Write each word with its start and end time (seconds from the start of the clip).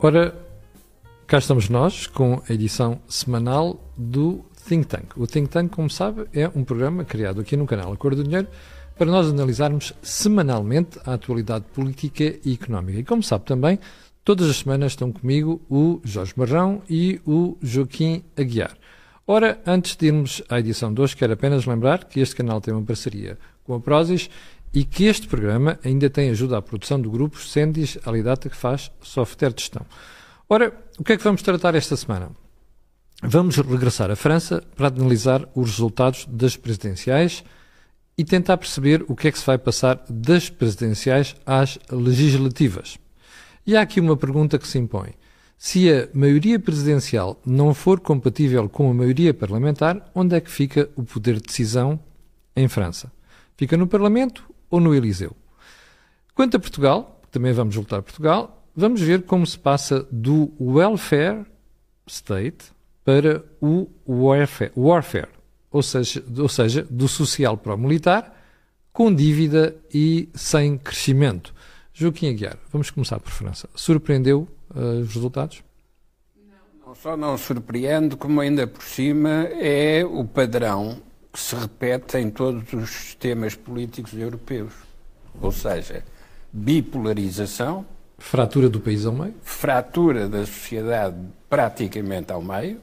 Ora, 0.00 0.32
cá 1.26 1.38
estamos 1.38 1.68
nós 1.68 2.06
com 2.06 2.40
a 2.48 2.52
edição 2.52 3.00
semanal 3.08 3.82
do 3.96 4.44
Think 4.68 4.86
Tank. 4.86 5.06
O 5.16 5.26
Think 5.26 5.48
Tank, 5.48 5.74
como 5.74 5.90
sabe, 5.90 6.26
é 6.32 6.48
um 6.54 6.62
programa 6.62 7.04
criado 7.04 7.40
aqui 7.40 7.56
no 7.56 7.66
canal 7.66 7.92
Acordo 7.92 8.18
do 8.18 8.24
Dinheiro 8.24 8.46
para 8.96 9.10
nós 9.10 9.26
analisarmos 9.28 9.92
semanalmente 10.00 11.00
a 11.04 11.14
atualidade 11.14 11.64
política 11.74 12.38
e 12.44 12.54
económica. 12.54 13.00
E 13.00 13.04
como 13.04 13.24
sabe 13.24 13.44
também, 13.44 13.76
todas 14.22 14.48
as 14.48 14.58
semanas 14.58 14.92
estão 14.92 15.10
comigo 15.10 15.60
o 15.68 16.00
Jorge 16.04 16.32
Marrão 16.36 16.80
e 16.88 17.20
o 17.26 17.58
Joaquim 17.60 18.22
Aguiar. 18.36 18.76
Ora, 19.26 19.60
antes 19.66 19.96
de 19.96 20.06
irmos 20.06 20.40
à 20.48 20.60
edição 20.60 20.94
de 20.94 21.00
hoje, 21.00 21.16
quero 21.16 21.32
apenas 21.32 21.66
lembrar 21.66 22.04
que 22.04 22.20
este 22.20 22.36
canal 22.36 22.60
tem 22.60 22.72
uma 22.72 22.84
parceria 22.84 23.36
com 23.64 23.74
a 23.74 23.80
Prozis 23.80 24.30
e 24.72 24.84
que 24.84 25.04
este 25.04 25.26
programa 25.26 25.78
ainda 25.84 26.10
tem 26.10 26.30
ajuda 26.30 26.58
à 26.58 26.62
produção 26.62 27.00
do 27.00 27.10
grupo 27.10 27.40
Sendis 27.40 27.98
Alidata, 28.04 28.48
que 28.48 28.56
faz 28.56 28.90
software 29.02 29.52
de 29.52 29.62
gestão. 29.62 29.86
Ora, 30.48 30.72
o 30.98 31.04
que 31.04 31.12
é 31.12 31.16
que 31.16 31.24
vamos 31.24 31.42
tratar 31.42 31.74
esta 31.74 31.96
semana? 31.96 32.30
Vamos 33.22 33.56
regressar 33.56 34.10
à 34.10 34.16
França 34.16 34.62
para 34.76 34.88
analisar 34.88 35.48
os 35.54 35.70
resultados 35.70 36.26
das 36.30 36.56
presidenciais 36.56 37.42
e 38.16 38.24
tentar 38.24 38.56
perceber 38.56 39.04
o 39.08 39.16
que 39.16 39.28
é 39.28 39.32
que 39.32 39.38
se 39.38 39.46
vai 39.46 39.58
passar 39.58 40.04
das 40.08 40.48
presidenciais 40.48 41.34
às 41.44 41.78
legislativas. 41.90 42.98
E 43.66 43.76
há 43.76 43.80
aqui 43.82 44.00
uma 44.00 44.16
pergunta 44.16 44.58
que 44.58 44.66
se 44.66 44.78
impõe. 44.78 45.14
Se 45.56 45.92
a 45.92 46.08
maioria 46.14 46.58
presidencial 46.60 47.40
não 47.44 47.74
for 47.74 47.98
compatível 47.98 48.68
com 48.68 48.90
a 48.90 48.94
maioria 48.94 49.34
parlamentar, 49.34 50.10
onde 50.14 50.36
é 50.36 50.40
que 50.40 50.50
fica 50.50 50.88
o 50.94 51.02
poder 51.02 51.34
de 51.34 51.42
decisão 51.42 51.98
em 52.54 52.68
França? 52.68 53.12
Fica 53.56 53.76
no 53.76 53.88
Parlamento 53.88 54.48
ou 54.70 54.80
no 54.80 54.94
Eliseu. 54.94 55.36
Quanto 56.34 56.56
a 56.56 56.60
Portugal, 56.60 57.20
também 57.30 57.52
vamos 57.52 57.74
voltar 57.74 57.98
a 57.98 58.02
Portugal, 58.02 58.64
vamos 58.74 59.00
ver 59.00 59.22
como 59.22 59.46
se 59.46 59.58
passa 59.58 60.06
do 60.10 60.52
welfare 60.60 61.44
state 62.06 62.72
para 63.04 63.44
o 63.60 63.88
warfare, 64.06 64.72
warfare 64.76 65.28
ou, 65.70 65.82
seja, 65.82 66.24
ou 66.36 66.48
seja, 66.48 66.86
do 66.88 67.08
social 67.08 67.56
para 67.56 67.74
o 67.74 67.78
militar, 67.78 68.34
com 68.92 69.14
dívida 69.14 69.76
e 69.92 70.28
sem 70.34 70.76
crescimento. 70.78 71.54
Joaquim 71.92 72.30
Aguiar, 72.30 72.58
vamos 72.72 72.90
começar 72.90 73.18
por 73.20 73.30
França. 73.30 73.68
Surpreendeu 73.74 74.48
uh, 74.74 75.00
os 75.00 75.14
resultados? 75.14 75.62
Não 76.86 76.94
só 76.94 77.16
não 77.16 77.36
surpreende, 77.36 78.16
como 78.16 78.40
ainda 78.40 78.66
por 78.66 78.82
cima 78.82 79.44
é 79.60 80.04
o 80.04 80.24
padrão 80.24 81.02
que 81.38 81.44
se 81.44 81.54
repete 81.54 82.18
em 82.18 82.30
todos 82.30 82.72
os 82.72 82.90
sistemas 82.90 83.54
políticos 83.54 84.12
europeus. 84.12 84.72
Ou 85.40 85.52
seja, 85.52 86.04
bipolarização. 86.52 87.86
Fratura 88.18 88.68
do 88.68 88.80
país 88.80 89.06
ao 89.06 89.12
meio. 89.12 89.36
Fratura 89.44 90.28
da 90.28 90.44
sociedade 90.44 91.16
praticamente 91.48 92.32
ao 92.32 92.42
meio. 92.42 92.80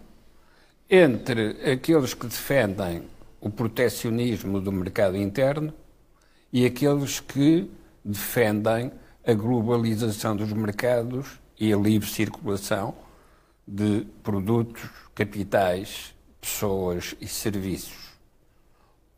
Entre 0.89 1.69
aqueles 1.69 2.13
que 2.13 2.27
defendem 2.27 3.03
o 3.41 3.49
protecionismo 3.49 4.61
do 4.61 4.71
mercado 4.71 5.17
interno 5.17 5.73
e 6.53 6.65
aqueles 6.65 7.19
que 7.19 7.69
defendem 8.05 8.89
a 9.27 9.33
globalização 9.33 10.33
dos 10.33 10.53
mercados 10.53 11.27
e 11.59 11.73
a 11.73 11.77
livre 11.77 12.07
circulação 12.09 12.95
de 13.67 14.07
produtos, 14.23 14.83
capitais, 15.13 16.15
pessoas 16.39 17.15
e 17.19 17.27
serviços. 17.27 18.04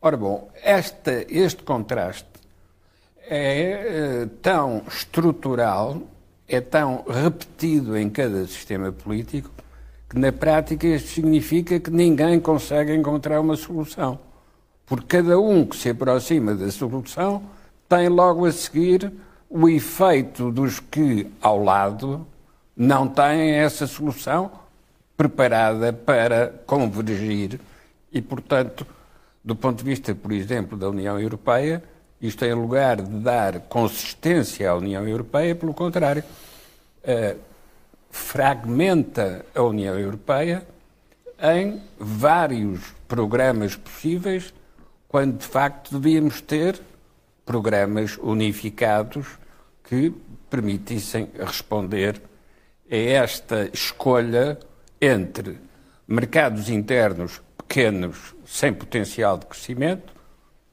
Ora 0.00 0.16
bom, 0.16 0.48
esta, 0.62 1.26
este 1.28 1.64
contraste 1.64 2.28
é 3.28 4.22
uh, 4.22 4.28
tão 4.40 4.82
estrutural, 4.86 6.00
é 6.46 6.60
tão 6.60 7.04
repetido 7.08 7.98
em 7.98 8.08
cada 8.08 8.46
sistema 8.46 8.92
político, 8.92 9.50
que 10.08 10.16
na 10.16 10.30
prática 10.30 10.86
isto 10.86 11.08
significa 11.08 11.80
que 11.80 11.90
ninguém 11.90 12.38
consegue 12.38 12.94
encontrar 12.94 13.40
uma 13.40 13.56
solução. 13.56 14.20
Porque 14.86 15.18
cada 15.18 15.36
um 15.40 15.66
que 15.66 15.76
se 15.76 15.90
aproxima 15.90 16.54
da 16.54 16.70
solução 16.70 17.42
tem 17.88 18.08
logo 18.08 18.46
a 18.46 18.52
seguir 18.52 19.12
o 19.50 19.68
efeito 19.68 20.52
dos 20.52 20.78
que 20.78 21.26
ao 21.42 21.60
lado 21.60 22.24
não 22.76 23.08
têm 23.08 23.54
essa 23.54 23.84
solução 23.84 24.48
preparada 25.16 25.92
para 25.92 26.54
convergir 26.64 27.58
e, 28.12 28.22
portanto, 28.22 28.86
do 29.48 29.56
ponto 29.56 29.78
de 29.78 29.84
vista, 29.84 30.14
por 30.14 30.30
exemplo, 30.30 30.76
da 30.76 30.90
União 30.90 31.18
Europeia, 31.18 31.82
isto 32.20 32.44
em 32.44 32.52
lugar 32.52 33.00
de 33.00 33.18
dar 33.20 33.60
consistência 33.60 34.70
à 34.70 34.74
União 34.74 35.08
Europeia, 35.08 35.54
pelo 35.54 35.72
contrário, 35.72 36.22
uh, 36.22 37.38
fragmenta 38.10 39.46
a 39.54 39.62
União 39.62 39.98
Europeia 39.98 40.66
em 41.40 41.80
vários 41.98 42.92
programas 43.08 43.74
possíveis, 43.74 44.52
quando 45.08 45.38
de 45.38 45.46
facto 45.46 45.98
devíamos 45.98 46.42
ter 46.42 46.78
programas 47.46 48.18
unificados 48.18 49.26
que 49.82 50.12
permitissem 50.50 51.26
responder 51.38 52.20
a 52.90 52.96
esta 52.96 53.70
escolha 53.72 54.58
entre 55.00 55.56
mercados 56.06 56.68
internos 56.68 57.40
pequenos 57.68 58.34
sem 58.46 58.72
potencial 58.72 59.36
de 59.36 59.44
crescimento 59.44 60.14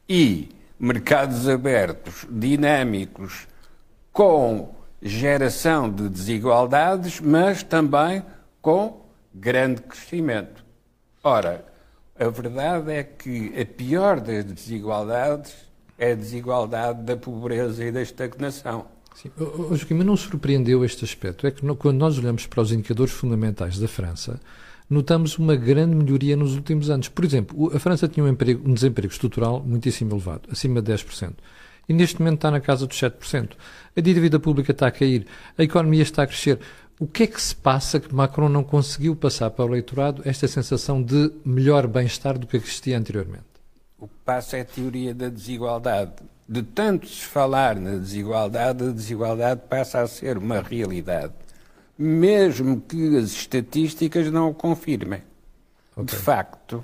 e 0.07 0.49
mercados 0.79 1.47
abertos, 1.47 2.25
dinâmicos, 2.29 3.47
com 4.13 4.73
geração 5.01 5.91
de 5.91 6.07
desigualdades, 6.07 7.19
mas 7.19 7.61
também 7.61 8.23
com 8.61 9.05
grande 9.33 9.81
crescimento. 9.81 10.63
Ora, 11.21 11.65
a 12.17 12.29
verdade 12.29 12.91
é 12.91 13.03
que 13.03 13.53
a 13.59 13.65
pior 13.65 14.21
das 14.21 14.45
desigualdades 14.45 15.53
é 15.97 16.13
a 16.13 16.15
desigualdade 16.15 17.03
da 17.03 17.17
pobreza 17.17 17.83
e 17.83 17.91
da 17.91 18.01
estagnação. 18.01 18.85
Sim. 19.15 19.31
Joaquim, 19.37 19.95
mas 19.95 20.05
não 20.05 20.17
surpreendeu 20.17 20.83
este 20.83 21.03
aspecto? 21.03 21.45
É 21.45 21.51
que 21.51 21.61
quando 21.75 21.97
nós 21.97 22.17
olhamos 22.17 22.45
para 22.47 22.61
os 22.61 22.71
indicadores 22.71 23.13
fundamentais 23.13 23.77
da 23.79 23.87
França, 23.87 24.39
notamos 24.89 25.37
uma 25.37 25.55
grande 25.55 25.95
melhoria 25.95 26.35
nos 26.35 26.55
últimos 26.55 26.89
anos. 26.89 27.09
Por 27.09 27.25
exemplo, 27.25 27.75
a 27.75 27.79
França 27.79 28.07
tinha 28.07 28.23
um, 28.23 28.27
emprego, 28.27 28.67
um 28.69 28.73
desemprego 28.73 29.11
estrutural 29.11 29.61
muitíssimo 29.65 30.13
elevado, 30.13 30.49
acima 30.51 30.81
de 30.81 30.91
10%. 30.93 31.33
E 31.87 31.93
neste 31.93 32.19
momento 32.19 32.35
está 32.35 32.51
na 32.51 32.59
casa 32.59 32.87
dos 32.87 32.97
7%. 32.97 33.51
A 33.95 34.01
dívida 34.01 34.39
pública 34.39 34.71
está 34.71 34.87
a 34.87 34.91
cair, 34.91 35.27
a 35.57 35.63
economia 35.63 36.01
está 36.01 36.23
a 36.23 36.27
crescer. 36.27 36.59
O 36.99 37.05
que 37.05 37.23
é 37.23 37.27
que 37.27 37.41
se 37.41 37.55
passa 37.55 37.99
que 37.99 38.13
Macron 38.13 38.49
não 38.49 38.63
conseguiu 38.63 39.15
passar 39.15 39.51
para 39.51 39.65
o 39.65 39.69
eleitorado 39.69 40.21
esta 40.25 40.47
sensação 40.47 41.03
de 41.03 41.31
melhor 41.43 41.87
bem-estar 41.87 42.37
do 42.39 42.47
que 42.47 42.57
existia 42.57 42.97
anteriormente? 42.97 43.43
O 43.99 44.07
que 44.07 44.15
passa 44.23 44.57
é 44.57 44.61
a 44.61 44.65
teoria 44.65 45.13
da 45.13 45.29
desigualdade. 45.29 46.13
De 46.47 46.63
tanto 46.63 47.07
se 47.07 47.25
falar 47.25 47.75
na 47.75 47.97
desigualdade, 47.97 48.83
a 48.83 48.91
desigualdade 48.91 49.61
passa 49.67 50.01
a 50.01 50.07
ser 50.07 50.37
uma 50.37 50.61
realidade 50.61 51.33
mesmo 51.97 52.81
que 52.81 53.17
as 53.17 53.31
estatísticas 53.31 54.31
não 54.31 54.49
o 54.49 54.53
confirmem. 54.53 55.21
Okay. 55.95 56.05
De 56.05 56.15
facto, 56.15 56.83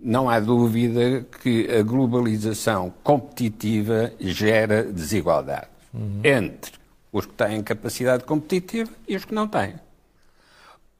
não 0.00 0.28
há 0.28 0.40
dúvida 0.40 1.26
que 1.42 1.70
a 1.70 1.82
globalização 1.82 2.92
competitiva 3.02 4.12
gera 4.20 4.82
desigualdade 4.82 5.68
uhum. 5.92 6.20
entre 6.22 6.72
os 7.12 7.26
que 7.26 7.32
têm 7.32 7.62
capacidade 7.62 8.24
competitiva 8.24 8.90
e 9.06 9.16
os 9.16 9.24
que 9.24 9.34
não 9.34 9.46
têm. 9.46 9.74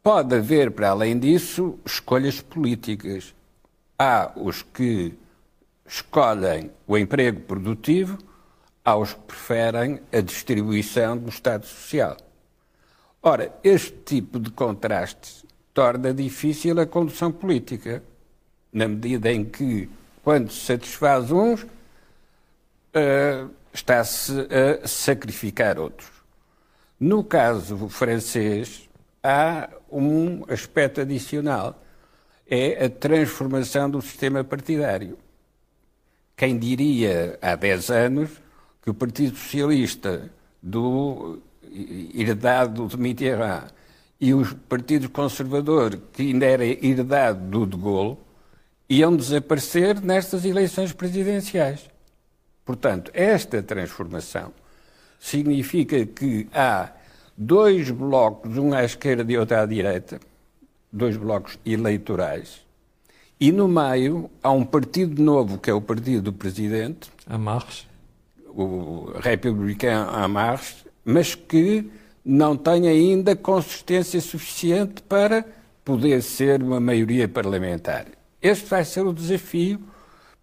Pode 0.02 0.34
haver, 0.34 0.70
para 0.70 0.90
além 0.90 1.19
disso, 1.19 1.78
escolhas 1.84 2.40
políticas. 2.40 3.34
Há 3.98 4.32
os 4.37 4.62
que 4.62 5.14
escolhem 5.87 6.70
o 6.87 6.96
emprego 6.96 7.40
produtivo, 7.40 8.19
há 8.84 8.96
os 8.96 9.14
que 9.14 9.20
preferem 9.20 10.00
a 10.12 10.20
distribuição 10.20 11.16
do 11.16 11.31
Estado 11.31 11.66
Social. 11.66 12.16
Ora, 13.26 13.58
este 13.64 13.96
tipo 14.04 14.38
de 14.38 14.50
contrastes 14.50 15.46
torna 15.72 16.12
difícil 16.12 16.78
a 16.78 16.84
condução 16.84 17.32
política, 17.32 18.02
na 18.70 18.86
medida 18.86 19.32
em 19.32 19.42
que, 19.42 19.88
quando 20.22 20.52
se 20.52 20.66
satisfaz 20.66 21.32
uns, 21.32 21.62
uh, 21.62 23.50
está-se 23.72 24.30
a 24.40 24.86
sacrificar 24.86 25.78
outros. 25.78 26.10
No 27.00 27.24
caso 27.24 27.88
francês, 27.88 28.90
há 29.22 29.70
um 29.90 30.44
aspecto 30.46 31.00
adicional: 31.00 31.82
é 32.46 32.84
a 32.84 32.90
transformação 32.90 33.88
do 33.88 34.02
sistema 34.02 34.44
partidário. 34.44 35.16
Quem 36.36 36.58
diria 36.58 37.38
há 37.40 37.56
10 37.56 37.90
anos 37.90 38.30
que 38.82 38.90
o 38.90 38.94
Partido 38.94 39.34
Socialista 39.34 40.30
do 40.62 41.40
herdado 42.14 42.86
de 42.86 42.96
Mitterrand, 42.96 43.68
e 44.20 44.32
o 44.32 44.54
Partido 44.68 45.08
Conservador, 45.10 45.98
que 46.12 46.22
ainda 46.22 46.46
era 46.46 46.64
herdado 46.64 47.40
do 47.40 47.66
de 47.66 47.76
Gaulle, 47.76 48.16
iam 48.88 49.16
desaparecer 49.16 50.00
nestas 50.00 50.44
eleições 50.44 50.92
presidenciais. 50.92 51.88
Portanto, 52.64 53.10
esta 53.12 53.62
transformação 53.62 54.52
significa 55.18 56.06
que 56.06 56.48
há 56.54 56.92
dois 57.36 57.90
blocos, 57.90 58.56
um 58.56 58.72
à 58.72 58.84
esquerda 58.84 59.30
e 59.30 59.36
outro 59.36 59.56
à 59.56 59.66
direita, 59.66 60.20
dois 60.92 61.16
blocos 61.16 61.58
eleitorais, 61.66 62.64
e 63.40 63.50
no 63.50 63.66
meio 63.66 64.30
há 64.42 64.50
um 64.50 64.64
partido 64.64 65.20
novo, 65.20 65.58
que 65.58 65.68
é 65.68 65.74
o 65.74 65.80
partido 65.80 66.22
do 66.22 66.32
presidente, 66.32 67.10
Amarres. 67.26 67.86
o 68.48 69.12
republicano 69.18 70.10
Amarres, 70.10 70.83
mas 71.04 71.34
que 71.34 71.90
não 72.24 72.56
tem 72.56 72.88
ainda 72.88 73.36
consistência 73.36 74.20
suficiente 74.20 75.02
para 75.02 75.44
poder 75.84 76.22
ser 76.22 76.62
uma 76.62 76.80
maioria 76.80 77.28
parlamentar. 77.28 78.06
Este 78.40 78.66
vai 78.66 78.84
ser 78.84 79.06
o 79.06 79.12
desafio 79.12 79.80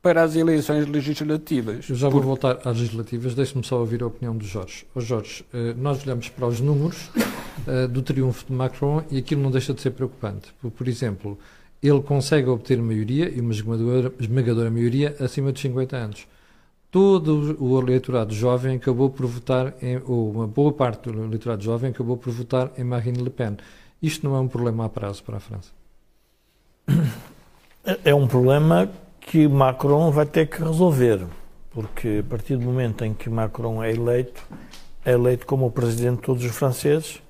para 0.02 0.24
as 0.24 0.36
eleições 0.36 0.88
legislativas. 0.88 1.88
Eu 1.90 1.96
já 1.96 2.10
vou 2.10 2.22
voltar 2.22 2.60
às 2.66 2.78
legislativas, 2.78 3.36
deixe-me 3.36 3.64
só 3.64 3.80
ouvir 3.80 4.02
a 4.02 4.08
opinião 4.08 4.36
do 4.36 4.46
Jorge. 4.46 4.86
Oh 4.96 5.00
Jorge, 5.00 5.46
eh, 5.54 5.76
nós 5.78 6.04
olhamos 6.04 6.28
para 6.30 6.48
os 6.48 6.60
números 6.60 7.10
uh, 7.68 7.88
do 7.88 8.02
triunfo 8.02 8.46
de 8.48 8.54
Macron 8.54 9.04
e 9.12 9.20
aquilo 9.20 9.42
não 9.42 9.52
deixa 9.52 9.74
de 9.74 9.82
ser 9.82 9.92
preocupante. 9.92 10.54
Por, 10.76 10.88
exemplo, 10.88 11.38
ele 11.82 12.02
consegue 12.02 12.50
obter 12.50 12.82
maioria, 12.82 13.30
e 13.30 13.40
uma 13.40 13.52
esmagadora, 13.52 14.12
esmagadora 14.20 14.72
maioria, 14.72 15.16
acima 15.20 15.52
de 15.52 15.60
50 15.60 15.96
anos. 15.96 16.28
Todo 16.92 17.56
o 17.58 17.80
eleitorado 17.80 18.34
jovem 18.34 18.76
acabou 18.76 19.10
por 19.10 19.26
votar, 19.26 19.74
em, 19.82 20.02
ou 20.06 20.30
uma 20.30 20.46
boa 20.46 20.74
parte 20.74 21.10
do 21.10 21.24
eleitorado 21.24 21.64
jovem 21.64 21.92
acabou 21.92 22.18
por 22.18 22.34
votar 22.34 22.70
em 22.78 22.84
Marine 22.84 23.24
Le 23.24 23.30
Pen. 23.30 23.56
Isto 24.02 24.28
não 24.28 24.36
é 24.36 24.40
um 24.42 24.48
problema 24.48 24.86
a 24.86 24.90
prazo 24.90 25.24
para 25.24 25.38
a 25.38 25.40
França? 25.40 25.72
É 28.04 28.14
um 28.14 28.28
problema 28.28 28.92
que 29.22 29.48
Macron 29.48 30.12
vai 30.12 30.26
ter 30.26 30.48
que 30.48 30.62
resolver, 30.62 31.26
porque 31.72 32.22
a 32.26 32.30
partir 32.30 32.58
do 32.58 32.66
momento 32.66 33.06
em 33.06 33.14
que 33.14 33.30
Macron 33.30 33.82
é 33.82 33.92
eleito, 33.92 34.44
é 35.06 35.14
eleito 35.14 35.46
como 35.46 35.68
o 35.68 35.72
presidente 35.72 36.18
de 36.18 36.24
todos 36.24 36.44
os 36.44 36.52
franceses 36.52 37.22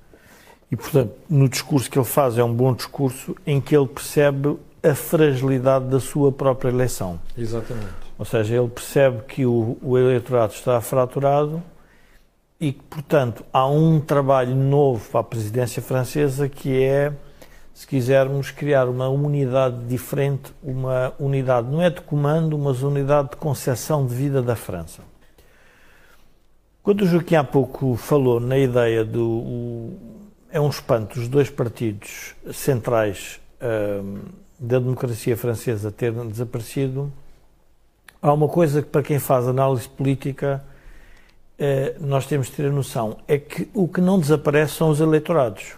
e, 0.70 0.76
portanto, 0.76 1.14
no 1.30 1.48
discurso 1.48 1.88
que 1.88 1.98
ele 1.98 2.04
faz 2.04 2.36
é 2.36 2.42
um 2.42 2.52
bom 2.52 2.74
discurso 2.74 3.36
em 3.46 3.60
que 3.60 3.76
ele 3.76 3.86
percebe 3.86 4.58
a 4.82 4.94
fragilidade 4.94 5.84
da 5.86 6.00
sua 6.00 6.32
própria 6.32 6.70
eleição. 6.70 7.20
Exatamente. 7.38 8.01
Ou 8.18 8.24
seja, 8.24 8.56
ele 8.56 8.68
percebe 8.68 9.22
que 9.22 9.44
o, 9.46 9.76
o 9.82 9.98
eleitorado 9.98 10.52
está 10.52 10.80
fraturado 10.80 11.62
e 12.60 12.72
que, 12.72 12.82
portanto, 12.84 13.44
há 13.52 13.66
um 13.66 14.00
trabalho 14.00 14.54
novo 14.54 15.08
para 15.10 15.20
a 15.20 15.24
presidência 15.24 15.82
francesa 15.82 16.48
que 16.48 16.82
é 16.82 17.12
se 17.74 17.86
quisermos, 17.86 18.50
criar 18.50 18.88
uma 18.88 19.08
unidade 19.08 19.84
diferente, 19.86 20.52
uma 20.62 21.12
unidade, 21.18 21.70
não 21.70 21.80
é 21.80 21.88
de 21.88 22.02
comando, 22.02 22.58
mas 22.58 22.82
unidade 22.82 23.30
de 23.30 23.36
concepção 23.36 24.06
de 24.06 24.14
vida 24.14 24.42
da 24.42 24.54
França. 24.54 25.02
Quando 26.82 27.02
o 27.02 27.06
Joaquim 27.06 27.36
há 27.36 27.44
pouco 27.44 27.96
falou 27.96 28.40
na 28.40 28.58
ideia 28.58 29.04
do. 29.04 29.24
O, 29.24 29.98
é 30.50 30.60
um 30.60 30.68
espanto 30.68 31.18
os 31.18 31.28
dois 31.28 31.48
partidos 31.48 32.34
centrais 32.52 33.40
hum, 33.62 34.18
da 34.58 34.78
democracia 34.78 35.36
francesa 35.36 35.90
terem 35.90 36.28
desaparecido, 36.28 37.10
há 38.22 38.32
uma 38.32 38.48
coisa 38.48 38.80
que, 38.80 38.88
para 38.88 39.02
quem 39.02 39.18
faz 39.18 39.48
análise 39.48 39.88
política, 39.88 40.64
eh, 41.58 41.96
nós 42.00 42.24
temos 42.26 42.46
de 42.46 42.52
ter 42.52 42.66
a 42.66 42.70
noção: 42.70 43.18
é 43.26 43.36
que 43.36 43.68
o 43.74 43.88
que 43.88 44.00
não 44.00 44.18
desaparece 44.18 44.74
são 44.74 44.88
os 44.88 45.00
eleitorados. 45.00 45.74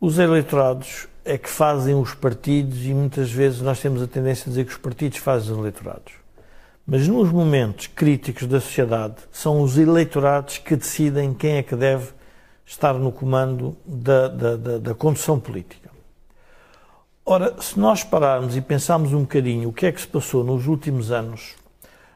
Os 0.00 0.18
eleitorados 0.18 1.06
é 1.24 1.38
que 1.38 1.48
fazem 1.48 1.94
os 1.94 2.12
partidos 2.12 2.84
e 2.84 2.92
muitas 2.92 3.30
vezes 3.30 3.60
nós 3.60 3.80
temos 3.80 4.02
a 4.02 4.08
tendência 4.08 4.46
a 4.46 4.48
dizer 4.48 4.64
que 4.64 4.72
os 4.72 4.78
partidos 4.78 5.18
fazem 5.18 5.52
os 5.52 5.58
eleitorados. 5.58 6.14
Mas 6.84 7.06
nos 7.06 7.30
momentos 7.30 7.86
críticos 7.86 8.48
da 8.48 8.60
sociedade, 8.60 9.14
são 9.30 9.62
os 9.62 9.78
eleitorados 9.78 10.58
que 10.58 10.74
decidem 10.74 11.32
quem 11.32 11.52
é 11.52 11.62
que 11.62 11.76
deve 11.76 12.10
estar 12.66 12.94
no 12.94 13.12
comando 13.12 13.76
da, 13.86 14.26
da, 14.26 14.56
da, 14.56 14.78
da 14.78 14.94
condução 14.94 15.38
política. 15.38 15.81
Ora, 17.24 17.60
se 17.60 17.78
nós 17.78 18.02
pararmos 18.02 18.56
e 18.56 18.60
pensarmos 18.60 19.12
um 19.12 19.20
bocadinho 19.20 19.68
o 19.68 19.72
que 19.72 19.86
é 19.86 19.92
que 19.92 20.00
se 20.00 20.08
passou 20.08 20.42
nos 20.42 20.66
últimos 20.66 21.10
anos, 21.10 21.54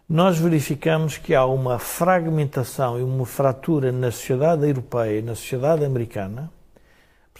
nós 0.08 0.38
verificamos 0.38 1.16
que 1.18 1.34
há 1.34 1.44
uma 1.44 1.78
fragmentação 1.78 2.98
e 2.98 3.02
uma 3.02 3.26
fratura 3.26 3.90
na 3.92 4.10
sociedade 4.10 4.66
europeia 4.66 5.18
e 5.18 5.22
na 5.22 5.34
sociedade 5.34 5.84
americana 5.84 6.50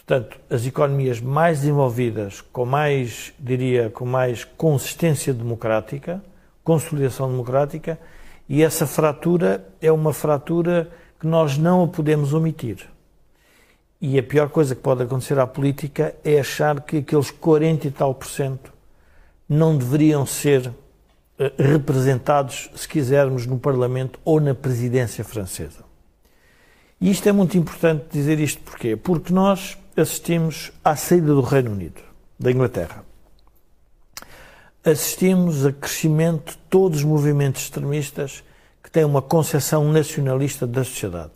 Portanto, 0.07 0.39
as 0.49 0.65
economias 0.65 1.19
mais 1.19 1.59
desenvolvidas, 1.59 2.39
com 2.39 2.65
mais, 2.65 3.33
diria, 3.37 3.89
com 3.89 4.05
mais 4.05 4.45
consistência 4.45 5.33
democrática, 5.33 6.23
consolidação 6.63 7.29
democrática, 7.29 7.99
e 8.47 8.63
essa 8.63 8.87
fratura 8.87 9.67
é 9.81 9.91
uma 9.91 10.13
fratura 10.13 10.89
que 11.19 11.27
nós 11.27 11.57
não 11.57 11.83
a 11.83 11.87
podemos 11.89 12.33
omitir. 12.33 12.87
E 13.99 14.17
a 14.19 14.23
pior 14.23 14.49
coisa 14.49 14.75
que 14.75 14.81
pode 14.81 15.03
acontecer 15.03 15.39
à 15.39 15.47
política 15.47 16.15
é 16.23 16.39
achar 16.39 16.81
que 16.81 16.97
aqueles 16.97 17.31
40 17.31 17.87
e 17.87 17.91
tal 17.91 18.13
por 18.13 18.27
cento 18.27 18.71
não 19.49 19.77
deveriam 19.77 20.25
ser 20.25 20.71
eh, 21.39 21.51
representados, 21.57 22.69
se 22.75 22.87
quisermos, 22.87 23.45
no 23.45 23.57
Parlamento 23.57 24.19
ou 24.23 24.39
na 24.39 24.53
presidência 24.53 25.23
francesa. 25.23 25.85
E 26.99 27.11
isto 27.11 27.29
é 27.29 27.31
muito 27.31 27.57
importante 27.57 28.05
dizer 28.11 28.39
isto 28.39 28.61
porquê? 28.61 28.95
Porque 28.95 29.31
nós 29.31 29.77
assistimos 29.95 30.71
à 30.83 30.95
saída 30.95 31.27
do 31.27 31.41
Reino 31.41 31.71
Unido, 31.71 32.01
da 32.39 32.51
Inglaterra. 32.51 33.03
Assistimos 34.83 35.65
a 35.65 35.71
crescimento 35.71 36.51
de 36.51 36.57
todos 36.69 36.99
os 36.99 37.03
movimentos 37.03 37.63
extremistas 37.63 38.43
que 38.81 38.89
têm 38.89 39.03
uma 39.03 39.21
concepção 39.21 39.91
nacionalista 39.91 40.65
da 40.65 40.83
sociedade. 40.83 41.33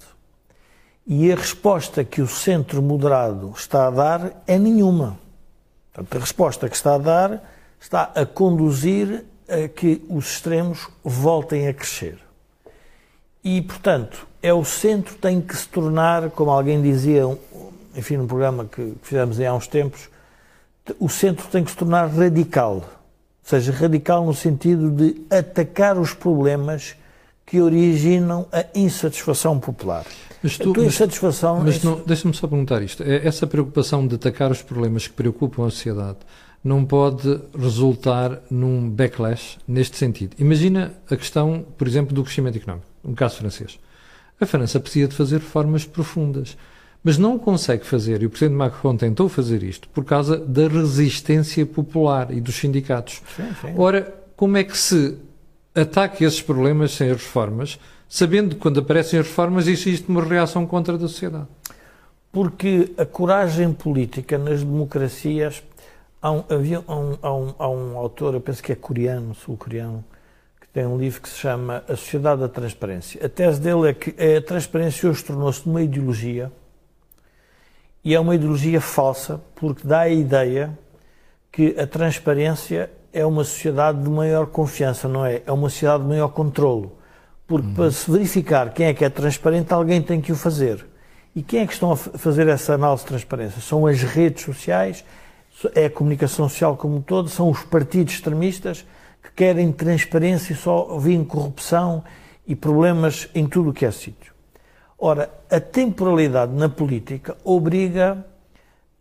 E 1.06 1.32
a 1.32 1.36
resposta 1.36 2.04
que 2.04 2.22
o 2.22 2.28
centro 2.28 2.82
moderado 2.82 3.54
está 3.56 3.88
a 3.88 3.92
dar 3.92 4.44
é 4.46 4.58
nenhuma. 4.60 5.18
Portanto, 5.92 6.16
a 6.16 6.20
resposta 6.20 6.70
que 6.70 6.76
está 6.76 6.96
a 6.96 7.00
dar 7.00 7.44
está 7.80 8.12
a 8.16 8.26
conduzir 8.26 9.26
a 9.50 9.68
que 9.68 10.02
os 10.08 10.34
extremos 10.34 10.88
voltem 11.04 11.68
a 11.68 11.74
crescer. 11.74 12.20
E, 13.44 13.62
portanto, 13.62 14.28
é 14.42 14.54
o 14.54 14.64
centro 14.64 15.16
tem 15.16 15.42
que 15.42 15.56
se 15.58 15.68
tornar, 15.68 16.30
como 16.30 16.52
alguém 16.52 16.82
dizia, 16.82 17.24
enfim, 17.96 18.18
num 18.18 18.28
programa 18.28 18.66
que 18.66 18.94
fizemos 19.02 19.40
há 19.40 19.54
uns 19.54 19.68
tempos, 19.68 20.10
o 21.00 21.10
centro 21.10 21.48
tem 21.48 21.64
que 21.64 21.72
se 21.72 21.78
tornar 21.78 22.08
radical. 22.08 22.76
Ou 22.76 22.84
seja, 23.44 23.72
radical 23.72 24.26
no 24.26 24.34
sentido 24.34 24.92
de 24.92 25.26
atacar 25.30 25.98
os 25.98 26.14
problemas 26.14 26.96
que 27.46 27.60
originam 27.60 28.48
a 28.52 28.66
insatisfação 28.74 29.60
popular. 29.60 30.06
Mas 30.44 30.58
tu, 30.58 30.74
a 30.80 30.84
insatisfação. 30.84 31.62
Mas, 31.64 31.84
mas 31.84 32.00
é... 32.00 32.04
deixa-me 32.06 32.34
só 32.34 32.48
perguntar 32.48 32.82
isto. 32.82 33.04
É, 33.04 33.26
essa 33.28 33.46
preocupação 33.46 34.06
de 34.08 34.16
atacar 34.16 34.52
os 34.52 34.62
problemas 34.62 35.08
que 35.08 35.14
preocupam 35.14 35.68
a 35.68 35.70
sociedade 35.70 36.20
não 36.64 36.86
pode 36.86 37.40
resultar 37.58 38.42
num 38.50 38.90
backlash 38.90 39.58
neste 39.68 39.98
sentido. 39.98 40.36
Imagina 40.40 40.94
a 41.10 41.16
questão, 41.16 41.66
por 41.78 41.88
exemplo, 41.88 42.14
do 42.14 42.24
crescimento 42.24 42.58
económico, 42.58 42.88
um 43.04 43.14
caso 43.14 43.38
francês. 43.38 43.80
A 44.40 44.46
França 44.46 44.80
precisa 44.80 45.08
de 45.08 45.16
fazer 45.16 45.38
reformas 45.38 45.86
profundas 45.86 46.56
mas 47.04 47.18
não 47.18 47.38
consegue 47.38 47.86
fazer, 47.86 48.22
e 48.22 48.26
o 48.26 48.30
Presidente 48.30 48.56
Macron 48.56 48.96
tentou 48.96 49.28
fazer 49.28 49.64
isto, 49.64 49.90
por 49.90 50.06
causa 50.06 50.38
da 50.38 50.68
resistência 50.68 51.66
popular 51.66 52.32
e 52.32 52.40
dos 52.40 52.56
sindicatos. 52.56 53.22
Sim, 53.36 53.50
sim. 53.60 53.74
Ora, 53.76 54.14
como 54.36 54.58
é 54.58 54.64
que 54.64 54.78
se 54.78 55.18
ataca 55.74 56.24
esses 56.24 56.42
problemas 56.42 56.92
sem 56.92 57.10
as 57.10 57.18
reformas, 57.18 57.80
sabendo 58.12 58.56
que 58.56 58.62
quando 58.62 58.82
aparecem 58.82 59.18
as 59.18 59.26
reformas 59.26 59.70
existe 59.70 60.10
uma 60.10 60.22
reação 60.22 60.68
contra 60.68 60.98
a 60.98 61.00
sociedade? 61.00 61.48
Porque 62.30 62.92
a 62.98 63.06
coragem 63.06 63.72
política 63.72 64.38
nas 64.38 64.62
democracias. 64.62 65.64
Há 66.22 66.32
um, 66.32 66.44
havia, 66.50 66.82
um, 66.82 67.18
há, 67.22 67.34
um, 67.34 67.56
há 67.58 67.70
um 67.70 67.98
autor, 67.98 68.34
eu 68.34 68.42
penso 68.42 68.62
que 68.62 68.72
é 68.72 68.76
coreano, 68.76 69.34
sul-coreano, 69.34 70.04
que 70.60 70.68
tem 70.68 70.86
um 70.86 70.98
livro 70.98 71.22
que 71.22 71.30
se 71.30 71.38
chama 71.38 71.84
A 71.88 71.96
Sociedade 71.96 72.42
da 72.42 72.50
Transparência. 72.50 73.26
A 73.26 73.30
tese 73.30 73.62
dele 73.62 73.90
é 73.90 73.94
que 73.94 74.10
a 74.22 74.42
transparência 74.42 75.10
hoje 75.10 75.24
tornou-se 75.24 75.66
uma 75.66 75.82
ideologia 75.82 76.52
e 78.04 78.14
é 78.14 78.20
uma 78.20 78.36
ideologia 78.36 78.82
falsa, 78.82 79.42
porque 79.56 79.88
dá 79.88 80.02
a 80.02 80.10
ideia 80.10 80.78
que 81.50 81.80
a 81.80 81.88
transparência 81.88 82.92
é 83.14 83.26
uma 83.26 83.46
sociedade 83.46 84.04
de 84.04 84.10
maior 84.10 84.48
confiança, 84.48 85.08
não 85.08 85.26
é? 85.26 85.42
É 85.46 85.52
uma 85.52 85.70
sociedade 85.70 86.04
de 86.04 86.10
maior 86.10 86.28
controlo. 86.28 87.01
Porque 87.52 87.68
uhum. 87.68 87.74
para 87.74 87.92
se 87.92 88.10
verificar 88.10 88.74
quem 88.74 88.86
é 88.86 88.94
que 88.94 89.04
é 89.04 89.10
transparente, 89.10 89.74
alguém 89.74 90.02
tem 90.02 90.22
que 90.22 90.32
o 90.32 90.38
fazer. 90.38 90.86
E 91.36 91.44
quem 91.44 91.60
é 91.60 91.68
que 91.68 91.74
estão 91.74 91.92
a 91.92 91.98
fazer 91.98 92.48
essa 92.48 92.76
análise 92.76 93.04
de 93.04 93.10
transparência? 93.10 93.62
São 93.62 93.86
as 93.86 94.02
redes 94.02 94.46
sociais, 94.46 95.04
é 95.76 95.88
a 95.88 95.90
comunicação 95.90 96.48
social 96.48 96.78
como 96.78 96.96
um 96.96 97.02
todo, 97.02 97.28
são 97.28 97.50
os 97.50 97.62
partidos 97.62 98.14
extremistas 98.14 98.86
que 99.22 99.32
querem 99.36 99.70
transparência 99.70 100.54
e 100.54 100.56
só 100.56 100.98
veem 100.98 101.26
corrupção 101.26 102.06
e 102.48 102.56
problemas 102.56 103.28
em 103.36 103.46
tudo 103.46 103.72
o 103.72 103.74
que 103.74 103.86
é 103.86 103.92
sítio. 103.92 104.34
Ora, 104.98 105.30
a 105.50 105.60
temporalidade 105.60 106.54
na 106.54 106.70
política 106.70 107.36
obriga 107.44 108.26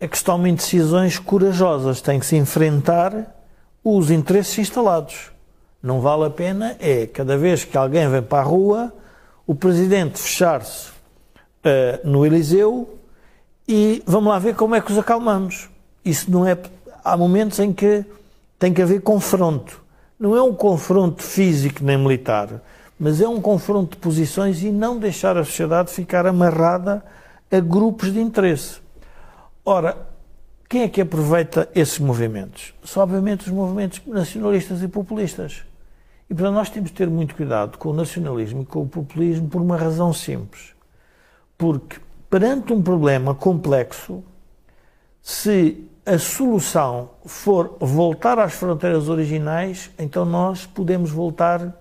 a 0.01 0.09
que 0.09 0.19
se 0.19 0.25
tomem 0.25 0.57
decisões 0.57 1.21
corajosas. 1.21 2.01
Tem 2.01 2.19
que 2.19 2.27
se 2.27 2.35
enfrentar 2.35 3.33
os 3.85 4.11
interesses 4.11 4.59
instalados. 4.59 5.30
Não 5.83 6.01
vale 6.01 6.25
a 6.25 6.31
pena 6.31 6.77
é, 6.79 7.07
cada 7.07 7.39
vez 7.39 7.65
que 7.65 7.77
alguém 7.77 8.09
vem 8.09 8.23
para 8.23 8.41
a 8.41 8.43
rua, 8.43 8.93
o 9.47 9.55
presidente 9.55 10.19
fechar-se 10.19 10.91
no 12.05 12.25
Eliseu 12.25 12.99
e 13.67 14.03
vamos 14.07 14.31
lá 14.31 14.39
ver 14.39 14.55
como 14.55 14.75
é 14.75 14.81
que 14.81 14.93
os 14.93 14.99
acalmamos. 14.99 15.69
Isso 16.05 16.31
não 16.31 16.47
é. 16.47 16.57
Há 17.05 17.17
momentos 17.17 17.59
em 17.59 17.73
que 17.73 18.05
tem 18.59 18.75
que 18.75 18.83
haver 18.83 19.01
confronto. 19.01 19.81
Não 20.19 20.37
é 20.37 20.43
um 20.43 20.55
confronto 20.55 21.23
físico 21.23 21.83
nem 21.83 21.97
militar, 21.97 22.61
mas 22.99 23.21
é 23.21 23.29
um 23.29 23.41
confronto 23.41 23.93
de 23.93 24.03
posições 24.03 24.63
e 24.63 24.71
não 24.71 24.99
deixar 24.99 25.37
a 25.37 25.45
sociedade 25.45 25.91
ficar 25.91 26.27
amarrada 26.27 27.03
a 27.51 27.59
grupos 27.59 28.13
de 28.13 28.21
interesse. 28.21 28.81
Ora, 29.65 29.97
quem 30.69 30.83
é 30.83 30.89
que 30.89 31.01
aproveita 31.01 31.69
esses 31.75 31.99
movimentos? 31.99 32.75
São, 32.85 33.03
obviamente, 33.03 33.47
os 33.47 33.53
movimentos 33.53 34.03
nacionalistas 34.07 34.83
e 34.83 34.89
populistas. 34.89 35.65
E, 36.31 36.35
portanto, 36.35 36.55
nós 36.55 36.71
temos 36.71 36.91
de 36.91 36.97
ter 36.97 37.11
muito 37.11 37.35
cuidado 37.35 37.77
com 37.77 37.89
o 37.89 37.93
nacionalismo 37.93 38.63
e 38.63 38.65
com 38.65 38.83
o 38.83 38.89
populismo 38.89 39.49
por 39.49 39.61
uma 39.61 39.77
razão 39.77 40.13
simples. 40.13 40.75
Porque, 41.59 41.97
perante 42.31 42.73
um 42.73 42.81
problema 42.81 43.35
complexo, 43.35 44.23
se 45.21 45.85
a 46.07 46.19
solução 46.19 47.11
for 47.27 47.77
voltar 47.81 48.39
às 48.39 48.55
fronteiras 48.55 49.09
originais, 49.09 49.91
então 49.99 50.25
nós 50.25 50.65
podemos 50.65 51.11
voltar 51.11 51.77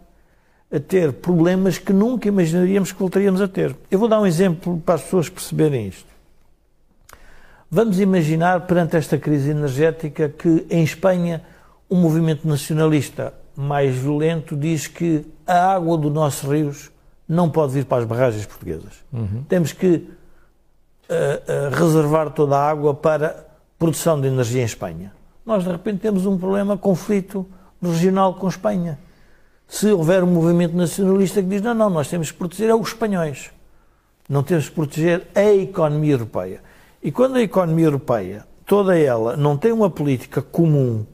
a 0.72 0.80
ter 0.80 1.14
problemas 1.14 1.78
que 1.78 1.94
nunca 1.94 2.28
imaginaríamos 2.28 2.92
que 2.92 3.00
voltaríamos 3.00 3.42
a 3.42 3.48
ter. 3.48 3.76
Eu 3.90 4.00
vou 4.00 4.08
dar 4.08 4.20
um 4.20 4.26
exemplo 4.26 4.82
para 4.84 4.96
as 4.96 5.04
pessoas 5.04 5.30
perceberem 5.30 5.88
isto. 5.88 6.10
Vamos 7.70 8.00
imaginar, 8.00 8.66
perante 8.66 8.98
esta 8.98 9.18
crise 9.18 9.52
energética, 9.52 10.28
que 10.28 10.66
em 10.72 10.84
Espanha 10.84 11.44
um 11.90 11.98
movimento 11.98 12.48
nacionalista 12.48 13.34
mais 13.60 13.94
violento 13.94 14.56
diz 14.56 14.88
que 14.88 15.26
a 15.46 15.74
água 15.74 15.98
dos 15.98 16.14
nossos 16.14 16.50
rios 16.50 16.90
não 17.28 17.50
pode 17.50 17.74
vir 17.74 17.84
para 17.84 17.98
as 17.98 18.06
barragens 18.06 18.46
portuguesas. 18.46 19.04
Uhum. 19.12 19.44
Temos 19.50 19.74
que 19.74 19.88
uh, 19.96 20.06
uh, 21.10 21.76
reservar 21.76 22.30
toda 22.30 22.58
a 22.58 22.70
água 22.70 22.94
para 22.94 23.46
produção 23.78 24.20
de 24.22 24.28
energia 24.28 24.62
em 24.62 24.66
Espanha. 24.66 25.12
Nós, 25.46 25.66
de 25.66 25.72
repente, 25.72 26.00
temos 26.00 26.26
um 26.26 26.38
problema, 26.38 26.78
conflito 26.78 27.46
regional 27.82 28.34
com 28.36 28.48
Espanha. 28.48 28.98
Se 29.68 29.92
houver 29.92 30.24
um 30.24 30.28
movimento 30.28 30.76
nacionalista 30.76 31.42
que 31.42 31.50
diz 31.50 31.62
não, 31.62 31.74
não, 31.74 31.90
nós 31.90 32.08
temos 32.08 32.32
que 32.32 32.38
proteger 32.38 32.74
os 32.74 32.88
espanhóis. 32.88 33.52
Não 34.30 34.42
temos 34.42 34.70
que 34.70 34.76
proteger 34.76 35.28
a 35.36 35.54
economia 35.54 36.14
europeia. 36.14 36.62
E 37.04 37.12
quando 37.12 37.36
a 37.36 37.42
economia 37.42 37.88
europeia, 37.88 38.46
toda 38.66 38.98
ela, 38.98 39.36
não 39.36 39.58
tem 39.58 39.74
uma 39.74 39.90
política 39.90 40.42
comum 40.42 41.06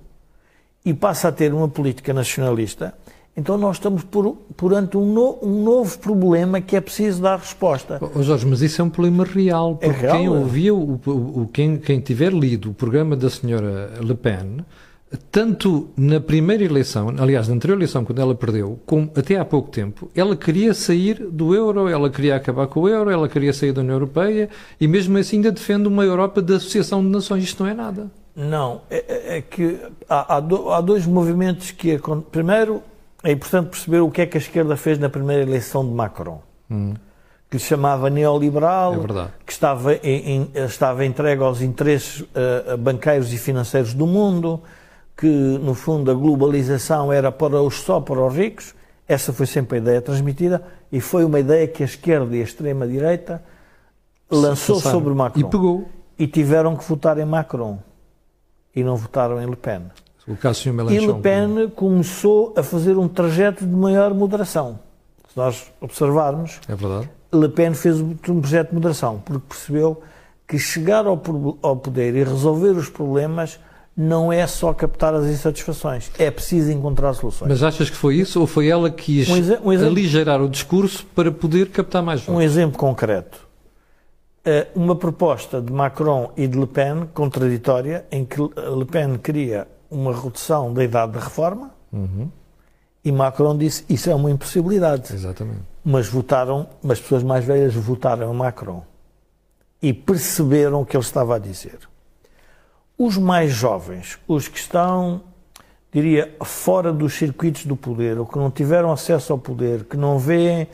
e 0.86 0.94
passa 0.94 1.30
a 1.30 1.32
ter 1.32 1.54
uma 1.54 1.68
política 1.68 2.14
nacionalista, 2.14 2.94
então 3.38 3.58
nós 3.58 3.76
estamos 3.76 4.04
por, 4.04 4.38
perante 4.56 4.96
um, 4.96 5.14
no, 5.14 5.40
um, 5.42 5.64
novo 5.64 6.00
problema 6.00 6.62
que 6.62 6.76
é 6.76 6.80
preciso 6.80 7.22
dar 7.22 7.38
resposta. 7.38 8.00
Oh, 8.16 8.24
Jorge, 8.24 8.46
mas 8.46 8.62
isso 8.62 8.82
é 8.82 8.86
um 8.86 8.90
problema 8.90 9.26
real, 9.26 9.78
é 9.82 9.90
porque 9.90 10.06
é 10.06 10.10
real, 10.10 10.18
quem 10.18 10.30
ouvia, 10.30 10.74
o, 10.74 10.94
o, 11.06 11.50
quem, 11.52 11.78
quem 11.78 12.00
tiver 12.00 12.32
lido 12.32 12.70
o 12.70 12.74
programa 12.74 13.16
da 13.16 13.30
senhora 13.30 13.92
Le 14.00 14.16
Pen, 14.16 14.64
tanto 15.32 15.90
na 15.98 16.20
primeira 16.20 16.64
eleição, 16.64 17.14
aliás, 17.18 17.48
na 17.48 17.56
anterior 17.56 17.76
eleição, 17.76 18.06
quando 18.06 18.22
ela 18.22 18.34
perdeu, 18.34 18.80
como 18.86 19.12
até 19.16 19.38
há 19.38 19.46
pouco 19.46 19.70
tempo, 19.70 20.10
ela 20.16 20.36
queria 20.36 20.74
sair 20.74 21.28
do 21.30 21.54
euro, 21.54 21.90
ela 21.90 22.10
queria 22.10 22.38
acabar 22.38 22.68
com 22.68 22.82
o 22.82 22.90
euro, 22.90 23.10
ela 23.10 23.28
queria 23.28 23.52
sair 23.52 23.74
da 23.74 23.82
União 23.82 23.96
Europeia 23.96 24.50
e 24.80 24.88
mesmo 24.88 25.18
assim 25.18 25.38
ainda 25.38 25.52
defende 25.52 25.88
uma 25.88 26.04
Europa 26.04 26.42
da 26.42 26.56
Associação 26.56 27.04
de 27.04 27.10
Nações. 27.10 27.44
Isto 27.44 27.64
não 27.64 27.70
é 27.70 27.74
nada. 27.74 28.10
Não, 28.36 28.82
é, 28.90 29.06
é, 29.08 29.38
é 29.38 29.42
que 29.42 29.80
há, 30.10 30.36
há, 30.36 30.40
do, 30.42 30.70
há, 30.70 30.82
dois 30.82 31.06
movimentos 31.06 31.72
que. 31.72 31.98
Primeiro, 32.32 32.84
é 33.24 33.32
importante 33.32 33.70
perceber 33.70 34.02
o 34.02 34.12
que 34.12 34.22
é 34.22 34.26
que 34.26 34.38
a 34.38 34.42
esquerda 34.42 34.76
fez 34.76 35.00
na 35.00 35.10
primeira 35.10 35.44
eleição 35.44 35.86
de 35.88 35.94
Macron. 35.94 36.42
Hum. 36.70 36.94
Que 37.50 37.58
se 37.58 37.68
chamava 37.68 38.10
neoliberal, 38.10 38.96
é 38.96 39.28
que 39.46 39.54
estava, 39.54 39.94
em, 40.04 40.52
estava 40.54 41.06
entregue 41.06 41.42
aos 41.44 41.62
interesses 41.62 42.22
uh, 42.22 42.76
banqueiros 42.78 43.32
e 43.32 43.38
financeiros 43.38 43.94
do 43.94 44.06
mundo, 44.06 44.62
que, 45.16 45.28
no 45.28 45.74
fundo, 45.74 46.12
a 46.12 46.14
globalização 46.14 47.14
era 47.14 47.32
para 47.32 47.62
os, 47.62 47.76
só 47.76 48.02
para 48.02 48.20
os 48.20 48.36
ricos. 48.36 48.76
Essa 49.08 49.32
foi 49.32 49.46
sempre 49.46 49.78
a 49.78 49.82
ideia 49.82 50.02
transmitida 50.02 50.62
e 50.92 51.00
foi 51.00 51.24
uma 51.24 51.40
ideia 51.40 51.68
que 51.68 51.84
a 51.84 51.86
esquerda 51.86 52.36
e 52.36 52.42
a 52.42 52.44
extrema-direita 52.44 53.42
lançou 54.30 54.82
sobre 54.82 55.14
Macron. 55.14 55.40
E 55.40 55.44
pegou. 55.50 55.90
E 56.18 56.28
tiveram 56.28 56.76
que 56.76 56.84
votar 56.84 57.18
em 57.18 57.26
Macron 57.26 57.80
e 58.76 58.84
não 58.84 58.96
votaram 58.96 59.42
em 59.42 59.46
Le 59.46 59.56
Pen. 59.56 59.82
O 60.28 60.36
caso 60.36 60.68
e 60.68 61.00
Le 61.00 61.14
Pen 61.22 61.70
começou 61.76 62.54
a 62.58 62.64
fazer 62.64 62.98
um 62.98 63.08
trajeto 63.08 63.66
de 63.66 63.76
maior 63.76 64.14
moderação. 64.14 64.80
Se 65.32 65.38
nós 65.38 65.72
observarmos, 65.80 66.60
é 66.68 66.76
verdade. 66.76 67.10
Le 67.32 67.50
Pen 67.50 67.74
fez 67.74 68.00
um 68.02 68.16
projeto 68.16 68.70
de 68.70 68.76
moderação, 68.76 69.22
porque 69.24 69.44
percebeu 69.48 70.02
que 70.48 70.58
chegar 70.58 71.06
ao, 71.06 71.22
ao 71.62 71.76
poder 71.78 72.16
e 72.16 72.24
resolver 72.24 72.72
os 72.72 72.90
problemas 72.90 73.60
não 73.96 74.32
é 74.32 74.46
só 74.46 74.74
captar 74.74 75.14
as 75.14 75.26
insatisfações, 75.26 76.12
é 76.20 76.30
preciso 76.30 76.70
encontrar 76.72 77.14
soluções. 77.14 77.48
Mas 77.48 77.64
achas 77.64 77.90
que 77.90 77.96
foi 77.96 78.16
isso 78.16 78.42
ou 78.42 78.48
foi 78.48 78.68
ela 78.68 78.90
que 78.90 79.26
quis 79.26 79.30
um 79.30 79.72
um 79.72 80.46
o 80.46 80.50
discurso 80.50 81.06
para 81.16 81.32
poder 81.32 81.70
captar 81.70 82.04
mais 82.04 82.22
votos? 82.22 82.36
Um 82.36 82.42
exemplo 82.42 82.78
concreto. 82.78 83.45
Eh, 84.48 84.68
uma 84.76 84.96
proposta 84.96 85.60
de 85.60 85.74
Macron 85.74 86.32
e 86.38 86.46
de 86.46 86.56
Le 86.56 86.68
Pen 86.68 87.10
contraditória, 87.16 88.06
em 88.12 88.24
que 88.24 88.40
Le 88.40 88.86
Pen 88.86 89.18
queria 89.18 89.68
uma 89.90 90.14
redução 90.14 90.72
da 90.72 90.84
idade 90.84 91.14
da 91.14 91.20
reforma 91.20 91.72
uhum. 91.92 92.30
e 93.04 93.12
Macron 93.12 93.58
disse 93.58 93.84
isso 93.90 94.08
é 94.08 94.14
uma 94.14 94.30
impossibilidade. 94.30 95.12
Exatamente. 95.12 95.64
Mas 95.84 96.08
votaram, 96.08 96.70
mas 96.84 97.00
pessoas 97.00 97.24
mais 97.24 97.44
velhas 97.44 97.74
votaram 97.74 98.30
a 98.30 98.34
Macron 98.36 98.84
e 99.82 99.92
perceberam 99.92 100.82
o 100.82 100.86
que 100.86 100.96
ele 100.96 101.04
estava 101.04 101.38
a 101.38 101.40
dizer. 101.40 101.80
Os 103.00 103.18
mais 103.18 103.52
jovens, 103.52 104.20
os 104.28 104.48
que 104.48 104.60
estão, 104.60 105.24
diria, 105.92 106.36
fora 106.44 106.94
dos 106.94 107.16
circuitos 107.16 107.66
do 107.66 107.76
poder, 107.76 108.20
ou 108.20 108.28
que 108.28 108.38
não 108.38 108.52
tiveram 108.52 108.92
acesso 108.92 109.34
ao 109.34 109.40
poder, 109.40 109.86
que 109.86 109.98
não 109.98 110.20
veem 110.20 110.68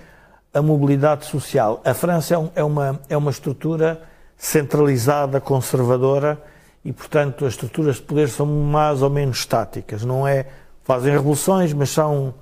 a 0.53 0.62
mobilidade 0.62 1.25
social. 1.25 1.81
A 1.86 1.93
França 1.93 2.36
é, 2.36 2.60
é 2.62 2.63
uma, 2.63 3.00
é 3.10 3.17
uma 3.17 3.31
estrutura 3.31 4.01
centralizada, 4.38 5.39
conservadora, 5.39 6.41
e, 6.84 6.91
portanto, 6.91 7.46
as 7.46 7.53
estruturas 7.53 7.98
de 7.98 8.01
poder 8.01 8.27
são 8.27 8.46
mais 8.46 9.01
ou 9.01 9.10
menos 9.10 9.38
estáticas. 9.38 10.03
Não 10.03 10.27
é. 10.27 10.48
fazem 10.84 11.12
revoluções, 11.12 11.74
mas 11.74 11.91
são, 11.91 12.34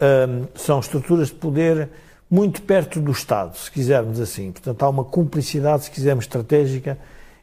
hum, 0.00 0.46
são 0.54 0.78
estruturas 0.78 1.28
de 1.28 1.34
poder 1.34 1.88
muito 2.30 2.62
perto 2.62 3.00
do 3.00 3.10
Estado, 3.10 3.56
se 3.56 3.70
quisermos 3.70 4.20
assim. 4.20 4.52
Portanto, 4.52 4.82
há 4.82 4.88
uma 4.88 5.04
cumplicidade, 5.04 5.84
se 5.84 5.90
quisermos, 5.90 6.26
estratégica 6.26 6.96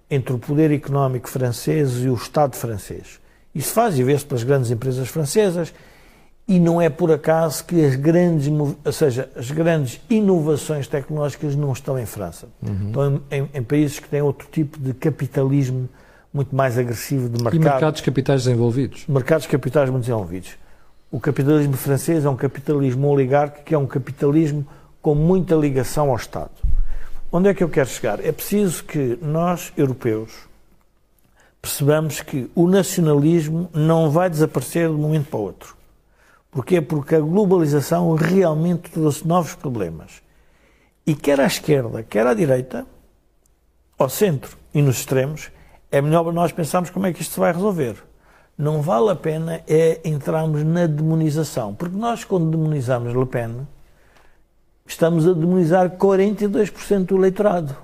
entre 0.10 0.34
o 0.34 0.40
poder 0.40 0.72
económico 0.72 1.28
francês 1.28 2.04
e 2.04 2.10
o 2.10 2.14
Estado 2.14 2.56
francês. 2.56 3.20
Isso 3.54 3.74
faz 3.74 3.98
e 3.98 4.04
vê-se 4.04 4.26
pelas 4.26 4.44
grandes 4.44 4.72
empresas 4.72 5.08
francesas 5.08 5.74
e 6.48 6.60
não 6.60 6.80
é 6.80 6.90
por 6.90 7.12
acaso 7.12 7.66
que 7.66 7.84
as 7.84 7.96
grandes, 7.96 8.48
ou 8.48 8.92
seja, 8.92 9.30
as 9.36 9.50
grandes 9.50 10.00
inovações 10.10 10.88
tecnológicas 10.88 11.56
não 11.56 11.74
estão 11.74 11.98
em 11.98 12.06
França. 12.06 12.48
Uhum. 12.62 12.88
Estão 12.88 13.22
em, 13.32 13.38
em, 13.40 13.50
em, 13.56 13.64
países 13.64 14.00
que 14.00 14.08
têm 14.08 14.22
outro 14.22 14.48
tipo 14.52 14.80
de 14.80 14.94
capitalismo 14.94 15.90
muito 16.32 16.56
mais 16.56 16.78
agressivo 16.78 17.30
de 17.30 17.42
mercado. 17.42 17.56
E 17.56 17.60
mercados 17.60 18.02
capitais 18.02 18.44
desenvolvidos. 18.44 19.06
Mercados 19.08 19.48
capitais 19.48 19.90
muito 19.90 20.04
desenvolvidos. 20.04 20.56
O 21.12 21.20
capitalismo 21.20 21.74
francês 21.74 22.26
é 22.26 22.30
um 22.30 22.36
capitalismo 22.36 23.08
oligárquico, 23.08 23.64
que 23.64 23.74
é 23.74 23.78
um 23.78 23.88
capitalismo 23.88 24.68
com 25.02 25.16
muita 25.16 25.56
ligação 25.56 26.10
ao 26.10 26.16
Estado. 26.16 26.52
Onde 27.32 27.50
é 27.50 27.54
que 27.54 27.64
eu 27.64 27.70
quero 27.70 27.90
chegar? 27.90 28.24
É 28.24 28.32
preciso 28.32 28.84
que 28.84 29.18
nós, 29.22 29.74
europeus, 29.76 30.32
percebamos 31.62 32.22
que 32.22 32.50
o 32.54 32.68
nacionalismo 32.68 33.70
não 33.74 34.12
vai 34.12 34.30
desaparecer 34.30 34.90
de 34.90 34.94
um 34.94 35.00
momento 35.00 35.30
para 35.30 35.40
o 35.40 35.44
outro. 35.44 35.76
Porquê? 36.56 36.80
Porque 36.80 37.16
a 37.16 37.20
globalização 37.20 38.16
realmente 38.16 38.90
trouxe 38.90 39.28
novos 39.28 39.54
problemas. 39.56 40.22
E 41.06 41.14
quer 41.14 41.38
à 41.42 41.46
esquerda, 41.46 42.02
quer 42.02 42.26
à 42.26 42.34
direita, 42.34 42.86
ao 44.00 44.08
centro 44.08 44.56
e 44.74 44.82
nos 44.82 45.00
extremos, 45.00 45.52
é 45.92 46.02
melhor 46.02 46.32
nós 46.32 46.54
pensarmos 46.54 46.90
como 46.90 47.08
é 47.08 47.12
que 47.12 47.22
isto 47.22 47.34
se 47.34 47.40
vai 47.42 47.52
resolver. 47.52 48.02
Não 48.58 48.82
vale 48.82 49.10
a 49.10 49.16
pena 49.18 49.64
é 49.68 50.00
entrarmos 50.06 50.64
na 50.64 50.88
demonização. 50.88 51.76
Porque 51.76 51.98
nós, 51.98 52.24
quando 52.24 52.50
demonizamos 52.50 53.14
Le 53.14 53.26
Pen, 53.26 53.68
estamos 54.88 55.28
a 55.28 55.34
demonizar 55.34 55.90
42% 55.98 57.08
do 57.08 57.18
eleitorado. 57.18 57.76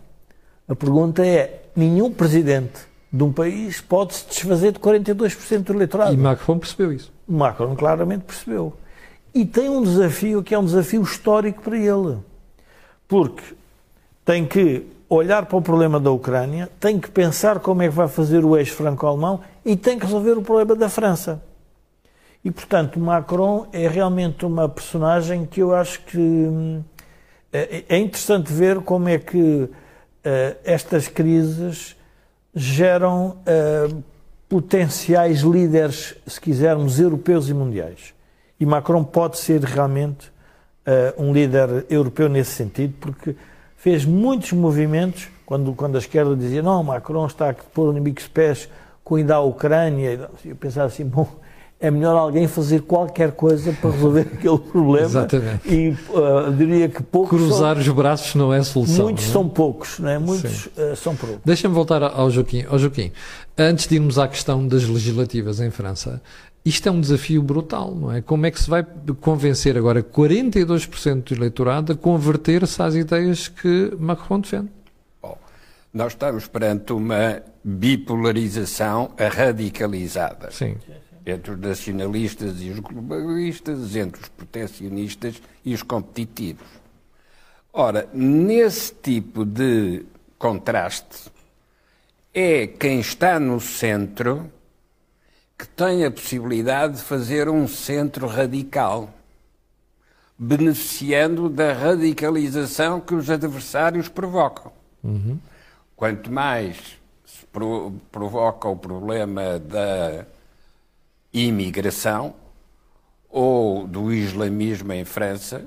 A 0.65 0.73
pergunta 0.73 1.27
é: 1.27 1.63
nenhum 1.75 2.09
presidente 2.09 2.79
de 3.11 3.21
um 3.21 3.33
país 3.33 3.81
pode 3.81 4.15
se 4.15 4.27
desfazer 4.27 4.71
de 4.71 4.79
42% 4.79 5.63
do 5.63 5.73
eleitorado. 5.73 6.13
E 6.13 6.17
Macron 6.17 6.57
percebeu 6.57 6.93
isso. 6.93 7.11
Macron 7.31 7.75
claramente 7.75 8.23
percebeu. 8.23 8.73
E 9.33 9.45
tem 9.45 9.69
um 9.69 9.81
desafio 9.81 10.43
que 10.43 10.53
é 10.53 10.59
um 10.59 10.65
desafio 10.65 11.01
histórico 11.01 11.61
para 11.61 11.77
ele. 11.77 12.17
Porque 13.07 13.55
tem 14.25 14.45
que 14.45 14.85
olhar 15.09 15.45
para 15.45 15.57
o 15.57 15.61
problema 15.61 15.99
da 15.99 16.11
Ucrânia, 16.11 16.69
tem 16.79 16.99
que 16.99 17.11
pensar 17.11 17.59
como 17.59 17.81
é 17.81 17.89
que 17.89 17.93
vai 17.93 18.07
fazer 18.07 18.45
o 18.45 18.57
eixo 18.57 18.73
franco-alemão 18.75 19.41
e 19.65 19.75
tem 19.75 19.99
que 19.99 20.05
resolver 20.05 20.37
o 20.37 20.41
problema 20.41 20.75
da 20.75 20.89
França. 20.89 21.41
E, 22.43 22.49
portanto, 22.49 22.99
Macron 22.99 23.67
é 23.71 23.87
realmente 23.87 24.45
uma 24.45 24.67
personagem 24.67 25.45
que 25.45 25.61
eu 25.61 25.75
acho 25.75 26.01
que 26.05 26.17
hum, 26.17 26.81
é, 27.51 27.83
é 27.89 27.97
interessante 27.97 28.51
ver 28.51 28.79
como 28.81 29.09
é 29.09 29.17
que 29.19 29.37
uh, 29.37 29.69
estas 30.63 31.07
crises 31.07 31.95
geram 32.55 33.37
uh, 33.41 34.03
potenciais 34.51 35.39
líderes, 35.43 36.13
se 36.27 36.41
quisermos, 36.41 36.99
europeus 36.99 37.47
e 37.47 37.53
mundiais. 37.53 38.13
E 38.59 38.65
Macron 38.65 39.01
pode 39.01 39.37
ser 39.37 39.63
realmente 39.63 40.27
uh, 40.85 41.23
um 41.23 41.31
líder 41.31 41.85
europeu 41.89 42.27
nesse 42.27 42.51
sentido, 42.51 42.93
porque 42.99 43.33
fez 43.77 44.03
muitos 44.03 44.51
movimentos, 44.51 45.29
quando, 45.45 45.73
quando 45.73 45.95
a 45.95 45.99
esquerda 45.99 46.35
dizia 46.35 46.61
não, 46.61 46.83
Macron 46.83 47.25
está 47.27 47.51
a 47.51 47.53
pôr 47.53 47.87
o 47.87 47.91
inimigo 47.91 48.19
de 48.19 48.29
pés 48.29 48.67
com 49.05 49.15
a 49.15 49.39
Ucrânia, 49.39 50.29
eu 50.43 50.55
pensava 50.57 50.87
assim, 50.87 51.05
bom, 51.07 51.29
é 51.81 51.89
melhor 51.89 52.15
alguém 52.15 52.47
fazer 52.47 52.81
qualquer 52.81 53.31
coisa 53.31 53.73
para 53.73 53.89
resolver 53.89 54.21
aquele 54.33 54.59
problema. 54.59 55.05
Exatamente. 55.05 55.67
E 55.67 55.89
uh, 55.89 56.53
diria 56.55 56.87
que 56.87 57.01
poucos. 57.01 57.37
Cruzar 57.37 57.75
são, 57.75 57.81
os 57.81 57.89
braços 57.89 58.35
não 58.35 58.53
é 58.53 58.61
solução. 58.61 59.05
Muitos 59.05 59.23
não 59.25 59.29
é? 59.29 59.33
são 59.33 59.49
poucos, 59.49 59.99
não 59.99 60.09
é? 60.09 60.19
Muitos 60.19 60.67
uh, 60.67 60.95
são 60.95 61.15
poucos. 61.15 61.39
Deixa-me 61.43 61.73
voltar 61.73 62.03
ao 62.03 62.29
Joaquim. 62.29 62.63
ao 62.69 62.77
Joaquim. 62.77 63.11
Antes 63.57 63.87
de 63.87 63.95
irmos 63.95 64.19
à 64.19 64.27
questão 64.27 64.65
das 64.65 64.87
legislativas 64.87 65.59
em 65.59 65.71
França, 65.71 66.21
isto 66.63 66.87
é 66.87 66.91
um 66.91 67.01
desafio 67.01 67.41
brutal, 67.41 67.95
não 67.95 68.11
é? 68.11 68.21
Como 68.21 68.45
é 68.45 68.51
que 68.51 68.61
se 68.61 68.69
vai 68.69 68.85
convencer 69.19 69.75
agora 69.75 70.03
42% 70.03 71.23
do 71.23 71.33
eleitorado 71.33 71.93
a 71.93 71.95
converter-se 71.95 72.81
às 72.81 72.93
ideias 72.93 73.47
que 73.47 73.91
Macron 73.99 74.39
defende? 74.39 74.69
Bom, 75.19 75.35
nós 75.91 76.13
estamos 76.13 76.47
perante 76.47 76.93
uma 76.93 77.41
bipolarização 77.63 79.11
radicalizada. 79.17 80.51
Sim 80.51 80.75
entre 81.25 81.51
os 81.51 81.59
nacionalistas 81.59 82.61
e 82.61 82.69
os 82.69 82.79
globalistas, 82.79 83.95
entre 83.95 84.21
os 84.21 84.29
protecionistas 84.29 85.41
e 85.63 85.73
os 85.73 85.83
competitivos. 85.83 86.67
Ora, 87.73 88.09
nesse 88.13 88.93
tipo 88.93 89.45
de 89.45 90.03
contraste, 90.37 91.31
é 92.33 92.67
quem 92.67 92.99
está 92.99 93.39
no 93.39 93.59
centro 93.59 94.51
que 95.57 95.67
tem 95.67 96.03
a 96.03 96.11
possibilidade 96.11 96.97
de 96.97 97.03
fazer 97.03 97.47
um 97.47 97.67
centro 97.67 98.25
radical, 98.25 99.13
beneficiando 100.37 101.47
da 101.47 101.71
radicalização 101.71 102.99
que 102.99 103.13
os 103.13 103.29
adversários 103.29 104.09
provocam. 104.09 104.71
Uhum. 105.03 105.37
Quanto 105.95 106.31
mais 106.31 106.77
se 107.23 107.45
provoca 108.11 108.67
o 108.67 108.75
problema 108.75 109.59
da 109.59 110.25
imigração 111.33 112.35
ou 113.29 113.87
do 113.87 114.11
islamismo 114.11 114.91
em 114.93 115.05
França, 115.05 115.65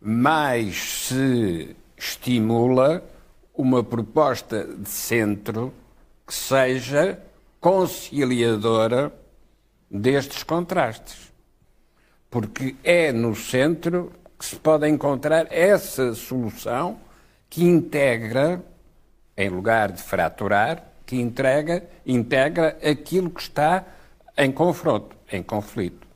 mais 0.00 0.76
se 1.08 1.76
estimula 1.96 3.02
uma 3.54 3.82
proposta 3.82 4.64
de 4.64 4.88
centro 4.88 5.72
que 6.26 6.34
seja 6.34 7.20
conciliadora 7.60 9.12
destes 9.90 10.42
contrastes. 10.42 11.32
Porque 12.30 12.76
é 12.82 13.12
no 13.12 13.34
centro 13.34 14.12
que 14.38 14.44
se 14.44 14.56
pode 14.56 14.88
encontrar 14.88 15.46
essa 15.50 16.14
solução 16.14 16.98
que 17.48 17.64
integra, 17.64 18.62
em 19.36 19.48
lugar 19.48 19.92
de 19.92 20.02
fraturar, 20.02 20.84
que 21.06 21.16
entrega, 21.16 21.84
integra 22.04 22.76
aquilo 22.82 23.30
que 23.30 23.40
está 23.40 23.84
em 24.36 24.52
confronto, 24.52 25.16
em 25.32 25.42
conflito. 25.42 26.06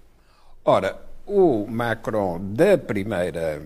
Ora, 0.65 1.01
o 1.27 1.67
Macron 1.67 2.39
da 2.53 2.77
primeira 2.77 3.63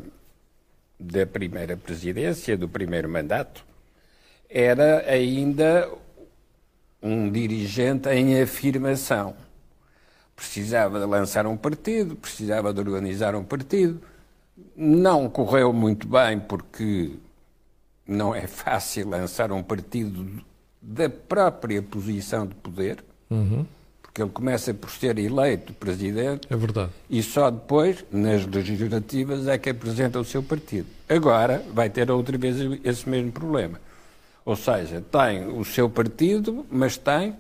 da 0.98 1.26
primeira 1.26 1.76
presidência, 1.76 2.56
do 2.56 2.68
primeiro 2.68 3.08
mandato, 3.08 3.64
era 4.48 5.04
ainda 5.10 5.90
um 7.02 7.30
dirigente 7.30 8.08
em 8.08 8.40
afirmação. 8.40 9.34
Precisava 10.36 11.00
de 11.00 11.06
lançar 11.06 11.46
um 11.46 11.56
partido, 11.56 12.16
precisava 12.16 12.72
de 12.72 12.80
organizar 12.80 13.34
um 13.34 13.44
partido. 13.44 14.00
Não 14.76 15.28
correu 15.28 15.72
muito 15.72 16.06
bem 16.06 16.38
porque 16.38 17.16
não 18.06 18.34
é 18.34 18.46
fácil 18.46 19.08
lançar 19.08 19.50
um 19.52 19.62
partido 19.62 20.42
da 20.80 21.10
própria 21.10 21.82
posição 21.82 22.46
de 22.46 22.54
poder. 22.54 23.04
Uhum 23.28 23.66
porque 24.14 24.22
ele 24.22 24.30
começa 24.30 24.72
por 24.72 24.90
ser 24.90 25.18
eleito 25.18 25.72
presidente. 25.72 26.46
É 26.48 26.56
verdade. 26.56 26.92
E 27.10 27.20
só 27.20 27.50
depois, 27.50 28.04
nas 28.12 28.46
legislativas, 28.46 29.48
é 29.48 29.58
que 29.58 29.70
apresenta 29.70 30.20
o 30.20 30.24
seu 30.24 30.40
partido. 30.40 30.86
Agora 31.08 31.64
vai 31.74 31.90
ter 31.90 32.08
outra 32.12 32.38
vez 32.38 32.56
esse 32.84 33.08
mesmo 33.08 33.32
problema. 33.32 33.80
Ou 34.44 34.54
seja, 34.54 35.02
tem 35.10 35.48
o 35.48 35.64
seu 35.64 35.90
partido, 35.90 36.64
mas 36.70 36.96
tem 36.96 37.34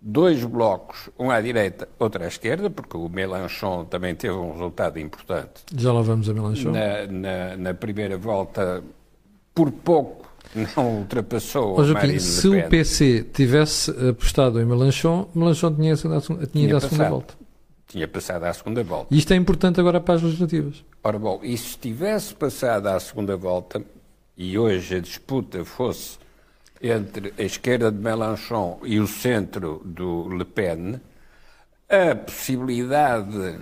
dois 0.00 0.44
blocos, 0.44 1.10
um 1.18 1.32
à 1.32 1.40
direita, 1.40 1.88
outro 1.98 2.22
à 2.22 2.28
esquerda, 2.28 2.70
porque 2.70 2.96
o 2.96 3.08
Mélenchon 3.08 3.84
também 3.86 4.14
teve 4.14 4.34
um 4.34 4.52
resultado 4.52 5.00
importante. 5.00 5.64
Já 5.74 5.92
lá 5.92 6.00
vamos 6.00 6.28
a 6.28 6.32
Mélenchon. 6.32 6.70
Na, 6.70 7.06
na, 7.08 7.56
na 7.56 7.74
primeira 7.74 8.16
volta, 8.16 8.84
por 9.52 9.72
pouco 9.72 10.29
não 10.76 10.98
ultrapassou 10.98 11.78
oh, 11.78 11.84
Joaquim, 11.84 12.18
Se 12.18 12.48
o 12.48 12.68
PC 12.68 13.26
tivesse 13.32 13.90
apostado 14.08 14.60
em 14.60 14.64
Melanchon, 14.64 15.28
Melanchon 15.34 15.74
tinha, 15.74 15.96
tinha, 15.96 16.20
tinha 16.20 16.64
ido 16.64 16.76
à 16.76 16.80
segunda 16.80 17.08
volta. 17.08 17.34
Tinha 17.86 18.06
passado 18.06 18.44
à 18.44 18.52
segunda 18.52 18.84
volta. 18.84 19.12
E 19.12 19.18
isto 19.18 19.32
é 19.32 19.36
importante 19.36 19.80
agora 19.80 20.00
para 20.00 20.14
as 20.14 20.22
legislativas. 20.22 20.84
Ora 21.02 21.18
bom, 21.18 21.40
e 21.42 21.56
se 21.56 21.76
tivesse 21.76 22.34
passado 22.34 22.86
à 22.86 23.00
segunda 23.00 23.36
volta, 23.36 23.82
e 24.36 24.56
hoje 24.56 24.96
a 24.96 25.00
disputa 25.00 25.64
fosse 25.64 26.18
entre 26.80 27.34
a 27.38 27.42
esquerda 27.42 27.90
de 27.90 27.98
Melanchon 27.98 28.78
e 28.84 28.98
o 29.00 29.06
centro 29.06 29.82
do 29.84 30.28
Le 30.28 30.44
Pen, 30.44 31.00
a 31.88 32.14
possibilidade 32.14 33.58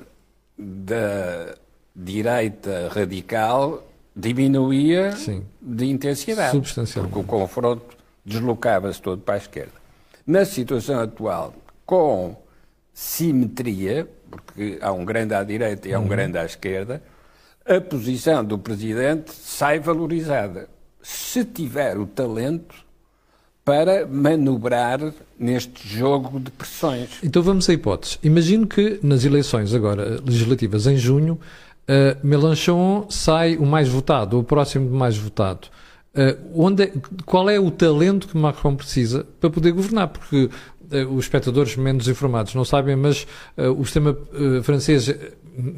da 0.57 1.55
direita 1.95 2.89
radical 2.93 3.88
diminuía 4.19 5.13
Sim. 5.17 5.45
de 5.61 5.87
intensidade. 5.87 6.51
Substancialmente. 6.51 7.15
Porque 7.15 7.25
o 7.25 7.39
confronto 7.39 7.97
deslocava-se 8.25 9.01
todo 9.01 9.23
para 9.23 9.35
a 9.35 9.39
esquerda. 9.39 9.73
Na 10.27 10.45
situação 10.45 11.01
atual, 11.01 11.55
com 11.87 12.37
simetria, 12.93 14.09
porque 14.29 14.79
há 14.83 14.93
um 14.93 15.05
grande 15.05 15.35
à 15.35 15.45
direita 15.45 15.89
e 15.89 15.95
há 15.95 15.99
um 15.99 16.03
uhum. 16.03 16.09
grande 16.09 16.37
à 16.37 16.45
esquerda, 16.45 17.03
a 17.65 17.81
posição 17.81 18.45
do 18.45 18.59
Presidente 18.59 19.33
sai 19.33 19.79
valorizada. 19.79 20.69
Se 21.01 21.45
tiver 21.45 21.97
o 21.97 22.07
talento 22.07 22.75
para 23.65 24.07
manobrar 24.07 25.13
neste 25.39 25.87
jogo 25.87 26.41
de 26.41 26.51
pressões. 26.51 27.11
Então 27.23 27.43
vamos 27.43 27.69
a 27.69 27.73
hipóteses. 27.75 28.19
Imagino 28.23 28.67
que 28.67 28.99
nas 29.03 29.25
eleições 29.25 29.75
agora 29.75 30.19
legislativas 30.25 30.87
em 30.87 30.97
junho 30.97 31.39
Uh, 31.89 32.19
Mélenchon 32.23 33.07
sai 33.09 33.57
o 33.57 33.65
mais 33.65 33.89
votado, 33.89 34.39
o 34.39 34.45
próximo 34.45 34.91
de 34.91 34.95
mais 34.95 35.17
votado. 35.17 35.69
Uh, 36.15 36.37
onde 36.55 36.83
é, 36.83 36.93
qual 37.25 37.49
é 37.49 37.59
o 37.59 37.71
talento 37.71 38.29
que 38.29 38.37
Macron 38.37 38.77
precisa 38.77 39.27
para 39.41 39.49
poder 39.49 39.73
governar? 39.73 40.09
Porque 40.09 40.51
uh, 40.93 41.15
os 41.15 41.25
espectadores 41.25 41.77
menos 41.77 42.07
informados 42.07 42.55
não 42.55 42.65
sabem, 42.65 42.95
mas 42.95 43.27
o 43.57 43.85
sistema 43.85 44.17
francês 44.63 45.09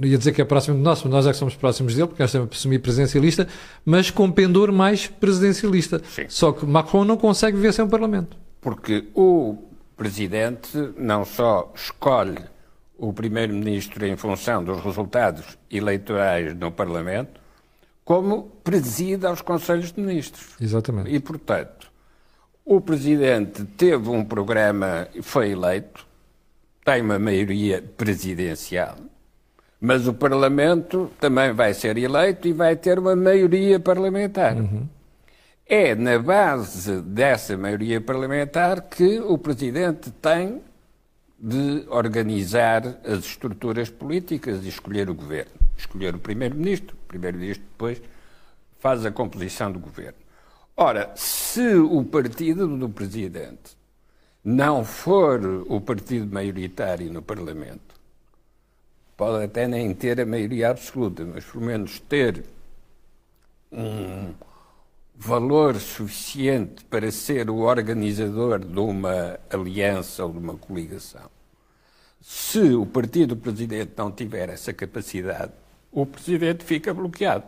ia 0.02 0.18
dizer 0.18 0.32
que 0.32 0.42
é 0.42 0.44
próximo 0.44 0.76
de 0.76 0.82
nós, 0.82 1.02
mas 1.04 1.12
nós 1.12 1.26
é 1.26 1.30
que 1.30 1.36
somos 1.36 1.54
próximos 1.54 1.94
dele, 1.94 2.08
porque 2.08 2.22
nós 2.22 2.32
temos 2.32 2.48
assumir 2.52 2.80
presidencialista, 2.80 3.46
mas 3.84 4.10
com 4.10 4.30
pendor 4.30 4.72
mais 4.72 5.06
presidencialista. 5.06 6.02
Sim. 6.10 6.26
Só 6.28 6.52
que 6.52 6.66
Macron 6.66 7.04
não 7.04 7.16
consegue 7.16 7.56
viver 7.56 7.72
sem 7.72 7.84
o 7.84 7.88
Parlamento. 7.88 8.36
Porque 8.60 9.06
o 9.14 9.56
presidente 9.96 10.76
não 10.98 11.24
só 11.24 11.72
escolhe 11.74 12.42
o 13.00 13.12
Primeiro-Ministro 13.14 14.06
em 14.06 14.14
função 14.14 14.62
dos 14.62 14.84
resultados 14.84 15.58
eleitorais 15.70 16.54
no 16.54 16.70
Parlamento, 16.70 17.40
como 18.04 18.42
preside 18.62 19.26
aos 19.26 19.40
Conselhos 19.40 19.92
de 19.92 20.00
Ministros. 20.00 20.54
Exatamente. 20.60 21.10
E, 21.10 21.18
portanto, 21.18 21.90
o 22.64 22.80
Presidente 22.80 23.64
teve 23.64 24.10
um 24.10 24.22
programa, 24.22 25.08
foi 25.22 25.52
eleito, 25.52 26.06
tem 26.84 27.00
uma 27.00 27.18
maioria 27.18 27.82
presidencial, 27.96 28.96
mas 29.80 30.06
o 30.06 30.12
Parlamento 30.12 31.10
também 31.18 31.52
vai 31.52 31.72
ser 31.72 31.96
eleito 31.96 32.46
e 32.46 32.52
vai 32.52 32.76
ter 32.76 32.98
uma 32.98 33.16
maioria 33.16 33.80
parlamentar. 33.80 34.56
Uhum. 34.56 34.86
É 35.66 35.94
na 35.94 36.18
base 36.18 37.00
dessa 37.00 37.56
maioria 37.56 38.00
parlamentar 38.00 38.82
que 38.82 39.20
o 39.20 39.38
Presidente 39.38 40.10
tem 40.10 40.60
de 41.40 41.86
organizar 41.88 43.00
as 43.04 43.24
estruturas 43.24 43.88
políticas 43.88 44.64
e 44.64 44.68
escolher 44.68 45.08
o 45.08 45.14
governo. 45.14 45.52
Escolher 45.76 46.14
o 46.14 46.18
primeiro-ministro, 46.18 46.94
o 46.94 47.08
primeiro-ministro 47.08 47.64
depois 47.64 48.02
faz 48.78 49.06
a 49.06 49.10
composição 49.10 49.72
do 49.72 49.78
governo. 49.78 50.18
Ora, 50.76 51.10
se 51.16 51.74
o 51.76 52.04
partido 52.04 52.66
do 52.76 52.88
presidente 52.88 53.76
não 54.44 54.84
for 54.84 55.44
o 55.66 55.80
partido 55.80 56.32
maioritário 56.32 57.10
no 57.12 57.22
Parlamento, 57.22 57.94
pode 59.16 59.44
até 59.44 59.66
nem 59.66 59.94
ter 59.94 60.20
a 60.20 60.26
maioria 60.26 60.70
absoluta, 60.70 61.24
mas 61.24 61.44
pelo 61.44 61.64
menos 61.64 62.00
ter 62.00 62.44
um 63.72 64.32
valor 65.22 65.78
suficiente 65.78 66.82
para 66.86 67.12
ser 67.12 67.50
o 67.50 67.58
organizador 67.58 68.58
de 68.58 68.80
uma 68.80 69.38
aliança 69.50 70.24
ou 70.24 70.32
de 70.32 70.38
uma 70.38 70.56
coligação. 70.56 71.30
Se 72.22 72.72
o 72.72 72.86
partido 72.86 73.34
do 73.34 73.36
presidente 73.36 73.92
não 73.98 74.10
tiver 74.10 74.48
essa 74.48 74.72
capacidade, 74.72 75.52
o 75.92 76.06
presidente 76.06 76.64
fica 76.64 76.94
bloqueado. 76.94 77.44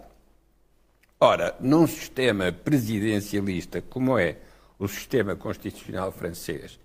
Ora, 1.19 1.57
num 1.61 1.87
sistema 1.87 2.53
presidencialista 2.53 3.81
como 3.81 4.19
é 4.19 4.37
o 4.79 4.87
sistema 4.87 5.35
constitucional 5.35 6.13
francês, 6.13 6.79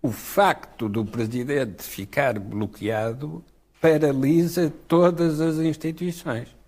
o 0.00 0.10
facto 0.10 0.88
do 0.88 1.04
presidente 1.04 1.82
ficar 1.82 2.38
bloqueado 2.38 3.44
paralisa 3.78 4.72
todas 4.88 5.38
as 5.38 5.56
instituições 5.56 6.61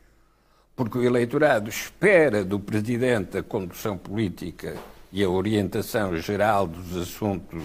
porque 0.76 0.98
o 0.98 1.02
eleitorado 1.02 1.68
espera 1.68 2.44
do 2.44 2.58
Presidente 2.58 3.38
a 3.38 3.42
condução 3.42 3.96
política 3.96 4.76
e 5.12 5.22
a 5.22 5.28
orientação 5.28 6.16
geral 6.16 6.66
dos 6.66 6.96
assuntos, 6.96 7.62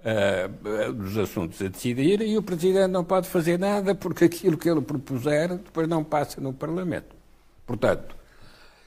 uh, 0.00 0.92
dos 0.92 1.16
assuntos 1.16 1.62
a 1.62 1.68
decidir 1.68 2.20
e 2.20 2.36
o 2.36 2.42
Presidente 2.42 2.90
não 2.90 3.04
pode 3.04 3.28
fazer 3.28 3.58
nada 3.58 3.94
porque 3.94 4.26
aquilo 4.26 4.58
que 4.58 4.68
ele 4.68 4.82
propuser 4.82 5.48
depois 5.48 5.88
não 5.88 6.04
passa 6.04 6.40
no 6.40 6.52
Parlamento. 6.52 7.16
Portanto, 7.66 8.14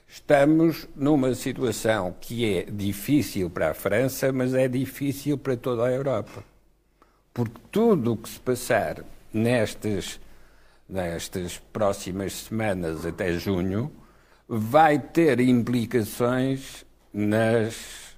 estamos 0.08 0.88
numa 0.96 1.34
situação 1.34 2.14
que 2.22 2.46
é 2.46 2.64
difícil 2.64 3.50
para 3.50 3.72
a 3.72 3.74
França, 3.74 4.32
mas 4.32 4.54
é 4.54 4.68
difícil 4.68 5.38
para 5.38 5.58
toda 5.58 5.86
a 5.86 5.92
Europa. 5.92 6.44
Porque 7.34 7.60
tudo 7.72 8.14
o 8.14 8.18
que 8.18 8.30
se 8.30 8.40
passar 8.40 9.04
nestas 9.34 10.20
nestas 10.94 11.58
próximas 11.58 12.34
semanas 12.34 13.06
até 13.06 13.34
junho, 13.34 13.92
vai 14.48 15.00
ter 15.00 15.40
implicações 15.40 16.86
nas 17.12 18.14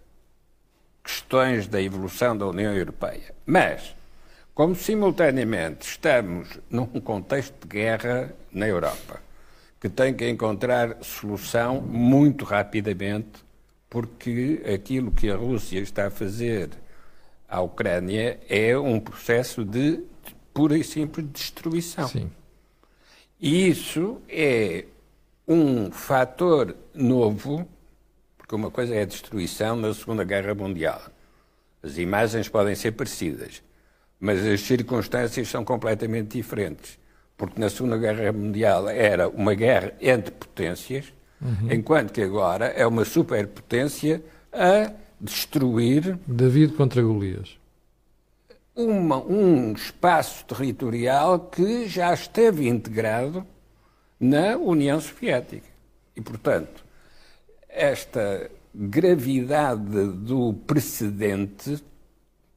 questões 1.01 1.67
da 1.67 1.81
evolução 1.81 2.37
da 2.37 2.45
União 2.47 2.75
Europeia. 2.75 3.33
Mas, 3.45 3.95
como 4.53 4.75
simultaneamente 4.75 5.87
estamos 5.87 6.59
num 6.69 6.85
contexto 6.99 7.53
de 7.61 7.67
guerra 7.67 8.33
na 8.51 8.67
Europa, 8.67 9.21
que 9.79 9.87
tem 9.87 10.13
que 10.13 10.27
encontrar 10.27 10.97
solução 11.01 11.79
muito 11.79 12.43
rapidamente, 12.43 13.45
porque 13.89 14.61
aquilo 14.73 15.11
que 15.11 15.29
a 15.29 15.35
Rússia 15.37 15.79
está 15.79 16.07
a 16.07 16.11
fazer 16.11 16.71
à 17.47 17.61
Ucrânia 17.61 18.39
é 18.49 18.77
um 18.77 18.99
processo 18.99 19.63
de 19.63 20.03
pura 20.53 20.77
e 20.77 20.83
simples 20.83 21.27
destruição. 21.31 22.07
Sim. 22.07 22.31
E 23.39 23.69
isso 23.69 24.21
é 24.29 24.85
um 25.47 25.91
fator 25.91 26.75
novo, 26.93 27.67
porque 28.37 28.55
uma 28.55 28.71
coisa 28.71 28.95
é 28.95 29.01
a 29.01 29.05
destruição 29.05 29.75
na 29.75 29.93
Segunda 29.93 30.23
Guerra 30.23 30.55
Mundial. 30.55 31.01
As 31.83 31.97
imagens 31.97 32.49
podem 32.49 32.73
ser 32.75 32.93
parecidas, 32.93 33.61
mas 34.19 34.45
as 34.45 34.61
circunstâncias 34.61 35.47
são 35.47 35.63
completamente 35.63 36.37
diferentes. 36.37 36.97
Porque 37.37 37.59
na 37.59 37.69
Segunda 37.69 37.97
Guerra 37.97 38.31
Mundial 38.31 38.87
era 38.87 39.27
uma 39.27 39.53
guerra 39.53 39.93
entre 39.99 40.31
potências, 40.31 41.13
uhum. 41.41 41.71
enquanto 41.71 42.13
que 42.13 42.21
agora 42.21 42.67
é 42.67 42.87
uma 42.87 43.03
superpotência 43.03 44.23
a 44.53 44.91
destruir. 45.19 46.17
David 46.25 46.73
contra 46.73 47.01
Golias 47.01 47.57
uma, 48.75 49.17
um 49.17 49.73
espaço 49.73 50.43
territorial 50.45 51.39
que 51.39 51.87
já 51.87 52.13
esteve 52.13 52.67
integrado 52.67 53.45
na 54.19 54.57
União 54.57 54.99
Soviética. 54.99 55.67
E, 56.15 56.21
portanto, 56.21 56.83
esta 57.69 58.49
gravidade 58.73 60.07
do 60.07 60.53
precedente, 60.53 61.81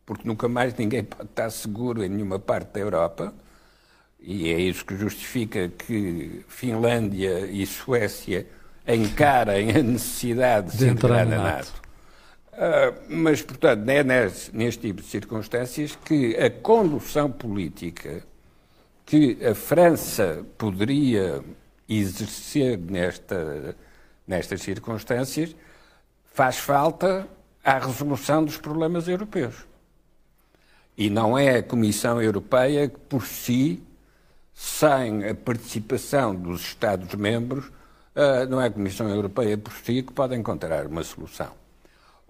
porque 0.04 0.26
nunca 0.26 0.48
mais 0.48 0.74
ninguém 0.74 1.04
pode 1.04 1.28
estar 1.28 1.50
seguro 1.50 2.02
em 2.02 2.08
nenhuma 2.08 2.38
parte 2.38 2.72
da 2.72 2.80
Europa, 2.80 3.32
e 4.20 4.48
é 4.48 4.60
isso 4.60 4.84
que 4.84 4.96
justifica 4.96 5.68
que 5.68 6.44
Finlândia 6.48 7.46
e 7.46 7.64
Suécia 7.64 8.46
encarem 8.86 9.70
a 9.70 9.82
necessidade 9.82 10.72
de, 10.72 10.78
de 10.78 10.88
entrar 10.88 11.24
na 11.24 11.36
NATO. 11.36 11.72
NATO. 11.72 11.87
Uh, 12.58 13.04
mas, 13.08 13.40
portanto, 13.40 13.88
é 13.88 14.02
neste, 14.02 14.56
neste 14.56 14.88
tipo 14.88 15.00
de 15.00 15.06
circunstâncias 15.06 15.94
que 15.94 16.36
a 16.36 16.50
condução 16.50 17.30
política 17.30 18.24
que 19.06 19.38
a 19.46 19.54
França 19.54 20.44
poderia 20.58 21.40
exercer 21.88 22.76
nesta, 22.76 23.76
nestas 24.26 24.60
circunstâncias 24.60 25.54
faz 26.34 26.58
falta 26.58 27.28
à 27.62 27.78
resolução 27.78 28.44
dos 28.44 28.56
problemas 28.56 29.06
europeus. 29.06 29.54
E 30.96 31.08
não 31.08 31.38
é 31.38 31.58
a 31.58 31.62
Comissão 31.62 32.20
Europeia 32.20 32.88
que, 32.88 32.98
por 32.98 33.24
si, 33.24 33.80
sem 34.52 35.28
a 35.28 35.34
participação 35.34 36.34
dos 36.34 36.62
Estados-membros, 36.62 37.66
uh, 37.66 38.48
não 38.50 38.60
é 38.60 38.66
a 38.66 38.70
Comissão 38.70 39.08
Europeia 39.08 39.56
por 39.56 39.72
si 39.74 40.02
que 40.02 40.12
pode 40.12 40.34
encontrar 40.34 40.88
uma 40.88 41.04
solução. 41.04 41.52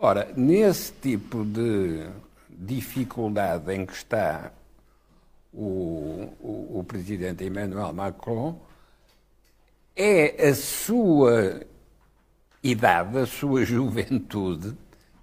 Ora, 0.00 0.32
nesse 0.36 0.92
tipo 0.92 1.44
de 1.44 2.06
dificuldade 2.48 3.74
em 3.74 3.84
que 3.84 3.92
está 3.92 4.52
o, 5.52 6.32
o, 6.40 6.78
o 6.78 6.84
presidente 6.86 7.42
Emmanuel 7.42 7.92
Macron, 7.92 8.60
é 9.96 10.50
a 10.50 10.54
sua 10.54 11.62
idade, 12.62 13.18
a 13.18 13.26
sua 13.26 13.64
juventude, 13.66 14.76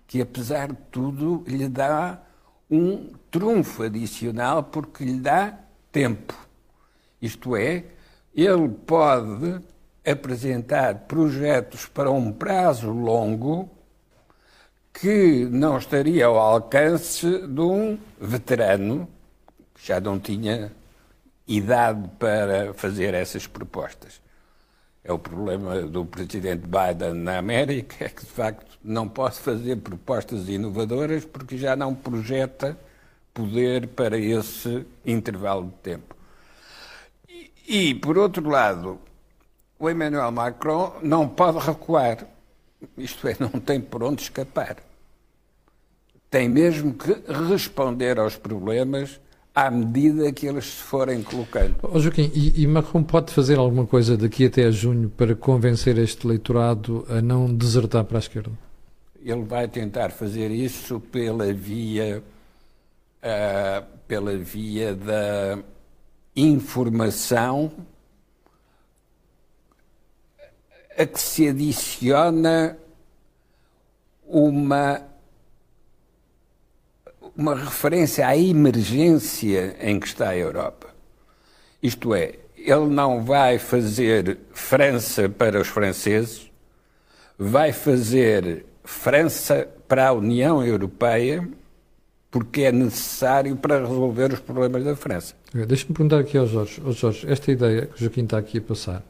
que 0.05 0.21
apesar 0.21 0.73
de 0.73 0.77
tudo 0.91 1.45
lhe 1.47 1.69
dá 1.69 2.21
um 2.69 3.13
trunfo 3.31 3.83
adicional 3.83 4.61
porque 4.61 5.05
lhe 5.05 5.21
dá 5.21 5.57
tempo. 5.89 6.35
Isto 7.21 7.55
é, 7.55 7.85
ele 8.35 8.67
pode 8.85 9.61
apresentar 10.05 11.05
projetos 11.07 11.85
para 11.85 12.11
um 12.11 12.33
prazo 12.33 12.91
longo 12.91 13.69
que 14.99 15.45
não 15.51 15.77
estaria 15.77 16.25
ao 16.25 16.37
alcance 16.37 17.45
de 17.47 17.61
um 17.61 17.99
veterano 18.19 19.07
que 19.73 19.87
já 19.87 19.99
não 19.99 20.17
tinha 20.17 20.71
idade 21.45 22.09
para 22.17 22.73
fazer 22.73 23.13
essas 23.13 23.45
propostas. 23.45 24.21
É 25.03 25.11
o 25.11 25.19
problema 25.19 25.81
do 25.81 26.05
presidente 26.05 26.65
Biden 26.65 27.13
na 27.13 27.37
América, 27.37 28.05
é 28.05 28.09
que 28.09 28.21
de 28.21 28.31
facto 28.31 28.79
não 28.83 29.07
pode 29.07 29.35
fazer 29.35 29.75
propostas 29.77 30.47
inovadoras 30.47 31.25
porque 31.25 31.57
já 31.57 31.75
não 31.75 31.93
projeta 31.93 32.77
poder 33.33 33.87
para 33.89 34.17
esse 34.17 34.85
intervalo 35.05 35.65
de 35.65 35.75
tempo. 35.83 36.15
E, 37.27 37.51
e 37.67 37.95
por 37.95 38.17
outro 38.17 38.49
lado, 38.49 38.97
o 39.77 39.89
Emmanuel 39.89 40.31
Macron 40.31 40.95
não 41.03 41.27
pode 41.27 41.59
recuar 41.59 42.25
isto 42.97 43.27
é, 43.27 43.35
não 43.39 43.49
tem 43.49 43.79
por 43.79 44.03
onde 44.03 44.21
escapar. 44.21 44.77
Tem 46.29 46.49
mesmo 46.49 46.93
que 46.93 47.15
responder 47.49 48.19
aos 48.19 48.35
problemas 48.35 49.19
à 49.53 49.71
medida 49.71 50.31
que 50.33 50.45
eles 50.45 50.65
se 50.65 50.83
forem 50.83 51.23
colocando. 51.23 51.75
Oh, 51.81 51.97
Joaquim, 51.97 52.29
e, 52.33 52.61
e, 52.61 52.67
Macron 52.67 53.03
pode 53.03 53.31
fazer 53.31 53.57
alguma 53.57 53.87
coisa 53.87 54.17
daqui 54.17 54.45
até 54.45 54.65
a 54.65 54.71
junho 54.71 55.09
para 55.09 55.33
convencer 55.33 55.97
este 55.97 56.27
eleitorado 56.27 57.05
a 57.07 57.21
não 57.21 57.45
desertar 57.45 58.03
para 58.03 58.17
a 58.17 58.19
esquerda? 58.19 58.51
Ele 59.23 59.43
vai 59.43 59.67
tentar 59.67 60.11
fazer 60.11 60.51
isso 60.51 60.99
pela 60.99 61.51
via, 61.53 62.21
uh, 63.23 63.85
pela 64.05 64.35
via 64.37 64.93
da 64.93 65.59
informação 66.35 67.71
a 70.97 71.05
que 71.05 71.19
se 71.19 71.47
adiciona 71.47 72.77
uma, 74.25 75.01
uma 77.35 77.55
referência 77.55 78.27
à 78.27 78.37
emergência 78.37 79.75
em 79.81 79.99
que 79.99 80.07
está 80.07 80.29
a 80.29 80.37
Europa. 80.37 80.87
Isto 81.81 82.15
é, 82.15 82.35
ele 82.57 82.87
não 82.87 83.23
vai 83.23 83.59
fazer 83.59 84.39
França 84.51 85.29
para 85.29 85.61
os 85.61 85.67
franceses, 85.67 86.49
vai 87.37 87.71
fazer 87.71 88.65
França 88.83 89.67
para 89.87 90.07
a 90.07 90.13
União 90.13 90.65
Europeia, 90.65 91.47
porque 92.31 92.63
é 92.63 92.71
necessário 92.71 93.55
para 93.55 93.79
resolver 93.79 94.33
os 94.33 94.39
problemas 94.39 94.83
da 94.83 94.95
França. 94.95 95.35
Deixa-me 95.53 95.93
perguntar 95.93 96.19
aqui 96.19 96.37
ao 96.37 96.47
Jorge, 96.47 96.81
ao 96.83 96.91
Jorge, 96.91 97.31
esta 97.31 97.51
ideia 97.51 97.85
que 97.85 97.95
o 97.95 97.97
Joaquim 97.97 98.23
está 98.23 98.37
aqui 98.37 98.57
a 98.57 98.61
passar, 98.61 99.03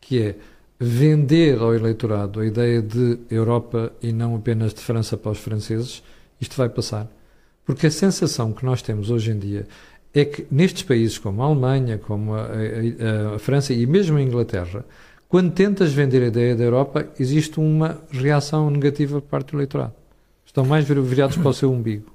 que 0.00 0.22
é 0.22 0.34
vender 0.82 1.58
ao 1.58 1.74
eleitorado 1.74 2.40
a 2.40 2.46
ideia 2.46 2.80
de 2.80 3.18
Europa 3.30 3.92
e 4.02 4.14
não 4.14 4.34
apenas 4.34 4.72
de 4.72 4.80
França 4.80 5.14
para 5.14 5.32
os 5.32 5.38
franceses, 5.38 6.02
isto 6.40 6.56
vai 6.56 6.70
passar. 6.70 7.06
Porque 7.66 7.86
a 7.86 7.90
sensação 7.90 8.54
que 8.54 8.64
nós 8.64 8.80
temos 8.80 9.10
hoje 9.10 9.30
em 9.30 9.38
dia 9.38 9.66
é 10.14 10.24
que 10.24 10.46
nestes 10.50 10.82
países 10.82 11.18
como 11.18 11.42
a 11.42 11.46
Alemanha, 11.46 11.98
como 11.98 12.34
a, 12.34 12.46
a, 12.46 13.34
a 13.36 13.38
França 13.38 13.74
e 13.74 13.84
mesmo 13.84 14.16
a 14.16 14.22
Inglaterra, 14.22 14.86
quando 15.28 15.52
tentas 15.52 15.92
vender 15.92 16.22
a 16.22 16.28
ideia 16.28 16.56
da 16.56 16.64
Europa, 16.64 17.06
existe 17.20 17.60
uma 17.60 18.00
reação 18.10 18.70
negativa 18.70 19.20
por 19.20 19.28
parte 19.28 19.52
do 19.52 19.58
eleitorado. 19.58 19.92
Estão 20.46 20.64
mais 20.64 20.86
virados 20.86 21.36
para 21.36 21.50
o 21.50 21.54
seu 21.54 21.70
umbigo. 21.70 22.10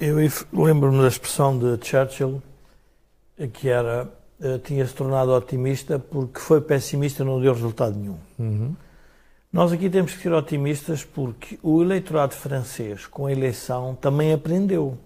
Eu, 0.00 0.20
eu 0.20 0.30
lembro-me 0.52 1.02
da 1.02 1.08
expressão 1.08 1.58
de 1.58 1.84
Churchill, 1.84 2.40
que 3.52 3.68
era 3.68 4.08
eh, 4.42 4.58
tinha-se 4.58 4.92
tornado 4.92 5.32
otimista 5.32 6.00
porque 6.00 6.40
foi 6.40 6.60
pessimista 6.60 7.22
e 7.22 7.26
não 7.26 7.40
deu 7.40 7.54
resultado 7.54 7.96
nenhum. 7.96 8.18
Uhum. 8.36 8.74
Nós 9.52 9.70
aqui 9.70 9.88
temos 9.88 10.14
que 10.14 10.22
ser 10.22 10.32
otimistas 10.32 11.04
porque 11.04 11.60
o 11.62 11.80
eleitorado 11.80 12.34
francês, 12.34 13.06
com 13.06 13.26
a 13.26 13.32
eleição, 13.32 13.94
também 13.94 14.32
aprendeu. 14.32 14.98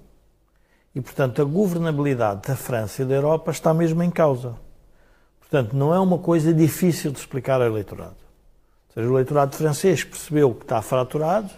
E, 0.94 1.02
portanto, 1.02 1.42
a 1.42 1.44
governabilidade 1.44 2.48
da 2.48 2.56
França 2.56 3.02
e 3.02 3.04
da 3.04 3.14
Europa 3.14 3.50
está 3.50 3.74
mesmo 3.74 4.02
em 4.02 4.10
causa. 4.10 4.54
Portanto, 5.38 5.76
não 5.76 5.92
é 5.92 6.00
uma 6.00 6.18
coisa 6.18 6.54
difícil 6.54 7.12
de 7.12 7.18
explicar 7.18 7.60
ao 7.60 7.66
eleitorado. 7.66 8.16
Ou 8.88 8.94
seja, 8.94 9.06
o 9.06 9.12
eleitorado 9.12 9.54
francês 9.54 10.02
percebeu 10.02 10.54
que 10.54 10.62
está 10.62 10.80
fraturado, 10.80 11.50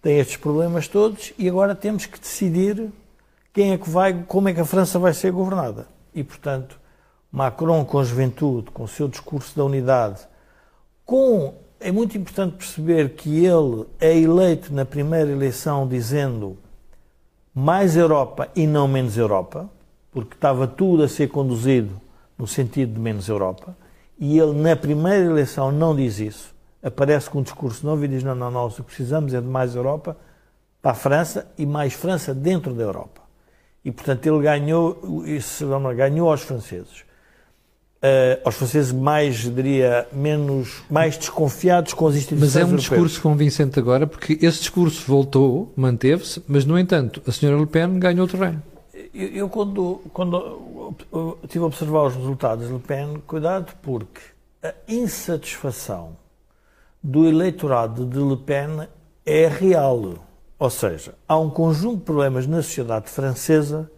tem 0.00 0.20
estes 0.20 0.36
problemas 0.36 0.86
todos 0.86 1.32
e 1.36 1.48
agora 1.48 1.74
temos 1.74 2.06
que 2.06 2.20
decidir 2.20 2.90
quem 3.52 3.72
é 3.72 3.78
que 3.78 3.90
vai, 3.90 4.24
como 4.28 4.48
é 4.48 4.54
que 4.54 4.60
a 4.60 4.64
França 4.64 5.00
vai 5.00 5.12
ser 5.12 5.32
governada. 5.32 5.88
E, 6.14 6.22
portanto, 6.22 6.77
Macron 7.30 7.84
com 7.84 7.98
a 7.98 8.04
juventude, 8.04 8.70
com 8.70 8.84
o 8.84 8.88
seu 8.88 9.06
discurso 9.06 9.56
da 9.56 9.64
unidade, 9.64 10.26
com 11.04 11.54
é 11.80 11.92
muito 11.92 12.18
importante 12.18 12.56
perceber 12.56 13.10
que 13.10 13.44
ele 13.44 13.86
é 14.00 14.16
eleito 14.18 14.72
na 14.72 14.84
primeira 14.84 15.30
eleição 15.30 15.86
dizendo 15.86 16.58
mais 17.54 17.96
Europa 17.96 18.48
e 18.56 18.66
não 18.66 18.88
menos 18.88 19.16
Europa, 19.16 19.68
porque 20.10 20.34
estava 20.34 20.66
tudo 20.66 21.04
a 21.04 21.08
ser 21.08 21.28
conduzido 21.28 22.00
no 22.36 22.46
sentido 22.46 22.94
de 22.94 23.00
menos 23.00 23.28
Europa, 23.28 23.76
e 24.18 24.38
ele 24.38 24.52
na 24.60 24.74
primeira 24.74 25.24
eleição 25.24 25.70
não 25.70 25.94
diz 25.94 26.18
isso. 26.18 26.54
Aparece 26.82 27.30
com 27.30 27.40
um 27.40 27.42
discurso 27.42 27.84
novo 27.84 28.04
e 28.04 28.08
diz: 28.08 28.22
não, 28.22 28.34
não, 28.34 28.50
nós 28.50 28.78
o 28.78 28.82
que 28.82 28.88
precisamos 28.88 29.34
é 29.34 29.40
de 29.40 29.46
mais 29.46 29.74
Europa 29.74 30.16
para 30.80 30.92
a 30.92 30.94
França 30.94 31.46
e 31.58 31.66
mais 31.66 31.92
França 31.92 32.34
dentro 32.34 32.72
da 32.74 32.84
Europa. 32.84 33.20
E 33.84 33.90
portanto 33.90 34.26
ele 34.26 34.40
ganhou, 34.42 35.24
isso, 35.26 35.68
ganhou 35.94 36.30
aos 36.30 36.42
franceses 36.42 37.07
uh, 38.02 38.40
aos 38.44 38.54
franceses 38.54 38.92
mais, 38.92 39.36
diria, 39.36 40.06
menos, 40.12 40.82
mais 40.90 41.16
desconfiados 41.16 41.92
com 41.92 42.06
as 42.06 42.16
instituições 42.16 42.54
Mas 42.54 42.56
é 42.56 42.64
um 42.64 42.68
europeias. 42.68 42.90
discurso 42.90 43.22
convincente 43.22 43.78
agora, 43.78 44.06
porque 44.06 44.38
esse 44.40 44.60
discurso 44.60 45.04
voltou, 45.06 45.72
manteve-se, 45.76 46.42
mas, 46.46 46.64
no 46.64 46.78
entanto, 46.78 47.22
a 47.26 47.32
senhora 47.32 47.58
Le 47.58 47.66
Pen 47.66 47.98
ganhou 47.98 48.26
terreno. 48.26 48.62
Eu, 49.14 49.28
eu 49.28 49.48
quando, 49.48 50.00
quando 50.12 50.36
eu 51.12 51.38
estive 51.42 51.64
a 51.64 51.66
observar 51.66 52.06
os 52.06 52.14
resultados 52.14 52.66
de 52.66 52.72
Le 52.72 52.80
Pen, 52.80 53.22
cuidado, 53.26 53.72
porque 53.82 54.20
a 54.62 54.74
insatisfação 54.88 56.16
do 57.02 57.26
eleitorado 57.26 58.04
de 58.04 58.18
Le 58.18 58.36
Pen 58.36 58.88
é 59.24 59.46
real. 59.46 60.14
Ou 60.58 60.70
seja, 60.70 61.14
há 61.28 61.38
um 61.38 61.48
conjunto 61.48 61.98
de 61.98 62.04
problemas 62.04 62.46
na 62.46 62.62
sociedade 62.62 63.08
francesa 63.08 63.90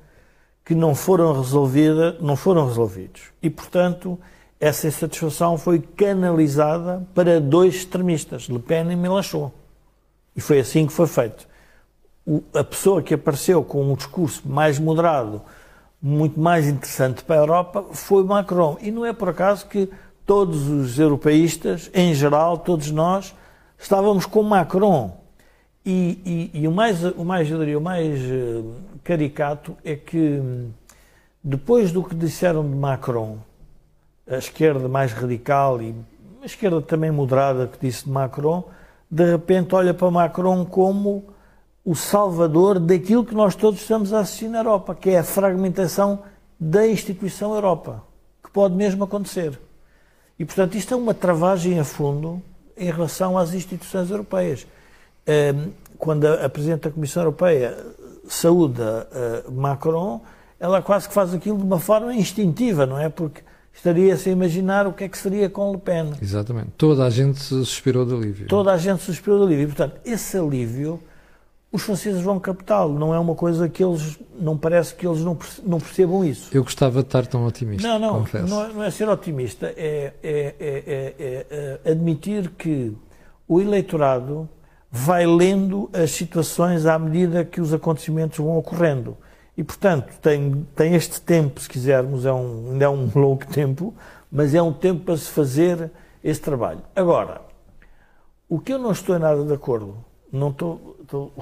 que 0.70 0.74
não 0.76 0.94
foram 0.94 1.33
resolvida, 1.33 2.16
não 2.20 2.37
foram 2.37 2.64
resolvidos. 2.64 3.22
E, 3.42 3.50
portanto, 3.50 4.16
essa 4.61 4.87
insatisfação 4.87 5.59
foi 5.59 5.80
canalizada 5.80 7.04
para 7.12 7.40
dois 7.40 7.74
extremistas, 7.74 8.42
Le 8.44 8.61
Pen 8.61 8.88
e 8.92 8.94
Mélenchon. 8.94 9.50
E 10.37 10.40
foi 10.40 10.61
assim 10.61 10.87
que 10.87 10.92
foi 10.92 11.09
feito. 11.09 11.48
O, 12.24 12.40
a 12.54 12.62
pessoa 12.62 13.02
que 13.02 13.14
apareceu 13.14 13.64
com 13.64 13.83
um 13.83 13.96
discurso 13.96 14.48
mais 14.48 14.78
moderado, 14.78 15.42
muito 16.00 16.38
mais 16.38 16.68
interessante 16.68 17.24
para 17.24 17.35
a 17.35 17.38
Europa, 17.40 17.87
foi 17.92 18.22
Macron. 18.22 18.78
E 18.80 18.92
não 18.92 19.04
é 19.04 19.12
por 19.12 19.28
acaso 19.28 19.66
que 19.66 19.90
todos 20.24 20.68
os 20.68 21.00
europeístas, 21.00 21.90
em 21.92 22.14
geral, 22.14 22.59
todos 22.59 22.92
nós, 22.92 23.35
estávamos 23.76 24.24
com 24.24 24.44
Macron. 24.44 25.19
E, 25.84 26.50
e, 26.54 26.60
e 26.60 26.68
o 26.68 26.72
mais, 26.72 27.02
o 27.02 27.24
mais, 27.24 27.50
eu 27.50 27.58
diria, 27.58 27.78
o 27.78 27.80
mais 27.80 28.20
eh, 28.20 28.62
caricato 29.02 29.76
é 29.82 29.96
que 29.96 30.40
depois 31.42 31.90
do 31.90 32.04
que 32.04 32.14
disseram 32.14 32.62
de 32.62 32.76
Macron, 32.76 33.38
a 34.30 34.36
esquerda 34.36 34.88
mais 34.88 35.12
radical 35.12 35.80
e 35.80 35.94
a 36.42 36.46
esquerda 36.46 36.82
também 36.82 37.10
moderada 37.10 37.66
que 37.66 37.78
disse 37.80 38.04
de 38.04 38.10
Macron, 38.10 38.64
de 39.10 39.24
repente 39.24 39.74
olha 39.74 39.94
para 39.94 40.10
Macron 40.10 40.64
como 40.66 41.24
o 41.84 41.94
salvador 41.94 42.78
daquilo 42.78 43.24
que 43.24 43.34
nós 43.34 43.54
todos 43.56 43.80
estamos 43.80 44.12
a 44.12 44.20
assistir 44.20 44.48
na 44.48 44.58
Europa, 44.58 44.94
que 44.94 45.10
é 45.10 45.18
a 45.18 45.24
fragmentação 45.24 46.20
da 46.58 46.86
instituição 46.86 47.54
Europa, 47.54 48.04
que 48.44 48.50
pode 48.50 48.74
mesmo 48.74 49.04
acontecer. 49.04 49.58
E, 50.38 50.44
portanto, 50.44 50.74
isto 50.76 50.92
é 50.92 50.96
uma 50.96 51.14
travagem 51.14 51.78
a 51.80 51.84
fundo 51.84 52.40
em 52.76 52.90
relação 52.90 53.36
às 53.36 53.54
instituições 53.54 54.10
europeias. 54.10 54.66
Ehm, 55.26 55.70
quando 55.98 56.26
a 56.26 56.48
Presidente 56.48 56.83
da 56.83 56.90
Comissão 56.90 57.22
Europeia 57.22 57.76
saúda 58.26 59.09
Macron, 59.50 60.20
ela 60.59 60.80
quase 60.80 61.09
que 61.09 61.14
faz 61.14 61.35
aquilo 61.35 61.59
de 61.59 61.64
uma 61.64 61.78
forma 61.78 62.14
instintiva, 62.14 62.87
não 62.87 62.98
é? 62.98 63.09
Porque 63.09 63.42
estaria-se 63.72 64.30
a 64.30 64.33
imaginar 64.33 64.87
o 64.87 64.92
que 64.92 65.04
é 65.04 65.09
que 65.09 65.18
seria 65.18 65.50
com 65.50 65.72
Le 65.72 65.78
Pen. 65.78 66.12
Exatamente. 66.22 66.70
Toda 66.78 67.04
a 67.04 67.11
gente 67.11 67.38
suspirou 67.38 68.06
de 68.06 68.14
alívio. 68.14 68.46
Toda 68.46 68.72
a 68.72 68.78
gente 68.78 69.02
suspirou 69.02 69.40
de 69.40 69.46
alívio. 69.46 69.68
Portanto, 69.68 70.00
esse 70.04 70.38
alívio 70.38 71.00
os 71.72 71.83
franceses 71.83 72.20
vão 72.20 72.38
captá-lo. 72.40 72.98
Não 72.98 73.14
é 73.14 73.18
uma 73.18 73.35
coisa 73.35 73.68
que 73.68 73.83
eles, 73.83 74.18
não 74.38 74.56
parece 74.56 74.94
que 74.94 75.06
eles 75.06 75.20
não, 75.20 75.38
não 75.64 75.78
percebam 75.78 76.24
isso. 76.24 76.50
Eu 76.52 76.64
gostava 76.64 77.00
de 77.00 77.06
estar 77.06 77.26
tão 77.26 77.46
otimista. 77.46 77.87
Não, 77.87 77.98
não, 77.98 78.26
não 78.46 78.64
é, 78.64 78.68
não 78.72 78.83
é 78.83 78.90
ser 78.90 79.09
otimista, 79.09 79.72
é, 79.76 80.12
é, 80.22 80.54
é, 80.59 81.78
é, 81.85 81.90
admitir 81.90 82.50
que 82.50 82.92
o 83.46 83.61
eleitorado 83.61 84.48
vai 84.90 85.24
lendo 85.24 85.88
as 85.92 86.11
situações 86.11 86.85
à 86.85 86.98
medida 86.98 87.44
que 87.44 87.61
os 87.61 87.72
acontecimentos 87.72 88.38
vão 88.38 88.57
ocorrendo. 88.59 89.16
E, 89.57 89.62
portanto, 89.62 90.12
tem, 90.20 90.66
tem 90.74 90.94
este 90.94 91.20
tempo, 91.20 91.61
se 91.61 91.68
quisermos, 91.68 92.26
é 92.26 92.33
um, 92.33 92.70
ainda 92.72 92.85
é 92.87 92.88
um 92.88 93.11
longo 93.14 93.46
tempo, 93.46 93.94
mas 94.31 94.55
é 94.55 94.62
um 94.62 94.72
tempo 94.72 95.05
para 95.05 95.16
se 95.16 95.31
fazer 95.31 95.90
esse 96.24 96.40
trabalho. 96.40 96.81
Agora, 96.96 97.42
o 98.48 98.59
que 98.59 98.72
eu 98.72 98.79
não 98.79 98.90
estou 98.90 99.18
nada 99.18 99.44
de 99.44 99.53
acordo, 99.53 99.96
não 100.33 100.50
estou, 100.50 100.96
estou 101.03 101.33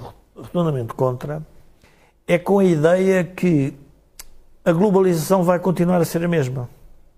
redondamente 0.43 0.93
contra, 0.95 1.43
é 2.27 2.39
com 2.39 2.59
a 2.59 2.65
ideia 2.65 3.25
que 3.25 3.75
a 4.65 4.73
globalização 4.73 5.43
vai 5.43 5.59
continuar 5.59 6.01
a 6.01 6.05
ser 6.05 6.23
a 6.23 6.29
mesma. 6.29 6.69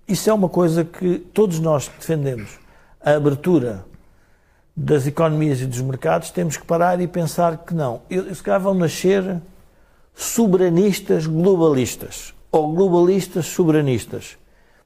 Isso 0.07 0.31
é 0.31 0.33
uma 0.33 0.49
coisa 0.49 0.85
que 0.85 1.19
todos 1.19 1.59
nós 1.59 1.88
defendemos 1.88 2.59
a 3.01 3.12
abertura 3.12 3.85
das 4.76 5.06
economias 5.06 5.61
e 5.61 5.66
dos 5.66 5.80
mercados, 5.80 6.30
temos 6.30 6.56
que 6.56 6.64
parar 6.64 7.00
e 7.00 7.06
pensar 7.06 7.59
que 7.59 7.74
não. 7.74 8.02
Se 8.35 8.42
calhar 8.42 8.61
vão 8.61 8.74
nascer 8.74 9.40
soberanistas 10.14 11.26
globalistas 11.26 12.35
ou 12.50 12.72
globalistas 12.72 13.46
soberanistas. 13.46 14.37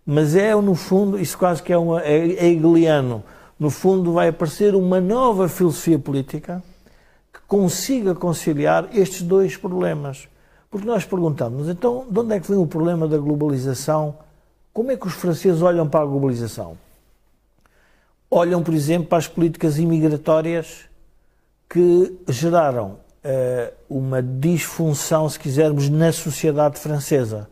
Mas 0.07 0.37
é, 0.37 0.55
no 0.55 0.75
fundo, 0.75 1.19
isso 1.19 1.39
quase 1.39 1.63
que 1.63 1.73
é, 1.73 1.79
uma, 1.79 2.03
é, 2.03 2.19
é 2.35 2.47
hegeliano. 2.47 3.23
No 3.59 3.71
fundo, 3.71 4.13
vai 4.13 4.29
aparecer 4.29 4.75
uma 4.75 5.01
nova 5.01 5.49
filosofia 5.49 5.99
política 5.99 6.63
que 7.33 7.41
consiga 7.47 8.15
conciliar 8.15 8.89
estes 8.93 9.23
dois 9.23 9.57
problemas. 9.57 10.29
Porque 10.71 10.87
nós 10.87 11.05
perguntamos, 11.05 11.69
então, 11.69 12.05
de 12.11 12.19
onde 12.19 12.35
é 12.35 12.41
que 12.41 12.51
vem 12.51 12.59
o 12.59 12.67
problema 12.67 13.09
da 13.09 13.17
globalização? 13.17 14.17
Como 14.73 14.91
é 14.91 14.97
que 14.97 15.07
os 15.07 15.15
franceses 15.15 15.63
olham 15.63 15.89
para 15.89 16.01
a 16.01 16.07
globalização? 16.07 16.77
Olham, 18.35 18.63
por 18.63 18.75
exemplo, 18.75 19.07
para 19.07 19.19
as 19.19 19.29
políticas 19.29 19.79
imigratórias 19.79 20.87
que 21.69 22.19
geraram 22.29 22.97
uh, 23.25 23.73
uma 23.89 24.21
disfunção, 24.21 25.29
se 25.29 25.39
quisermos, 25.39 25.89
na 25.89 26.13
sociedade 26.13 26.81
francesa. 26.81 27.49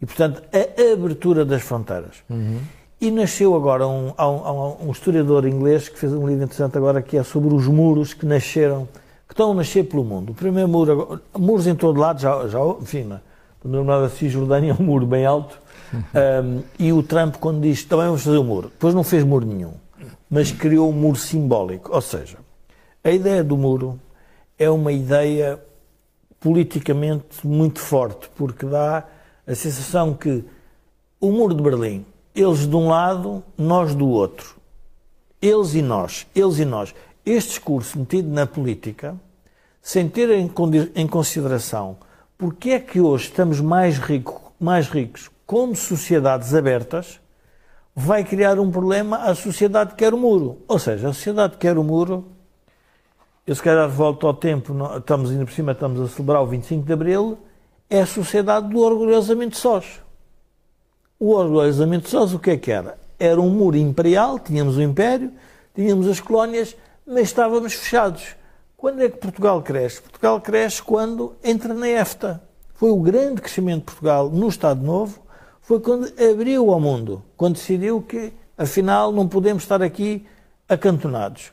E, 0.00 0.04
portanto, 0.04 0.42
a 0.52 0.92
abertura 0.92 1.42
das 1.42 1.62
fronteiras. 1.62 2.16
Uhum. 2.28 2.60
E 3.00 3.10
nasceu 3.10 3.54
agora 3.54 3.86
um, 3.88 4.12
um, 4.18 4.88
um, 4.88 4.92
historiador 4.92 5.46
inglês 5.46 5.88
que 5.88 5.98
fez 5.98 6.12
um 6.12 6.26
livro 6.26 6.44
interessante 6.44 6.76
agora 6.76 7.00
que 7.00 7.16
é 7.16 7.22
sobre 7.22 7.54
os 7.54 7.66
muros 7.66 8.12
que 8.12 8.26
nasceram, 8.26 8.86
que 9.26 9.32
estão 9.32 9.52
a 9.52 9.54
nascer 9.54 9.84
pelo 9.84 10.04
mundo. 10.04 10.32
O 10.32 10.34
primeiro 10.34 10.68
muro, 10.68 11.20
muros 11.36 11.66
em 11.66 11.74
todo 11.74 11.98
lado, 11.98 12.20
já, 12.20 12.46
já 12.48 12.58
enfim, 12.80 13.04
na 13.04 13.20
denominada 13.64 14.08
Cisjordânia 14.10 14.72
é 14.72 14.74
um 14.74 14.84
muro 14.84 15.06
bem 15.06 15.24
alto, 15.24 15.58
um, 15.92 16.62
e 16.78 16.92
o 16.92 17.02
Trump 17.02 17.36
quando 17.36 17.60
diz 17.62 17.84
também 17.84 18.06
vamos 18.06 18.22
fazer 18.22 18.38
o 18.38 18.42
um 18.42 18.44
muro, 18.44 18.68
depois 18.68 18.94
não 18.94 19.04
fez 19.04 19.24
muro 19.24 19.44
nenhum 19.44 19.72
mas 20.28 20.50
criou 20.52 20.90
um 20.90 20.92
muro 20.92 21.16
simbólico. 21.16 21.92
Ou 21.92 22.00
seja, 22.00 22.38
a 23.02 23.10
ideia 23.10 23.42
do 23.42 23.56
muro 23.56 24.00
é 24.58 24.68
uma 24.70 24.92
ideia 24.92 25.62
politicamente 26.40 27.46
muito 27.46 27.80
forte, 27.80 28.28
porque 28.34 28.66
dá 28.66 29.04
a 29.46 29.54
sensação 29.54 30.14
que 30.14 30.44
o 31.20 31.30
muro 31.30 31.54
de 31.54 31.62
Berlim, 31.62 32.04
eles 32.34 32.66
de 32.66 32.76
um 32.76 32.88
lado, 32.88 33.42
nós 33.56 33.94
do 33.94 34.08
outro. 34.08 34.56
Eles 35.40 35.74
e 35.74 35.82
nós, 35.82 36.26
eles 36.34 36.58
e 36.58 36.64
nós. 36.64 36.94
Este 37.24 37.50
discurso 37.50 37.98
metido 37.98 38.28
na 38.28 38.46
política, 38.46 39.16
sem 39.80 40.08
ter 40.08 40.30
em 40.30 41.06
consideração 41.06 41.96
porque 42.38 42.70
é 42.70 42.80
que 42.80 43.00
hoje 43.00 43.24
estamos 43.24 43.60
mais, 43.60 43.98
rico, 43.98 44.52
mais 44.60 44.88
ricos 44.88 45.30
como 45.46 45.74
sociedades 45.74 46.52
abertas, 46.54 47.20
vai 47.98 48.22
criar 48.22 48.60
um 48.60 48.70
problema 48.70 49.16
à 49.16 49.34
sociedade 49.34 49.92
que 49.92 49.96
quer 49.96 50.12
o 50.12 50.18
muro. 50.18 50.58
Ou 50.68 50.78
seja, 50.78 51.08
a 51.08 51.12
sociedade 51.14 51.54
que 51.54 51.60
quer 51.60 51.78
o 51.78 51.82
muro, 51.82 52.26
eu 53.46 53.54
se 53.54 53.62
calhar 53.62 53.88
volto 53.88 54.26
ao 54.26 54.34
tempo, 54.34 54.74
estamos 54.98 55.30
ainda 55.30 55.46
por 55.46 55.54
cima, 55.54 55.72
estamos 55.72 55.98
a 56.02 56.06
celebrar 56.06 56.42
o 56.42 56.46
25 56.46 56.84
de 56.84 56.92
Abril, 56.92 57.38
é 57.88 58.02
a 58.02 58.06
sociedade 58.06 58.68
do 58.68 58.80
orgulhosamente 58.80 59.56
sós. 59.56 60.02
O 61.18 61.32
orgulhosamente 61.32 62.10
sós 62.10 62.34
o 62.34 62.38
que 62.38 62.50
é 62.50 62.56
que 62.58 62.70
era? 62.70 62.98
Era 63.18 63.40
um 63.40 63.48
muro 63.48 63.78
imperial, 63.78 64.38
tínhamos 64.38 64.76
o 64.76 64.82
império, 64.82 65.32
tínhamos 65.74 66.06
as 66.06 66.20
colónias, 66.20 66.76
mas 67.06 67.22
estávamos 67.22 67.72
fechados. 67.72 68.36
Quando 68.76 69.02
é 69.02 69.08
que 69.08 69.16
Portugal 69.16 69.62
cresce? 69.62 70.02
Portugal 70.02 70.38
cresce 70.42 70.82
quando 70.82 71.34
entra 71.42 71.72
na 71.72 71.88
EFTA. 71.88 72.42
Foi 72.74 72.90
o 72.90 73.00
grande 73.00 73.40
crescimento 73.40 73.78
de 73.78 73.86
Portugal 73.86 74.28
no 74.28 74.48
Estado 74.48 74.84
Novo, 74.84 75.25
foi 75.66 75.80
quando 75.80 76.06
abriu 76.22 76.72
ao 76.72 76.78
mundo, 76.78 77.24
quando 77.36 77.54
decidiu 77.54 78.00
que, 78.00 78.32
afinal, 78.56 79.10
não 79.10 79.26
podemos 79.26 79.64
estar 79.64 79.82
aqui 79.82 80.24
acantonados. 80.68 81.50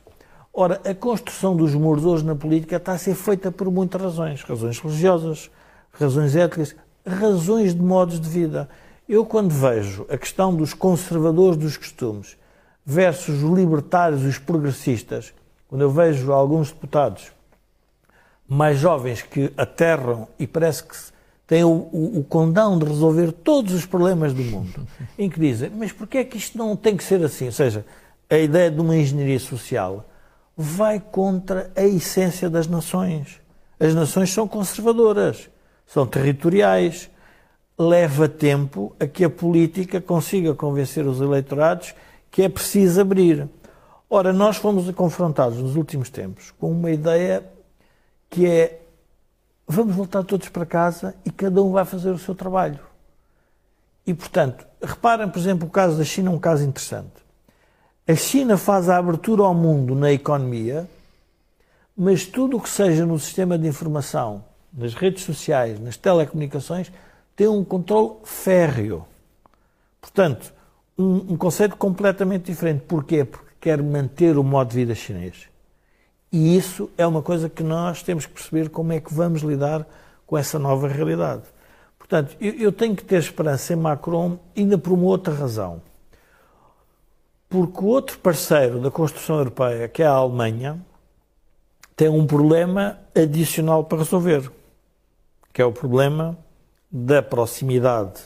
Ora, 0.53 0.79
a 0.85 0.93
construção 0.93 1.55
dos 1.55 1.73
muros 1.73 2.05
hoje 2.05 2.23
na 2.23 2.35
política 2.35 2.75
está 2.75 2.91
a 2.91 2.97
ser 2.99 3.15
feita 3.15 3.51
por 3.51 3.71
muitas 3.71 3.99
razões. 3.99 4.43
Razões 4.43 4.77
religiosas, 4.77 5.49
razões 5.91 6.35
éticas, 6.35 6.75
razões 7.03 7.73
de 7.73 7.81
modos 7.81 8.19
de 8.19 8.29
vida. 8.29 8.69
Eu, 9.09 9.25
quando 9.25 9.49
vejo 9.49 10.05
a 10.07 10.15
questão 10.15 10.55
dos 10.55 10.75
conservadores 10.75 11.57
dos 11.57 11.75
costumes 11.75 12.37
versus 12.85 13.41
os 13.41 13.49
libertários 13.49 14.21
os 14.21 14.37
progressistas, 14.37 15.33
quando 15.67 15.81
eu 15.81 15.89
vejo 15.89 16.31
alguns 16.31 16.71
deputados 16.71 17.31
mais 18.47 18.77
jovens 18.77 19.23
que 19.23 19.51
aterram 19.57 20.27
e 20.37 20.45
parece 20.45 20.83
que 20.83 21.12
têm 21.53 21.63
o, 21.63 21.87
o, 21.91 22.19
o, 22.19 22.23
condão 22.23 22.79
de 22.79 22.83
resolver 22.83 23.31
todos 23.31 23.75
os 23.75 23.85
problemas 23.85 24.33
do 24.33 24.41
mundo, 24.41 24.87
em 25.19 25.29
que 25.29 25.39
dizem, 25.39 25.69
mas 25.69 25.91
porquê 25.91 26.17
é 26.17 26.23
que 26.23 26.35
isto 26.35 26.57
não 26.57 26.75
tem 26.75 26.97
que 26.97 27.03
ser 27.03 27.23
assim? 27.23 27.45
Ou 27.45 27.51
seja, 27.51 27.85
a 28.27 28.39
ideia 28.39 28.71
de 28.71 28.81
uma 28.81 28.97
engenharia 28.97 29.39
social 29.39 30.03
vai 30.57 30.99
contra 30.99 31.71
a 31.75 31.83
essência 31.83 32.49
das 32.49 32.65
nações. 32.65 33.39
As 33.79 33.93
nações 33.93 34.33
são 34.33 34.47
conservadoras, 34.47 35.47
são 35.85 36.07
territoriais. 36.07 37.07
Leva 37.77 38.27
tempo 38.27 38.95
a 38.99 39.05
que 39.05 39.23
a 39.23 39.29
política 39.29 40.01
consiga 40.01 40.55
convencer 40.55 41.05
os 41.05 41.21
eleitorados 41.21 41.93
que 42.31 42.41
é 42.41 42.49
preciso 42.49 42.99
abrir. 42.99 43.47
Ora, 44.09 44.33
nós 44.33 44.57
fomos 44.57 44.89
confrontados 44.95 45.59
nos 45.59 45.75
últimos 45.75 46.09
tempos 46.09 46.49
com 46.59 46.71
uma 46.71 46.89
ideia 46.89 47.43
que 48.27 48.47
é 48.47 48.82
vamos 49.67 49.95
voltar 49.95 50.23
todos 50.23 50.49
para 50.49 50.65
casa 50.65 51.15
e 51.25 51.31
cada 51.31 51.61
um 51.61 51.71
vai 51.71 51.85
fazer 51.85 52.11
o 52.11 52.17
seu 52.17 52.35
trabalho. 52.35 52.79
E, 54.05 54.13
portanto, 54.13 54.65
reparem, 54.81 55.29
por 55.29 55.39
exemplo, 55.39 55.67
o 55.67 55.71
caso 55.71 55.97
da 55.97 56.03
China 56.03 56.29
é 56.29 56.33
um 56.33 56.39
caso 56.39 56.63
interessante. 56.63 57.23
A 58.07 58.15
China 58.15 58.57
faz 58.57 58.89
a 58.89 58.97
abertura 58.97 59.43
ao 59.43 59.53
mundo 59.53 59.95
na 59.95 60.11
economia, 60.11 60.89
mas 61.95 62.25
tudo 62.25 62.57
o 62.57 62.61
que 62.61 62.69
seja 62.69 63.05
no 63.05 63.17
sistema 63.17 63.57
de 63.57 63.67
informação, 63.67 64.43
nas 64.73 64.93
redes 64.93 65.23
sociais, 65.23 65.79
nas 65.79 65.95
telecomunicações, 65.95 66.91
tem 67.35 67.47
um 67.47 67.63
controle 67.63 68.17
férreo. 68.25 69.05
Portanto, 70.01 70.53
um, 70.97 71.33
um 71.33 71.37
conceito 71.37 71.77
completamente 71.77 72.45
diferente. 72.45 72.83
Porquê? 72.85 73.23
Porque 73.23 73.51
quer 73.61 73.81
manter 73.81 74.37
o 74.37 74.43
modo 74.43 74.69
de 74.69 74.75
vida 74.75 74.93
chinês. 74.93 75.47
E 76.33 76.57
isso 76.57 76.89
é 76.97 77.05
uma 77.05 77.21
coisa 77.21 77.47
que 77.47 77.61
nós 77.61 78.01
temos 78.01 78.25
que 78.25 78.33
perceber 78.33 78.67
como 78.67 78.91
é 78.91 78.99
que 78.99 79.13
vamos 79.13 79.43
lidar 79.43 79.87
com 80.25 80.35
essa 80.35 80.57
nova 80.57 80.87
realidade. 80.87 81.43
Portanto, 81.99 82.35
eu, 82.41 82.53
eu 82.55 82.71
tenho 82.71 82.95
que 82.95 83.03
ter 83.03 83.19
esperança 83.19 83.71
em 83.71 83.75
Macron 83.75 84.39
ainda 84.57 84.75
por 84.75 84.93
uma 84.93 85.05
outra 85.05 85.31
razão. 85.31 85.79
Porque 87.47 87.79
o 87.79 87.85
outro 87.85 88.17
parceiro 88.17 88.79
da 88.79 88.89
construção 88.89 89.37
europeia, 89.37 89.87
que 89.87 90.01
é 90.01 90.07
a 90.07 90.13
Alemanha, 90.13 90.83
tem 91.95 92.09
um 92.09 92.25
problema 92.25 92.97
adicional 93.15 93.83
para 93.83 93.99
resolver, 93.99 94.51
que 95.53 95.61
é 95.61 95.65
o 95.65 95.71
problema 95.71 96.35
da 96.91 97.21
proximidade 97.21 98.21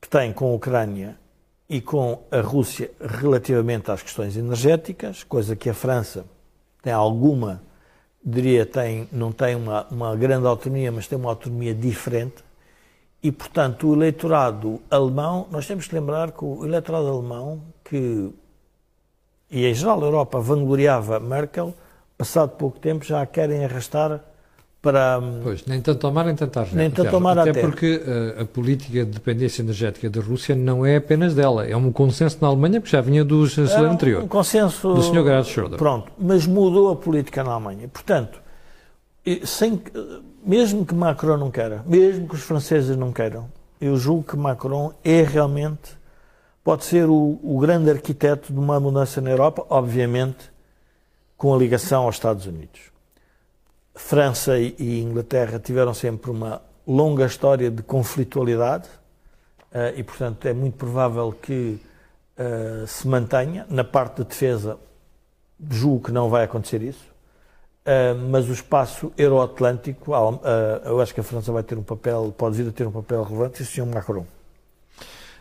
que 0.00 0.08
tem 0.08 0.32
com 0.32 0.52
a 0.52 0.54
Ucrânia 0.54 1.18
e 1.68 1.80
com 1.80 2.22
a 2.30 2.40
Rússia 2.40 2.92
relativamente 3.00 3.90
às 3.90 4.02
questões 4.02 4.36
energéticas, 4.36 5.24
coisa 5.24 5.56
que 5.56 5.68
a 5.68 5.74
França 5.74 6.24
tem 6.84 6.92
alguma, 6.92 7.62
diria, 8.22 8.66
tem, 8.66 9.08
não 9.10 9.32
tem 9.32 9.56
uma, 9.56 9.86
uma 9.90 10.14
grande 10.14 10.46
autonomia, 10.46 10.92
mas 10.92 11.08
tem 11.08 11.16
uma 11.16 11.30
autonomia 11.30 11.74
diferente. 11.74 12.44
E, 13.22 13.32
portanto, 13.32 13.88
o 13.88 13.94
eleitorado 13.94 14.82
alemão, 14.90 15.48
nós 15.50 15.66
temos 15.66 15.88
que 15.88 15.94
lembrar 15.94 16.30
que 16.32 16.44
o 16.44 16.62
eleitorado 16.62 17.08
alemão, 17.08 17.62
que, 17.82 18.30
e 19.50 19.64
em 19.64 19.72
geral 19.72 19.98
a 20.02 20.04
Europa 20.04 20.38
vangloriava 20.40 21.18
Merkel, 21.18 21.72
passado 22.18 22.50
pouco 22.50 22.78
tempo 22.78 23.02
já 23.02 23.22
a 23.22 23.26
querem 23.26 23.64
arrastar 23.64 24.20
para. 24.84 25.18
Pois, 25.42 25.64
nem 25.64 25.80
tanto 25.80 25.98
tomar 25.98 26.26
nem 26.26 26.36
tanto 26.36 26.60
Nem 26.74 26.90
tanto 26.90 27.28
Até 27.28 27.52
porque 27.54 27.96
uh, 27.96 28.42
a 28.42 28.44
política 28.44 29.04
de 29.04 29.12
dependência 29.12 29.62
energética 29.62 30.10
da 30.10 30.20
Rússia 30.20 30.54
não 30.54 30.84
é 30.84 30.96
apenas 30.96 31.34
dela, 31.34 31.66
é 31.66 31.74
um 31.74 31.90
consenso 31.90 32.36
na 32.42 32.48
Alemanha 32.48 32.82
que 32.82 32.90
já 32.90 33.00
vinha 33.00 33.24
do 33.24 33.46
chanceler 33.48 33.90
anterior. 33.90 34.22
Um 34.22 34.28
consenso. 34.28 34.94
Do 34.94 35.02
Sr. 35.02 35.24
Gerhard 35.24 35.48
Schröder. 35.48 35.78
Pronto, 35.78 36.12
mas 36.18 36.46
mudou 36.46 36.90
a 36.90 36.96
política 36.96 37.42
na 37.42 37.52
Alemanha. 37.52 37.88
Portanto, 37.88 38.38
sem, 39.44 39.80
mesmo 40.44 40.84
que 40.84 40.94
Macron 40.94 41.38
não 41.38 41.50
queira, 41.50 41.82
mesmo 41.86 42.28
que 42.28 42.34
os 42.34 42.42
franceses 42.42 42.94
não 42.96 43.10
queiram, 43.10 43.48
eu 43.80 43.96
julgo 43.96 44.22
que 44.22 44.36
Macron 44.36 44.92
é 45.02 45.22
realmente. 45.22 46.04
Pode 46.62 46.84
ser 46.84 47.08
o, 47.08 47.38
o 47.42 47.58
grande 47.58 47.90
arquiteto 47.90 48.52
de 48.52 48.58
uma 48.58 48.78
mudança 48.78 49.20
na 49.20 49.30
Europa, 49.30 49.66
obviamente, 49.68 50.50
com 51.36 51.54
a 51.54 51.58
ligação 51.58 52.04
aos 52.04 52.16
Estados 52.16 52.46
Unidos. 52.46 52.93
França 53.94 54.58
e 54.58 55.00
Inglaterra 55.00 55.58
tiveram 55.58 55.94
sempre 55.94 56.30
uma 56.30 56.60
longa 56.86 57.24
história 57.24 57.70
de 57.70 57.82
conflitualidade 57.82 58.88
uh, 59.72 59.96
e, 59.96 60.02
portanto, 60.02 60.46
é 60.46 60.52
muito 60.52 60.76
provável 60.76 61.32
que 61.32 61.80
uh, 62.38 62.86
se 62.86 63.06
mantenha. 63.06 63.66
Na 63.70 63.84
parte 63.84 64.22
de 64.22 64.28
defesa, 64.28 64.76
julgo 65.70 66.06
que 66.06 66.12
não 66.12 66.28
vai 66.28 66.44
acontecer 66.44 66.82
isso, 66.82 67.06
uh, 67.86 68.18
mas 68.30 68.48
o 68.48 68.52
espaço 68.52 69.12
euroatlântico, 69.16 70.12
eu 70.84 71.00
acho 71.00 71.14
que 71.14 71.20
a 71.20 71.24
França 71.24 71.52
vai 71.52 71.62
ter 71.62 71.78
um 71.78 71.82
papel, 71.82 72.34
pode 72.36 72.56
vir 72.60 72.68
a 72.68 72.72
ter 72.72 72.86
um 72.86 72.92
papel 72.92 73.22
relevante, 73.22 73.62
e 73.62 73.64
o 73.64 73.66
Sr. 73.66 73.86
Macron. 73.86 74.26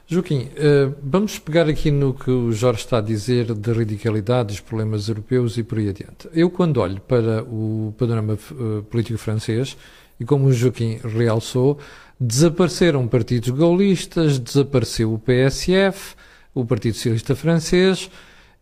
Joaquim, 0.05 0.49
eh, 0.55 0.91
vamos 1.01 1.39
pegar 1.39 1.69
aqui 1.69 1.89
no 1.89 2.13
que 2.13 2.29
o 2.29 2.51
Jorge 2.51 2.81
está 2.81 2.97
a 2.97 3.01
dizer 3.01 3.53
de 3.53 3.71
radicalidade, 3.71 4.49
dos 4.49 4.59
problemas 4.59 5.07
europeus 5.07 5.57
e 5.57 5.63
por 5.63 5.77
aí 5.77 5.89
adiante. 5.89 6.27
Eu, 6.33 6.49
quando 6.49 6.77
olho 6.77 6.99
para 6.99 7.41
o 7.43 7.93
panorama 7.97 8.33
eh, 8.33 8.81
político 8.89 9.17
francês, 9.17 9.77
e 10.19 10.25
como 10.25 10.47
o 10.47 10.53
Joaquim 10.53 10.99
realçou, 11.03 11.79
desapareceram 12.19 13.07
partidos 13.07 13.49
gaullistas, 13.49 14.37
desapareceu 14.39 15.13
o 15.13 15.19
PSF, 15.19 16.15
o 16.53 16.65
Partido 16.65 16.95
Socialista 16.95 17.35
Francês, 17.35 18.11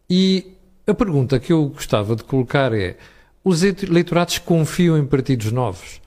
e 0.10 0.54
a 0.86 0.94
pergunta 0.94 1.40
que 1.40 1.52
eu 1.52 1.68
gostava 1.70 2.16
de 2.16 2.24
colocar 2.24 2.72
é: 2.72 2.98
os 3.44 3.64
eleitorados 3.64 4.38
confiam 4.38 4.98
em 4.98 5.06
partidos 5.06 5.52
novos? 5.52 6.02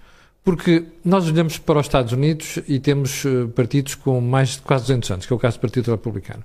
Porque 0.44 0.84
nós 1.02 1.26
olhamos 1.26 1.56
para 1.56 1.80
os 1.80 1.86
Estados 1.86 2.12
Unidos 2.12 2.58
e 2.68 2.78
temos 2.78 3.24
eh, 3.24 3.46
partidos 3.46 3.94
com 3.94 4.20
mais 4.20 4.50
de 4.50 4.58
quase 4.62 4.84
200 4.84 5.10
anos, 5.10 5.26
que 5.26 5.32
é 5.32 5.36
o 5.36 5.38
caso 5.38 5.56
do 5.56 5.60
Partido 5.62 5.90
Republicano. 5.90 6.44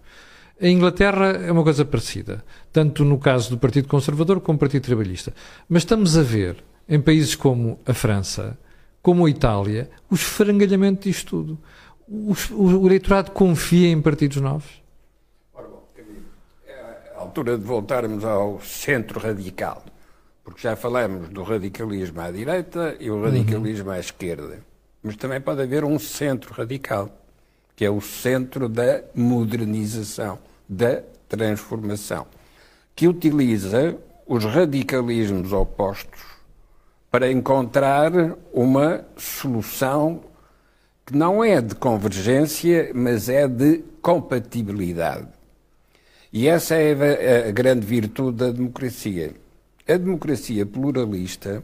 A 0.62 0.68
Inglaterra 0.68 1.32
é 1.32 1.52
uma 1.52 1.64
coisa 1.64 1.84
parecida, 1.84 2.43
tanto 2.72 3.04
no 3.04 3.18
caso 3.18 3.50
do 3.50 3.58
Partido 3.58 3.89
Conservador 3.89 4.39
como 4.39 4.58
do 4.58 4.62
Partido 4.62 4.86
Trabalhista. 4.86 5.34
Mas 5.68 5.82
estamos 5.82 6.18
a 6.18 6.24
ver, 6.24 6.64
em 6.88 7.02
países 7.02 7.36
como 7.36 7.78
a 7.86 7.93
França, 7.93 8.58
como 9.02 9.26
a 9.26 9.30
Itália, 9.30 9.89
o 10.10 10.16
esfrangalhamento 10.16 11.10
disto 11.10 11.30
tudo. 11.30 11.60
O, 12.08 12.34
o, 12.52 12.82
o 12.82 12.88
eleitorado 12.88 13.32
confia 13.32 13.89
em 13.89 14.02
partidos 14.02 14.38
novos? 14.38 14.82
Ora 15.54 15.68
bom, 15.68 15.84
é 16.66 17.14
a 17.18 17.20
altura 17.20 17.58
de 17.58 17.66
voltarmos 17.66 18.24
ao 18.24 18.62
centro 18.62 19.20
radical 19.20 19.84
porque 20.50 20.64
já 20.64 20.76
falamos 20.76 21.30
do 21.30 21.43
radicalismo 21.43 22.20
à 22.22 22.32
direita 22.32 22.97
e 23.00 23.12
o 23.12 23.24
radicalismo 23.24 23.89
uhum. 23.89 23.95
à 23.95 24.00
esquerda. 24.00 24.60
Mas 25.04 25.16
também 25.16 25.39
pode 25.39 25.62
haver 25.62 25.84
um 25.84 26.00
centro 26.00 26.54
radical, 26.54 27.10
que 27.76 27.86
é 27.86 27.89
o 27.89 28.02
centro 28.02 28.68
da 28.68 29.04
modernização, 29.14 30.39
da 30.68 31.04
transformação, 31.28 32.26
que 32.95 33.08
utiliza 33.08 33.95
os 34.26 34.43
radicalismos 34.43 35.54
opostos 35.54 36.20
para 37.12 37.32
encontrar 37.32 38.12
uma 38.52 39.06
solução 39.18 40.22
que 41.06 41.16
não 41.16 41.43
é 41.43 41.62
de 41.62 41.76
convergência, 41.76 42.91
mas 42.95 43.30
é 43.30 43.47
de 43.47 43.84
compatibilidade. 44.02 45.28
E 46.34 46.47
essa 46.47 46.76
é 46.76 47.47
a, 47.47 47.52
grande 47.52 47.86
virtude 47.86 48.38
da 48.38 48.52
democracia 48.52 49.34
a 49.90 49.98
democracia 49.98 50.68
pluralista 50.68 51.64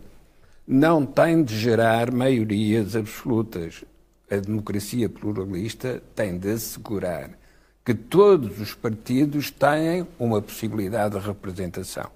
não 0.67 1.05
tem 1.05 1.43
de 1.43 1.55
gerar 1.55 2.11
maiorias 2.11 2.95
absolutas. 2.95 3.85
A 4.31 4.37
democracia 4.37 5.07
pluralista 5.07 6.01
tem 6.15 6.35
de 6.35 6.49
assegurar 6.49 7.37
que 7.85 7.93
todos 7.93 8.59
os 8.59 8.73
partidos 8.73 9.51
têm 9.51 10.07
uma 10.17 10.41
possibilidade 10.41 11.19
de 11.19 11.23
representação. 11.23 12.09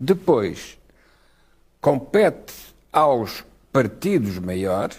Depois, 0.00 0.76
compete 1.80 2.52
aos 2.92 3.44
partidos 3.72 4.40
maiores 4.40 4.98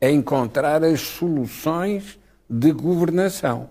encontrar 0.00 0.82
as 0.82 1.02
soluções 1.02 2.18
de 2.48 2.72
governação 2.72 3.68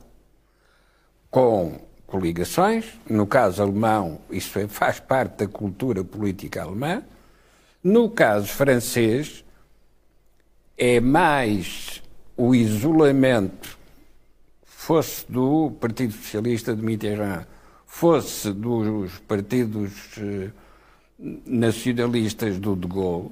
com 1.32 1.89
coligações. 2.10 2.86
No 3.10 3.26
caso 3.28 3.62
alemão, 3.62 4.20
isso 4.30 4.58
é, 4.60 4.68
faz 4.68 5.00
parte 5.00 5.38
da 5.38 5.48
cultura 5.48 6.04
política 6.04 6.64
alemã. 6.64 7.04
No 7.84 8.10
caso 8.10 8.48
francês, 8.48 9.46
é 10.78 11.00
mais 11.00 12.02
o 12.36 12.56
isolamento, 12.56 13.78
fosse 14.64 15.30
do 15.30 15.72
Partido 15.80 16.14
Socialista 16.14 16.76
de 16.76 16.82
Mitterrand, 16.82 17.46
fosse 17.86 18.52
dos 18.54 19.20
partidos 19.20 19.92
eh, 20.18 20.50
nacionalistas 21.46 22.58
do 22.60 22.76
De 22.76 22.88
Gaulle, 22.88 23.32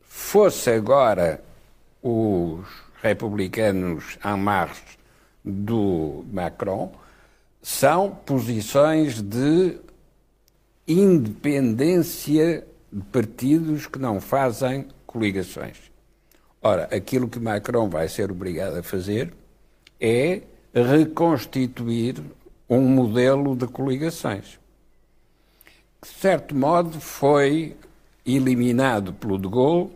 fosse 0.00 0.70
agora 0.70 1.40
os 2.02 2.66
republicanos 3.02 4.18
en 4.24 4.36
marche 4.38 4.98
do 5.44 6.24
Macron, 6.32 6.92
são 7.62 8.10
posições 8.10 9.20
de 9.20 9.78
independência 10.86 12.66
de 12.92 13.02
partidos 13.04 13.86
que 13.86 13.98
não 13.98 14.20
fazem 14.20 14.86
coligações. 15.06 15.76
Ora, 16.62 16.88
aquilo 16.94 17.28
que 17.28 17.38
Macron 17.38 17.88
vai 17.88 18.08
ser 18.08 18.30
obrigado 18.30 18.76
a 18.76 18.82
fazer 18.82 19.32
é 20.00 20.42
reconstituir 20.74 22.16
um 22.68 22.80
modelo 22.82 23.56
de 23.56 23.66
coligações. 23.66 24.58
Que, 26.00 26.08
de 26.08 26.14
certo 26.14 26.54
modo, 26.54 27.00
foi 27.00 27.76
eliminado 28.24 29.12
pelo 29.12 29.38
de 29.38 29.48
Gaulle 29.48 29.90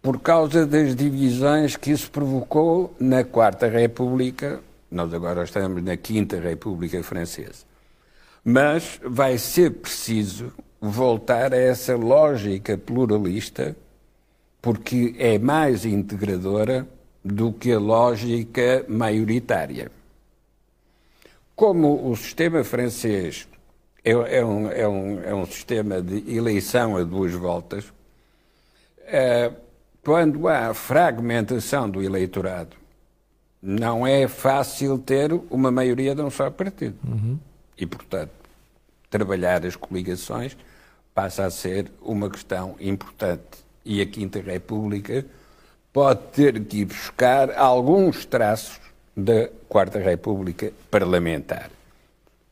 por 0.00 0.20
causa 0.20 0.66
das 0.66 0.94
divisões 0.94 1.76
que 1.76 1.90
isso 1.90 2.10
provocou 2.10 2.94
na 2.98 3.24
Quarta 3.24 3.68
República. 3.68 4.60
Nós 4.94 5.12
agora 5.12 5.42
estamos 5.42 5.82
na 5.82 5.96
Quinta 5.96 6.38
República 6.38 7.02
Francesa. 7.02 7.64
Mas 8.44 9.00
vai 9.04 9.38
ser 9.38 9.72
preciso 9.72 10.52
voltar 10.80 11.52
a 11.52 11.56
essa 11.56 11.96
lógica 11.96 12.78
pluralista 12.78 13.74
porque 14.62 15.16
é 15.18 15.36
mais 15.36 15.84
integradora 15.84 16.86
do 17.24 17.52
que 17.52 17.72
a 17.72 17.78
lógica 17.78 18.84
maioritária. 18.88 19.90
Como 21.56 22.08
o 22.08 22.14
sistema 22.16 22.62
francês 22.62 23.48
é, 24.04 24.12
é, 24.12 24.44
um, 24.44 24.70
é, 24.70 24.86
um, 24.86 25.22
é 25.24 25.34
um 25.34 25.44
sistema 25.44 26.00
de 26.00 26.36
eleição 26.36 26.96
a 26.96 27.02
duas 27.02 27.32
voltas, 27.32 27.92
é, 29.00 29.50
quando 30.04 30.46
há 30.46 30.72
fragmentação 30.72 31.90
do 31.90 32.00
eleitorado, 32.00 32.83
não 33.66 34.06
é 34.06 34.28
fácil 34.28 34.98
ter 34.98 35.32
uma 35.48 35.70
maioria 35.70 36.14
de 36.14 36.20
um 36.20 36.28
só 36.28 36.50
partido. 36.50 36.96
Uhum. 37.02 37.38
E, 37.78 37.86
portanto, 37.86 38.30
trabalhar 39.08 39.64
as 39.64 39.74
coligações 39.74 40.54
passa 41.14 41.46
a 41.46 41.50
ser 41.50 41.90
uma 42.02 42.28
questão 42.28 42.76
importante 42.78 43.64
e 43.82 44.02
a 44.02 44.06
Quinta 44.06 44.38
República 44.38 45.24
pode 45.94 46.20
ter 46.32 46.62
que 46.62 46.80
ir 46.80 46.84
buscar 46.84 47.56
alguns 47.56 48.26
traços 48.26 48.78
da 49.16 49.48
Quarta 49.66 49.98
República 49.98 50.70
parlamentar. 50.90 51.70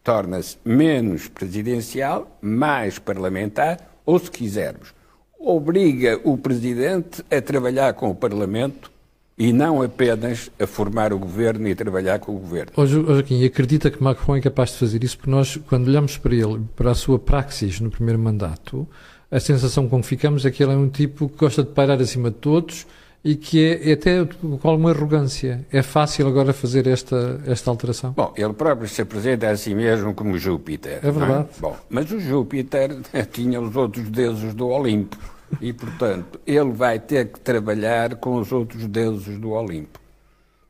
Torna-se 0.03 0.57
menos 0.65 1.29
presidencial, 1.29 2.39
mais 2.41 2.99
parlamentar, 2.99 3.79
ou, 4.07 4.19
se 4.19 4.31
quisermos, 4.31 4.95
obriga 5.39 6.19
o 6.25 6.39
Presidente 6.39 7.23
a 7.31 7.41
trabalhar 7.41 7.93
com 7.95 8.11
o 8.11 8.15
Parlamento 8.15 8.91
e 9.37 9.53
não 9.53 9.83
apenas 9.83 10.51
a 10.61 10.67
formar 10.67 11.13
o 11.13 11.19
governo 11.19 11.67
e 11.67 11.73
a 11.73 11.77
trabalhar 11.77 12.19
com 12.19 12.35
o 12.35 12.39
governo. 12.39 12.73
Oh, 12.77 12.87
Joaquim, 12.87 13.45
acredita 13.45 13.91
que 13.91 14.03
Macron 14.03 14.37
é 14.37 14.41
capaz 14.41 14.71
de 14.71 14.77
fazer 14.79 15.03
isso? 15.03 15.17
Porque 15.17 15.31
nós, 15.31 15.59
quando 15.69 15.89
olhamos 15.89 16.19
para 16.19 16.35
ele, 16.35 16.61
para 16.77 16.91
a 16.91 16.95
sua 16.95 17.19
praxis 17.19 17.81
no 17.81 17.91
primeiro 17.91 18.19
mandato, 18.19 18.87
a 19.31 19.41
sensação 19.41 19.89
com 19.89 20.01
que 20.01 20.07
ficamos 20.07 20.45
é 20.45 20.51
que 20.51 20.63
ele 20.63 20.73
é 20.73 20.77
um 20.77 20.89
tipo 20.89 21.29
que 21.29 21.37
gosta 21.37 21.63
de 21.63 21.71
pairar 21.71 22.01
acima 22.01 22.31
de 22.31 22.37
todos 22.37 22.87
e 23.25 23.37
que 23.37 23.65
é, 23.65 23.91
é 23.91 23.93
até 23.93 24.25
com 24.25 24.69
alguma 24.69 24.91
arrogância. 24.91 25.65
É 25.73 25.81
fácil 25.81 26.27
agora 26.27 26.53
fazer 26.53 26.87
esta, 26.87 27.41
esta 27.47 27.71
alteração? 27.71 28.13
Bom, 28.13 28.33
ele 28.37 28.53
próprio 28.53 28.89
se 28.89 29.01
apresenta 29.01 29.49
a 29.49 29.57
si 29.57 29.75
mesmo 29.75 30.13
como 30.13 30.37
Júpiter. 30.37 30.99
É 31.03 31.11
verdade. 31.11 31.49
É? 31.57 31.61
Bom, 31.61 31.77
mas 31.89 32.11
o 32.11 32.21
Júpiter 32.21 32.97
tinha 33.33 33.61
os 33.61 33.75
outros 33.75 34.11
deuses 34.11 34.53
do 34.55 34.69
Olimpo 34.69 35.17
e, 35.61 35.73
portanto, 35.73 36.41
ele 36.47 36.73
vai 36.73 36.99
ter 36.99 37.29
que 37.29 37.41
trabalhar 37.41 38.17
com 38.17 38.37
os 38.37 38.51
outros 38.53 38.87
deuses 38.87 39.39
do 39.39 39.51
Olimpo. 39.51 40.01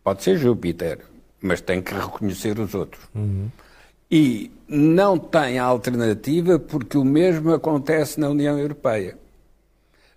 Pode 0.02 0.22
ser 0.22 0.36
Júpiter, 0.36 0.98
mas 1.40 1.60
tem 1.60 1.80
que 1.80 1.94
reconhecer 1.94 2.58
os 2.58 2.74
outros. 2.74 3.02
Uhum. 3.14 3.48
E 4.10 4.50
não 4.68 5.18
tem 5.18 5.58
alternativa 5.58 6.58
porque 6.58 6.98
o 6.98 7.04
mesmo 7.04 7.52
acontece 7.52 8.18
na 8.20 8.28
União 8.28 8.58
Europeia. 8.58 9.16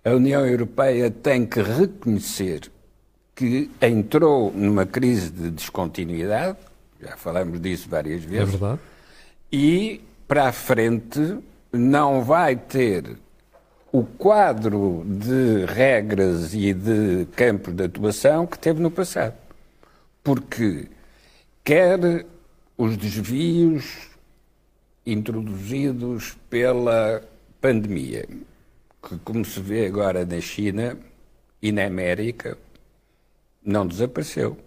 A 0.04 0.10
União 0.10 0.46
Europeia 0.46 1.10
tem 1.10 1.46
que 1.46 1.60
reconhecer 1.62 2.70
que 3.34 3.70
entrou 3.80 4.52
numa 4.52 4.86
crise 4.86 5.30
de 5.30 5.50
descontinuidade, 5.50 6.58
já 7.00 7.16
falamos 7.16 7.60
disso 7.60 7.88
várias 7.88 8.22
vezes. 8.22 8.54
É 8.54 8.58
verdade. 8.58 8.80
E 9.52 10.00
para 10.26 10.48
a 10.48 10.52
frente 10.52 11.38
não 11.72 12.22
vai 12.22 12.56
ter 12.56 13.16
o 13.98 14.04
quadro 14.04 15.02
de 15.06 15.64
regras 15.64 16.52
e 16.52 16.74
de 16.74 17.26
campos 17.34 17.72
de 17.72 17.84
atuação 17.84 18.46
que 18.46 18.58
teve 18.58 18.78
no 18.78 18.90
passado. 18.90 19.32
Porque 20.22 20.86
quer 21.64 22.26
os 22.76 22.94
desvios 22.98 24.10
introduzidos 25.06 26.36
pela 26.50 27.22
pandemia, 27.58 28.28
que, 29.02 29.16
como 29.24 29.42
se 29.46 29.60
vê 29.60 29.86
agora 29.86 30.26
na 30.26 30.42
China 30.42 30.98
e 31.62 31.72
na 31.72 31.86
América, 31.86 32.58
não 33.64 33.86
desapareceu. 33.86 34.58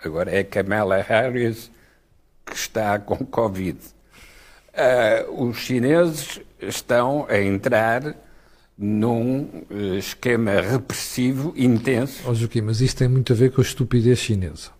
Agora 0.00 0.30
é 0.30 0.44
Kamala 0.44 1.02
Harris 1.02 1.72
que 2.46 2.54
está 2.54 3.00
com 3.00 3.16
Covid. 3.26 3.80
Uh, 4.72 5.48
os 5.48 5.56
chineses 5.56 6.40
estão 6.60 7.26
a 7.28 7.36
entrar 7.40 8.14
num 8.82 9.42
uh, 9.70 9.94
esquema 9.98 10.52
repressivo 10.52 11.52
intenso. 11.54 12.22
Oh, 12.26 12.34
Joaquim, 12.34 12.62
mas 12.62 12.80
isso 12.80 12.96
tem 12.96 13.08
muito 13.08 13.30
a 13.30 13.36
ver 13.36 13.52
com 13.52 13.60
a 13.60 13.64
estupidez 13.64 14.18
chinesa, 14.18 14.70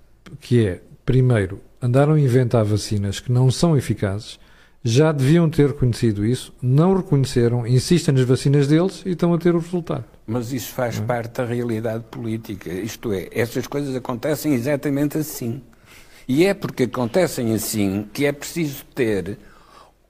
que 0.40 0.66
é, 0.66 0.80
primeiro, 1.04 1.60
andaram 1.82 2.14
a 2.14 2.20
inventar 2.20 2.64
vacinas 2.64 3.20
que 3.20 3.30
não 3.30 3.50
são 3.50 3.76
eficazes, 3.76 4.40
já 4.82 5.12
deviam 5.12 5.50
ter 5.50 5.66
reconhecido 5.66 6.24
isso, 6.24 6.54
não 6.62 6.96
reconheceram, 6.96 7.66
insistem 7.66 8.14
nas 8.14 8.24
vacinas 8.24 8.66
deles 8.66 9.02
e 9.04 9.10
estão 9.10 9.34
a 9.34 9.38
ter 9.38 9.54
o 9.54 9.58
resultado. 9.58 10.06
Mas 10.26 10.50
isso 10.50 10.72
faz 10.72 10.98
é? 10.98 11.02
parte 11.02 11.34
da 11.34 11.44
realidade 11.44 12.04
política. 12.10 12.72
Isto 12.72 13.12
é, 13.12 13.28
essas 13.30 13.66
coisas 13.66 13.94
acontecem 13.94 14.54
exatamente 14.54 15.18
assim. 15.18 15.60
E 16.26 16.46
é 16.46 16.54
porque 16.54 16.84
acontecem 16.84 17.52
assim 17.52 18.08
que 18.14 18.24
é 18.24 18.32
preciso 18.32 18.82
ter 18.94 19.36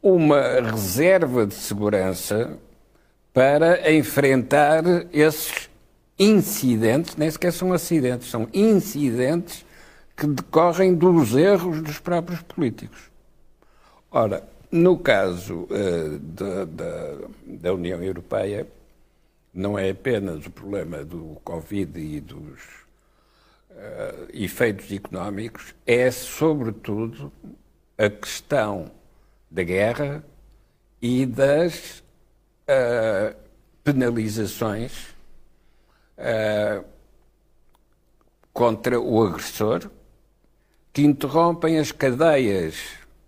uma 0.01 0.41
reserva 0.61 1.45
de 1.45 1.55
segurança 1.55 2.57
para 3.33 3.93
enfrentar 3.93 4.83
esses 5.13 5.71
incidentes, 6.19 7.17
nem 7.17 7.31
sequer 7.31 7.53
são 7.53 7.73
acidentes, 7.73 8.29
são 8.29 8.49
incidentes 8.53 9.65
que 10.17 10.27
decorrem 10.27 10.95
dos 10.95 11.35
erros 11.35 11.81
dos 11.81 11.99
próprios 11.99 12.43
políticos. 12.43 13.11
Ora, 14.11 14.47
no 14.71 14.99
caso 14.99 15.67
uh, 15.71 16.19
da, 16.19 16.65
da, 16.65 17.17
da, 17.47 17.75
União 17.75 18.03
Europeia, 18.03 18.67
não 19.55 19.79
é 19.79 19.91
apenas 19.91 20.45
o 20.47 20.51
problema 20.51 21.05
do 21.05 21.39
Covid 21.43 21.99
e 21.99 22.21
dos 22.21 22.61
uh, 23.71 24.29
efeitos 24.35 24.93
económicos, 24.93 25.75
é 25.87 26.11
sobretudo 26.11 27.33
a 27.97 28.11
questão 28.11 28.91
da 29.51 29.63
guerra 29.63 30.23
e 31.01 31.25
das 31.25 32.03
uh, 32.71 33.37
penalizações 33.83 35.09
contra 38.53 39.01
o 39.01 39.23
agressor 39.23 39.91
que 40.93 41.03
interrompem 41.03 41.79
as 41.79 41.93
cadeias 41.93 42.75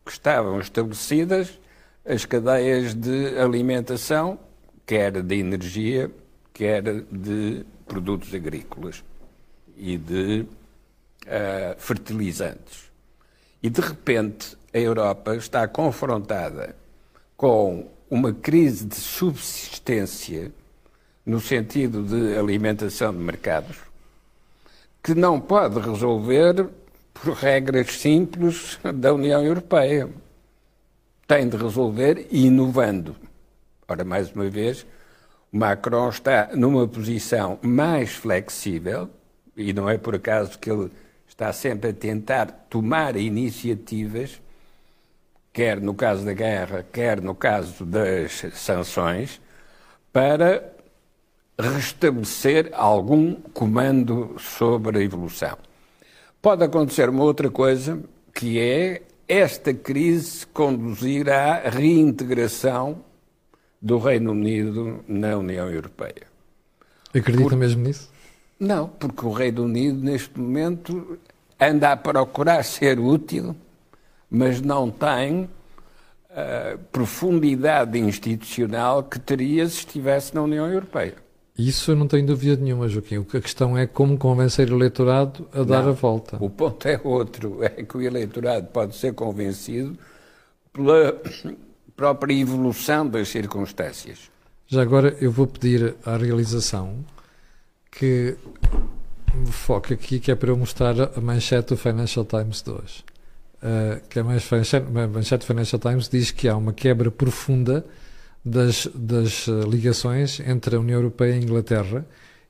que 0.05 0.13
estavam 0.13 0.61
estabelecidas, 0.61 1.59
as 2.05 2.27
cadeias 2.27 2.93
de 2.95 3.39
alimentação, 3.39 4.39
quer 4.85 5.23
de 5.23 5.37
energia, 5.37 6.11
quer 6.53 6.83
de 6.83 7.65
produtos 7.87 8.35
agrícolas 8.35 9.03
e 9.77 9.97
de 9.97 10.41
uh, 10.41 11.79
fertilizantes. 11.79 12.91
E 13.63 13.71
de 13.71 13.81
repente 13.81 14.57
a 14.75 14.79
Europa 14.79 15.37
está 15.37 15.67
confrontada 15.69 16.75
com 17.37 17.89
uma 18.13 18.31
crise 18.31 18.85
de 18.85 18.97
subsistência 18.97 20.53
no 21.25 21.41
sentido 21.41 22.03
de 22.03 22.37
alimentação 22.37 23.11
de 23.11 23.19
mercados 23.19 23.79
que 25.03 25.15
não 25.15 25.41
pode 25.41 25.81
resolver 25.81 26.69
por 27.15 27.33
regras 27.33 27.91
simples 27.93 28.79
da 28.95 29.15
União 29.15 29.43
Europeia. 29.43 30.11
Tem 31.27 31.49
de 31.49 31.57
resolver 31.57 32.29
inovando. 32.31 33.17
Ora, 33.89 34.05
mais 34.05 34.31
uma 34.31 34.51
vez, 34.51 34.85
Macron 35.51 36.11
está 36.11 36.51
numa 36.55 36.87
posição 36.87 37.59
mais 37.63 38.13
flexível, 38.13 39.09
e 39.57 39.73
não 39.73 39.89
é 39.89 39.97
por 39.97 40.17
acaso 40.17 40.59
que 40.59 40.71
ele 40.71 40.91
está 41.27 41.51
sempre 41.51 41.89
a 41.89 41.95
tentar 41.95 42.67
tomar 42.69 43.17
iniciativas, 43.17 44.39
quer 45.53 45.81
no 45.81 45.95
caso 45.95 46.25
da 46.25 46.33
guerra, 46.33 46.85
quer 46.93 47.21
no 47.21 47.35
caso 47.35 47.85
das 47.85 48.45
sanções, 48.55 49.41
para 50.13 50.73
restabelecer 51.59 52.71
algum 52.73 53.35
comando 53.35 54.35
sobre 54.39 54.99
a 54.99 55.03
evolução. 55.03 55.57
Pode 56.41 56.65
acontecer 56.65 57.09
uma 57.09 57.23
outra 57.23 57.51
coisa, 57.51 58.03
que 58.35 58.59
é 58.59 59.03
esta 59.29 59.73
crise 59.73 60.47
conduzir 60.47 61.31
à 61.31 61.69
reintegração 61.69 63.05
do 63.81 63.99
Reino 63.99 64.33
Unido 64.33 65.05
na 65.07 65.37
União 65.37 65.69
Europeia. 65.71 66.27
Acredita 67.15 67.51
Por... 67.51 67.57
mesmo 67.57 67.83
nisso? 67.83 68.11
Não, 68.59 68.89
porque 68.89 69.27
o 69.27 69.33
Reino 69.33 69.65
Unido, 69.65 70.03
neste 70.03 70.39
momento, 70.39 71.19
anda 71.61 71.93
a 71.93 71.97
procurar 71.97 72.63
ser 72.63 72.99
útil, 72.99 73.57
mas 74.33 74.63
não 74.63 74.91
tem 74.91 75.47
a 76.31 76.79
profundidade 76.91 77.99
institucional 77.99 79.03
que 79.03 79.21
teria 79.21 79.69
se 79.69 79.81
estivesse 79.81 80.35
na 80.35 80.41
União 80.41 80.67
Europeia. 80.67 81.15
Isso 81.57 81.91
eu 81.91 81.97
não 81.97 82.09
tenho 82.09 82.27
dúvida 82.27 82.57
nenhuma, 82.57 82.89
Joaquim. 82.89 83.19
A 83.19 83.41
questão 83.41 83.77
é 83.77 83.87
como 83.87 84.17
convencer 84.17 84.73
o 84.73 84.77
eleitorado 84.77 85.47
a 85.53 85.63
dar 85.63 85.87
a 85.87 85.93
volta. 85.93 86.39
O 86.41 86.49
ponto 86.49 86.89
é 86.89 86.99
outro, 87.05 87.63
é 87.63 87.69
que 87.69 87.95
o 87.95 88.01
eleitorado 88.01 88.69
pode 88.69 88.97
ser 88.97 89.13
convencido 89.13 89.99
pela 90.73 91.15
própria 91.95 92.33
evolução 92.33 93.07
das 93.07 93.29
circunstâncias. 93.29 94.31
Já 94.67 94.81
agora 94.81 95.15
eu 95.21 95.31
vou 95.31 95.47
pedir 95.47 95.95
à 96.07 96.17
realização 96.17 97.05
que 97.91 98.35
me 99.35 99.53
foque 99.53 99.93
aqui, 99.93 100.19
que 100.19 100.31
é 100.31 100.35
para 100.35 100.49
eu 100.49 100.57
mostrar 100.57 100.95
a 101.15 101.21
manchete 101.21 101.69
do 101.69 101.77
Financial 101.77 102.25
Times 102.25 102.63
de 102.63 102.71
hoje. 102.71 103.05
Uh, 103.63 104.01
que 104.09 104.21
manchete, 104.21 104.77
a 104.77 105.07
manchete 105.07 105.47
Financial 105.47 105.79
Times 105.79 106.09
diz 106.09 106.33
que 106.33 106.49
há 106.49 106.57
uma 106.57 106.73
quebra 106.73 107.13
profunda 107.13 107.87
das, 108.45 108.89
das 108.93 109.47
eh, 109.47 109.53
ligações 109.69 110.41
entre 110.41 110.75
a 110.75 110.81
União 110.81 110.99
Europeia 110.99 111.31
e 111.31 111.35
a 111.35 111.37
Inglaterra 111.37 112.05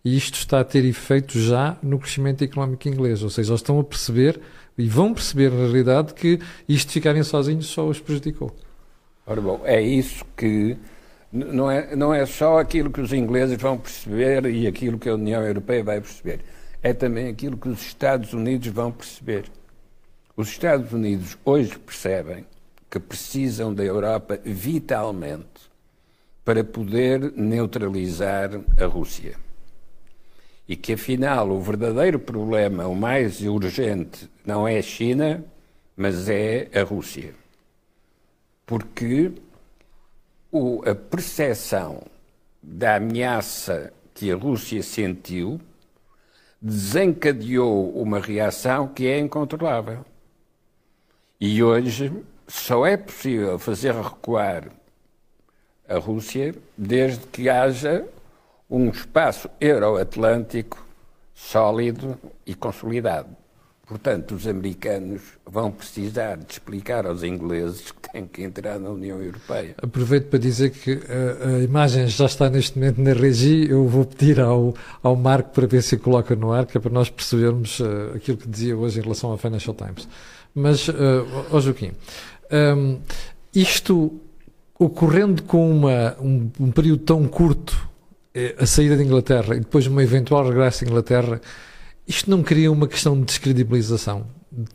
e 0.04 0.16
isto 0.16 0.34
está 0.34 0.60
a 0.60 0.64
ter 0.64 0.84
efeito 0.84 1.38
já 1.38 1.76
no 1.82 1.98
crescimento 1.98 2.42
económico 2.42 2.88
inglês, 2.88 3.22
ou 3.22 3.30
seja, 3.30 3.50
eles 3.50 3.60
estão 3.60 3.78
a 3.78 3.84
perceber 3.84 4.40
e 4.76 4.88
vão 4.88 5.14
perceber 5.14 5.50
na 5.50 5.58
realidade 5.58 6.14
que 6.14 6.40
isto 6.68 6.90
ficarem 6.90 7.22
sozinhos 7.22 7.66
só 7.66 7.86
os 7.86 8.00
prejudicou. 8.00 8.56
Ora 9.24 9.40
bom, 9.40 9.60
é 9.64 9.80
isso 9.80 10.24
que 10.36 10.76
não 11.30 11.70
é, 11.70 11.94
não 11.94 12.12
é 12.12 12.26
só 12.26 12.58
aquilo 12.58 12.90
que 12.90 13.00
os 13.00 13.12
ingleses 13.12 13.56
vão 13.56 13.78
perceber 13.78 14.46
e 14.46 14.66
aquilo 14.66 14.98
que 14.98 15.08
a 15.08 15.14
União 15.14 15.40
Europeia 15.42 15.84
vai 15.84 16.00
perceber, 16.00 16.40
é 16.82 16.92
também 16.92 17.28
aquilo 17.28 17.56
que 17.56 17.68
os 17.68 17.80
Estados 17.80 18.32
Unidos 18.32 18.68
vão 18.68 18.90
perceber. 18.90 19.44
Os 20.35 20.49
Estados 20.49 20.93
Unidos 20.93 21.37
hoje 21.45 21.78
percebem 21.78 22.47
que 22.91 22.99
precisam 22.99 23.74
da 23.74 23.85
Europa 23.85 24.41
vitalmente 24.43 25.70
para 26.43 26.64
poder 26.64 27.33
neutralizar 27.37 28.51
a 28.80 28.87
Rússia. 28.87 29.37
E 30.66 30.74
que 30.74 30.95
afinal 30.95 31.51
o 31.51 31.61
verdadeiro 31.61 32.18
problema, 32.18 32.87
o 32.87 32.95
mais 32.95 33.43
urgente, 33.43 34.26
não 34.45 34.66
é 34.66 34.78
a 34.78 34.83
China, 34.83 35.45
mas 35.95 36.30
é 36.30 36.70
a 36.74 36.83
Rússia. 36.83 37.35
Porque 38.64 39.33
o, 40.51 40.83
a 40.89 40.95
percepção 40.95 42.03
da 42.62 42.97
ameaça 42.97 43.93
que 44.14 44.33
a 44.33 44.37
Rússia 44.37 44.83
sentiu 44.83 45.61
desencadeou 46.61 47.91
uma 47.91 48.18
reação 48.18 48.89
que 48.89 49.07
é 49.07 49.18
incontrolável. 49.18 50.07
E 51.45 51.61
hoje 51.61 52.12
só 52.47 52.86
é 52.86 52.97
possível 52.97 53.59
fazer 53.59 53.93
recuar 53.97 54.68
a 55.88 55.99
Rússia 55.99 56.55
desde 56.78 57.26
que 57.26 57.49
haja 57.49 58.05
um 58.70 58.88
espaço 58.90 59.51
euroatlântico 59.61 60.86
sólido 61.34 62.16
e 62.47 62.55
consolidado. 62.55 63.30
Portanto, 63.84 64.36
os 64.36 64.47
americanos 64.47 65.20
vão 65.45 65.72
precisar 65.72 66.36
de 66.36 66.53
explicar 66.53 67.07
aos 67.07 67.24
ingleses 67.24 67.90
que 67.90 68.09
têm 68.12 68.24
que 68.24 68.45
entrar 68.45 68.78
na 68.78 68.90
União 68.90 69.20
Europeia. 69.20 69.74
Aproveito 69.82 70.28
para 70.28 70.38
dizer 70.38 70.70
que 70.70 70.93
a, 70.93 71.57
a 71.57 71.59
imagem 71.59 72.07
já 72.07 72.26
está 72.26 72.49
neste 72.49 72.78
momento 72.78 73.01
na 73.01 73.12
regi. 73.14 73.68
Eu 73.68 73.88
vou 73.88 74.05
pedir 74.05 74.38
ao, 74.38 74.74
ao 75.03 75.16
Marco 75.16 75.51
para 75.51 75.66
ver 75.66 75.82
se 75.82 75.97
coloca 75.97 76.36
no 76.36 76.53
ar, 76.53 76.66
que 76.66 76.78
é 76.78 76.80
para 76.80 76.93
nós 76.93 77.11
percebermos 77.11 77.80
uh, 77.80 78.12
aquilo 78.14 78.38
que 78.38 78.49
dizia 78.49 78.76
hoje 78.76 79.01
em 79.01 79.03
relação 79.03 79.32
ao 79.32 79.36
Financial 79.36 79.74
Times. 79.74 80.07
Mas, 80.55 80.88
uh, 80.88 80.92
ó 81.50 81.61
Joaquim, 81.61 81.92
um, 82.76 82.98
isto 83.55 84.20
ocorrendo 84.78 85.42
com 85.44 85.70
uma, 85.70 86.16
um, 86.20 86.50
um, 86.61 86.70
período 86.70 87.05
tão 87.05 87.26
curto, 87.26 87.88
eh, 88.34 88.57
a 88.59 88.66
saída 88.66 88.96
da 88.96 89.03
Inglaterra 89.03 89.55
e 89.55 89.61
depois 89.61 89.86
uma 89.86 90.03
eventual 90.03 90.44
regresso 90.44 90.84
à 90.84 90.88
Inglaterra, 90.88 91.40
isto 92.07 92.28
não 92.28 92.42
cria 92.42 92.70
uma 92.70 92.88
questão 92.88 93.18
de 93.18 93.24
descredibilização? 93.26 94.26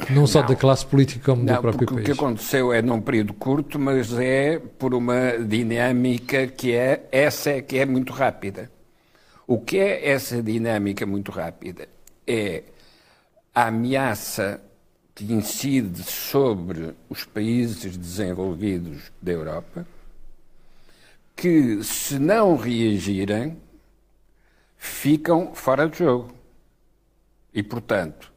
Não 0.09 0.25
só 0.25 0.41
não. 0.41 0.47
da 0.47 0.55
classe 0.55 0.85
política 0.85 1.23
como 1.23 1.43
não, 1.43 1.55
do 1.55 1.61
próprio 1.61 1.87
país. 1.87 2.01
O 2.01 2.05
que 2.05 2.11
aconteceu 2.11 2.73
é 2.73 2.81
num 2.81 3.01
período 3.01 3.33
curto, 3.33 3.77
mas 3.77 4.17
é 4.17 4.59
por 4.59 4.95
uma 4.95 5.37
dinâmica 5.37 6.47
que 6.47 6.73
é 6.73 7.07
essa 7.11 7.51
é 7.51 7.61
que 7.61 7.77
é 7.77 7.85
muito 7.85 8.11
rápida. 8.11 8.71
O 9.45 9.59
que 9.59 9.77
é 9.77 10.09
essa 10.09 10.41
dinâmica 10.41 11.05
muito 11.05 11.31
rápida? 11.31 11.87
É 12.25 12.63
a 13.53 13.67
ameaça 13.67 14.61
que 15.17 15.33
incide 15.33 16.03
sobre 16.03 16.93
os 17.09 17.25
países 17.25 17.97
desenvolvidos 17.97 19.11
da 19.19 19.31
Europa, 19.31 19.87
que, 21.35 21.83
se 21.83 22.19
não 22.19 22.55
reagirem, 22.55 23.57
ficam 24.77 25.55
fora 25.55 25.89
de 25.89 25.97
jogo. 25.97 26.35
E, 27.51 27.63
portanto, 27.63 28.31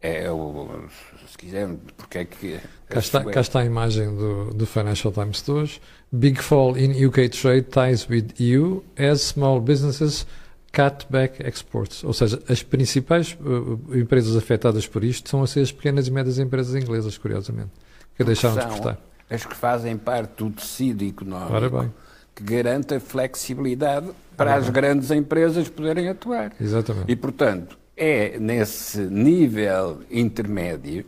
é 0.00 0.30
o, 0.30 0.84
se 1.26 1.36
quiserem, 1.36 1.80
porque 1.96 2.18
é 2.18 2.24
que. 2.24 2.60
Cá 2.88 3.00
está, 3.00 3.24
cá 3.24 3.40
está 3.40 3.60
a 3.60 3.64
imagem 3.64 4.14
do, 4.14 4.54
do 4.54 4.66
Financial 4.66 5.12
Times 5.12 5.42
de 5.42 5.50
hoje. 5.50 5.82
Big 6.12 6.40
fall 6.40 6.78
in 6.78 7.04
UK 7.04 7.28
trade 7.30 7.66
ties 7.72 8.08
with 8.08 8.34
EU 8.38 8.84
as 8.96 9.20
small 9.20 9.60
businesses 9.60 10.24
cutback 10.72 11.42
exports, 11.46 12.04
ou 12.04 12.12
seja, 12.12 12.40
as 12.48 12.62
principais 12.62 13.36
uh, 13.40 13.96
empresas 13.96 14.36
afetadas 14.36 14.86
por 14.86 15.02
isto 15.02 15.28
são 15.28 15.42
as 15.42 15.72
pequenas 15.72 16.06
e 16.06 16.10
médias 16.10 16.38
empresas 16.38 16.80
inglesas, 16.80 17.18
curiosamente, 17.18 17.70
que 18.16 18.22
deixaram 18.22 18.56
de 18.56 18.60
exportar. 18.62 18.98
As 19.28 19.44
que 19.44 19.54
fazem 19.54 19.96
parte 19.96 20.42
do 20.42 20.50
tecido 20.50 21.04
económico 21.04 21.92
que 22.34 22.42
garante 22.44 22.94
a 22.94 23.00
flexibilidade 23.00 24.10
para 24.36 24.54
as 24.54 24.68
grandes 24.68 25.10
empresas 25.10 25.68
poderem 25.68 26.08
atuar. 26.08 26.52
Exatamente. 26.60 27.10
E, 27.10 27.16
portanto, 27.16 27.78
é 27.96 28.38
nesse 28.38 28.98
nível 28.98 30.00
intermédio 30.10 31.04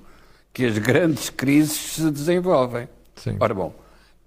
que 0.52 0.66
as 0.66 0.76
grandes 0.78 1.30
crises 1.30 1.94
se 1.94 2.10
desenvolvem. 2.10 2.88
Sim. 3.16 3.36
Ora 3.40 3.54
bom, 3.54 3.74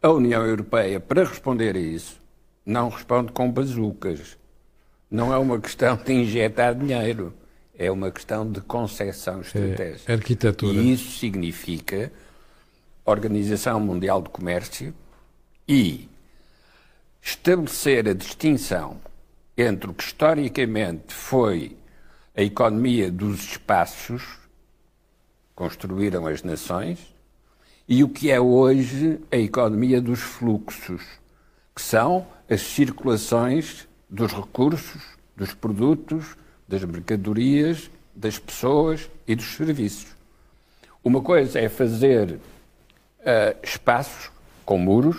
a 0.02 0.10
União 0.10 0.46
Europeia, 0.46 1.00
para 1.00 1.24
responder 1.24 1.76
a 1.76 1.80
isso, 1.80 2.20
não 2.66 2.90
responde 2.90 3.32
com 3.32 3.52
bazucas 3.52 4.38
não 5.16 5.34
é 5.34 5.38
uma 5.38 5.60
questão 5.60 5.96
de 5.96 6.14
injetar 6.14 6.76
dinheiro, 6.76 7.34
é 7.78 7.90
uma 7.90 8.12
questão 8.12 8.50
de 8.50 8.60
concessão 8.60 9.42
estratégica. 9.42 10.12
É, 10.12 10.16
arquitetura. 10.16 10.78
E 10.78 10.94
isso 10.94 11.18
significa 11.18 12.12
Organização 13.06 13.80
Mundial 13.80 14.22
do 14.22 14.30
Comércio 14.30 14.94
e 15.68 16.10
estabelecer 17.22 18.10
a 18.10 18.14
distinção 18.14 19.00
entre 19.58 19.90
o 19.90 19.94
que 19.94 20.04
historicamente 20.04 21.14
foi 21.14 21.78
a 22.36 22.42
economia 22.42 23.10
dos 23.10 23.42
espaços, 23.52 24.22
construíram 25.56 26.28
as 26.28 26.44
nações, 26.44 27.00
e 27.88 28.04
o 28.04 28.10
que 28.10 28.30
é 28.30 28.42
hoje 28.42 29.22
a 29.32 29.38
economia 29.38 30.02
dos 30.02 30.20
fluxos, 30.20 31.02
que 31.74 31.82
são 31.82 32.28
as 32.50 32.62
circulações 32.62 33.88
dos 34.16 34.32
recursos, 34.32 35.02
dos 35.36 35.54
produtos, 35.54 36.38
das 36.68 36.84
mercadorias, 36.86 37.92
das 38.16 38.40
pessoas 38.40 39.10
e 39.28 39.36
dos 39.36 39.46
serviços. 39.56 40.08
Uma 41.04 41.22
coisa 41.22 41.60
é 41.60 41.68
fazer 41.68 42.32
uh, 42.32 42.40
espaços 43.62 44.32
com 44.66 44.78
muros, 44.78 45.18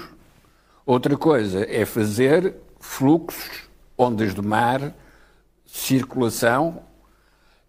outra 0.87 1.15
coisa 1.17 1.67
é 1.71 1.85
fazer 1.85 2.55
fluxos, 2.81 3.69
ondas 3.99 4.33
do 4.33 4.43
mar, 4.43 4.95
circulação, 5.67 6.81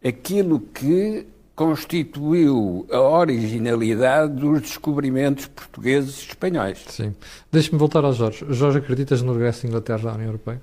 aquilo 0.04 0.62
que 0.62 1.28
constituiu 1.54 2.88
a 2.90 3.00
originalidade 3.00 4.34
dos 4.34 4.62
descobrimentos 4.62 5.48
portugueses 5.48 6.20
e 6.20 6.28
espanhóis. 6.30 6.86
Sim. 6.88 7.14
Deixe-me 7.52 7.78
voltar 7.78 8.06
ao 8.06 8.14
Jorge. 8.14 8.46
Jorge, 8.50 8.78
acreditas 8.78 9.22
no 9.22 9.34
regresso 9.34 9.64
da 9.64 9.70
Inglaterra 9.70 10.12
à 10.12 10.14
União 10.14 10.28
Europeia? 10.28 10.62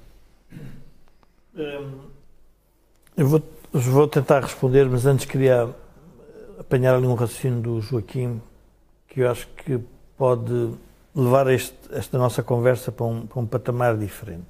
Eu 3.16 3.28
vou, 3.28 3.42
vou 3.72 4.08
tentar 4.08 4.40
responder, 4.40 4.86
mas 4.86 5.06
antes 5.06 5.24
queria 5.24 5.68
apanhar 6.58 6.96
ali 6.96 7.06
um 7.06 7.14
raciocínio 7.14 7.60
do 7.60 7.80
Joaquim 7.80 8.40
que 9.06 9.20
eu 9.20 9.30
acho 9.30 9.46
que 9.48 9.78
pode 10.16 10.74
levar 11.14 11.46
este, 11.48 11.76
esta 11.92 12.18
nossa 12.18 12.42
conversa 12.42 12.90
para 12.90 13.06
um, 13.06 13.26
para 13.26 13.40
um 13.40 13.46
patamar 13.46 13.96
diferente. 13.96 14.44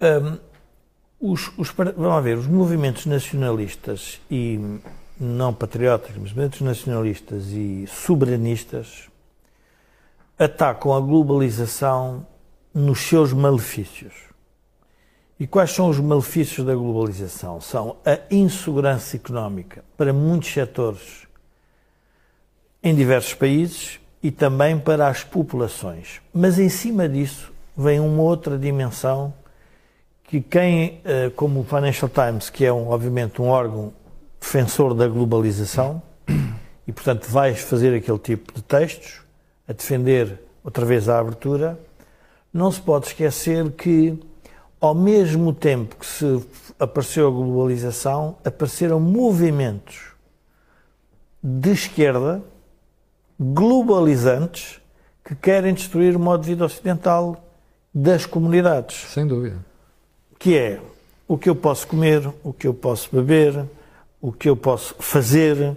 Um, 0.00 0.38
os, 1.32 1.50
os, 1.56 1.70
vamos 1.70 2.24
ver, 2.24 2.36
os 2.36 2.46
movimentos 2.46 3.06
nacionalistas 3.06 4.20
e 4.30 4.60
não 5.18 5.54
patrióticos, 5.54 6.16
mas 6.16 6.30
movimentos 6.32 6.60
nacionalistas 6.60 7.46
e 7.52 7.86
soberanistas 7.86 9.08
atacam 10.38 10.92
a 10.92 11.00
globalização 11.00 12.26
nos 12.74 13.00
seus 13.00 13.32
malefícios. 13.32 14.31
E 15.42 15.46
quais 15.48 15.72
são 15.72 15.88
os 15.88 15.98
malefícios 15.98 16.64
da 16.64 16.72
globalização? 16.72 17.60
São 17.60 17.96
a 18.06 18.16
insegurança 18.30 19.16
económica 19.16 19.84
para 19.96 20.12
muitos 20.12 20.52
setores 20.52 21.26
em 22.80 22.94
diversos 22.94 23.34
países 23.34 23.98
e 24.22 24.30
também 24.30 24.78
para 24.78 25.08
as 25.08 25.24
populações. 25.24 26.20
Mas 26.32 26.60
em 26.60 26.68
cima 26.68 27.08
disso 27.08 27.52
vem 27.76 27.98
uma 27.98 28.22
outra 28.22 28.56
dimensão 28.56 29.34
que 30.22 30.40
quem, 30.40 31.00
eh, 31.04 31.32
como 31.34 31.62
o 31.62 31.64
Financial 31.64 32.08
Times, 32.08 32.48
que 32.48 32.64
é 32.64 32.72
um, 32.72 32.90
obviamente 32.90 33.42
um 33.42 33.48
órgão 33.48 33.92
defensor 34.40 34.94
da 34.94 35.08
globalização, 35.08 36.00
e 36.86 36.92
portanto 36.92 37.26
vais 37.26 37.58
fazer 37.62 37.92
aquele 37.96 38.20
tipo 38.20 38.52
de 38.52 38.62
textos, 38.62 39.22
a 39.66 39.72
defender 39.72 40.38
outra 40.62 40.86
vez 40.86 41.08
a 41.08 41.18
abertura, 41.18 41.76
não 42.54 42.70
se 42.70 42.80
pode 42.80 43.08
esquecer 43.08 43.72
que, 43.72 44.16
ao 44.82 44.94
mesmo 44.94 45.54
tempo 45.54 45.96
que 45.96 46.04
se 46.04 46.44
apareceu 46.78 47.28
a 47.28 47.30
globalização, 47.30 48.36
apareceram 48.44 49.00
movimentos 49.00 50.12
de 51.42 51.70
esquerda 51.70 52.42
globalizantes 53.40 54.80
que 55.24 55.34
querem 55.34 55.72
destruir 55.72 56.14
o 56.14 56.20
modo 56.20 56.42
de 56.42 56.50
vida 56.50 56.66
ocidental 56.66 57.42
das 57.94 58.26
comunidades. 58.26 59.06
Sem 59.08 59.26
dúvida 59.26 59.72
que 60.42 60.58
é 60.58 60.80
o 61.28 61.38
que 61.38 61.48
eu 61.48 61.54
posso 61.54 61.86
comer, 61.86 62.28
o 62.42 62.52
que 62.52 62.66
eu 62.66 62.74
posso 62.74 63.08
beber, 63.14 63.64
o 64.20 64.32
que 64.32 64.48
eu 64.48 64.56
posso 64.56 64.92
fazer. 64.98 65.76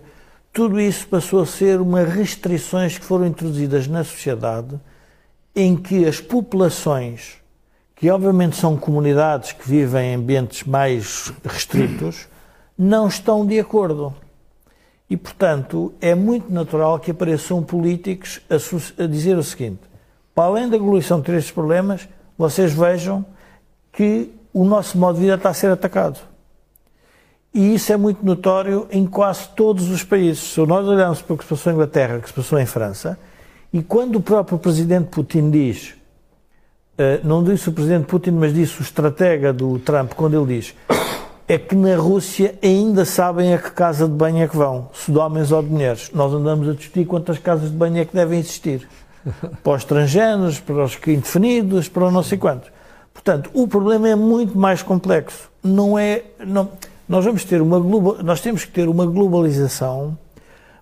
Tudo 0.52 0.82
isso 0.82 1.08
passou 1.08 1.44
a 1.44 1.46
ser 1.46 1.80
umas 1.80 2.12
restrições 2.12 2.98
que 2.98 3.06
foram 3.06 3.28
introduzidas 3.28 3.88
na 3.88 4.04
sociedade 4.04 4.80
em 5.56 5.76
que 5.78 6.08
as 6.08 6.20
populações, 6.20 7.38
que 7.96 8.10
obviamente 8.10 8.58
são 8.58 8.76
comunidades 8.76 9.54
que 9.54 9.68
vivem 9.68 10.12
em 10.12 10.16
ambientes 10.16 10.64
mais 10.64 11.34
restritos, 11.44 12.28
não 12.78 13.08
estão 13.08 13.46
de 13.46 13.60
acordo. 13.60 14.14
E, 15.10 15.16
portanto, 15.16 15.94
é 16.02 16.14
muito 16.14 16.52
natural 16.52 17.00
que 17.00 17.12
apareçam 17.12 17.64
políticos 17.64 18.42
a, 18.50 19.04
a 19.04 19.08
dizer 19.08 19.38
o 19.38 19.44
seguinte: 19.44 19.82
para 20.34 20.46
além 20.46 20.70
da 20.70 20.78
globalização 20.78 21.22
ter 21.22 21.36
estes 21.36 21.54
problemas, 21.54 22.08
vocês 22.38 22.74
vejam 22.74 23.26
que 23.94 24.30
o 24.54 24.66
nosso 24.66 24.98
modo 24.98 25.16
de 25.16 25.22
vida 25.22 25.36
está 25.36 25.50
a 25.50 25.54
ser 25.54 25.72
atacado. 25.72 26.20
E 27.54 27.74
isso 27.76 27.94
é 27.94 27.96
muito 27.96 28.26
notório 28.26 28.86
em 28.92 29.06
quase 29.06 29.48
todos 29.56 29.90
os 29.90 30.04
países. 30.04 30.54
Se 30.54 30.60
nós 30.66 30.86
olharmos 30.86 31.22
para 31.22 31.36
o 31.36 31.38
que 31.38 31.44
se 31.46 31.50
passou 31.50 31.72
em 31.72 31.76
Inglaterra, 31.76 32.18
o 32.18 32.22
que 32.22 32.28
se 32.28 32.34
passou 32.34 32.60
em 32.60 32.66
França, 32.66 33.18
e 33.72 33.82
quando 33.82 34.18
o 34.18 34.22
próprio 34.22 34.58
presidente 34.58 35.08
Putin 35.08 35.50
diz, 35.50 35.96
não 37.24 37.44
disse 37.44 37.70
o 37.70 37.72
presidente 37.72 38.06
Putin, 38.06 38.32
mas 38.32 38.54
disse 38.54 38.80
o 38.80 38.84
estratega 38.84 39.52
do 39.52 39.80
Trump, 39.80 40.14
quando 40.14 40.42
ele 40.42 40.60
diz 40.60 40.74
é 41.48 41.58
que 41.60 41.76
na 41.76 41.96
Rússia 41.96 42.58
ainda 42.62 43.06
sabem 43.06 43.54
a 43.54 43.58
que 43.58 43.72
casa 43.72 44.08
de 44.08 44.14
banho 44.14 44.44
é 44.44 44.48
que 44.48 44.58
vão, 44.58 44.90
se 44.94 45.12
de 45.12 45.18
homens 45.18 45.52
ou 45.52 45.62
de 45.62 45.70
mulheres. 45.70 46.10
Nós 46.14 46.34
andamos 46.34 46.68
a 46.68 46.74
discutir 46.74 47.06
quantas 47.06 47.38
casas 47.38 47.70
de 47.70 47.76
banho 47.76 48.00
é 48.00 48.06
que 48.06 48.16
devem 48.16 48.40
existir. 48.40 48.88
Para 49.64 49.74
os 49.74 49.82
estrangeiros, 49.82 50.60
para 50.60 50.84
os 50.84 50.98
indefinidos, 51.08 51.90
para 51.90 52.12
não 52.12 52.22
sei 52.22 52.38
quantos. 52.38 52.70
Portanto, 53.14 53.50
o 53.54 53.68
problema 53.68 54.08
é 54.08 54.16
muito 54.16 54.58
mais 54.58 54.84
complexo. 54.84 55.50
Não 55.64 55.98
é, 55.98 56.24
não, 56.46 56.70
nós 57.10 57.26
vamos 57.26 57.44
ter 57.44 57.60
uma 57.60 57.80
nós 58.22 58.40
temos 58.42 58.66
que 58.66 58.72
ter 58.72 58.88
uma 58.88 59.06
globalização, 59.06 60.16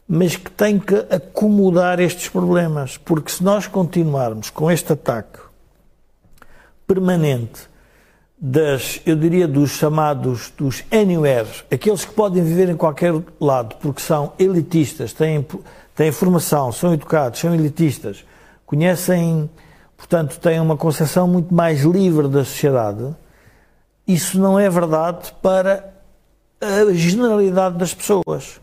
mas 0.08 0.36
que 0.36 0.52
tem 0.52 0.78
que 0.78 0.96
acomodar 1.10 2.02
estes 2.02 2.28
problemas, 2.28 2.98
porque 2.98 3.32
se 3.32 3.42
nós 3.42 3.66
continuarmos 3.66 4.50
com 4.50 4.70
este 4.70 4.92
ataque 4.92 5.40
permanente 6.94 7.62
das, 8.38 9.02
eu 9.06 9.16
diria, 9.16 9.48
dos 9.48 9.72
chamados 9.72 10.52
dos 10.58 10.84
anywheres, 10.92 11.64
aqueles 11.72 12.04
que 12.06 12.14
podem 12.14 12.44
viver 12.44 12.70
em 12.70 12.76
qualquer 12.76 13.14
lado, 13.40 13.76
porque 13.82 14.02
são 14.02 14.34
elitistas, 14.38 15.14
têm, 15.14 15.46
têm 15.96 16.12
formação, 16.12 16.72
são 16.72 16.94
educados, 16.94 17.40
são 17.40 17.54
elitistas, 17.56 18.26
conhecem 18.66 19.50
portanto, 19.96 20.38
têm 20.40 20.60
uma 20.60 20.76
concepção 20.76 21.26
muito 21.28 21.54
mais 21.54 21.82
livre 21.84 22.28
da 22.28 22.44
sociedade, 22.44 23.16
isso 24.06 24.38
não 24.38 24.60
é 24.60 24.70
verdade 24.70 25.34
para 25.42 25.94
a 26.60 26.94
generalidade 26.94 27.78
das 27.78 27.94
pessoas. 27.94 28.60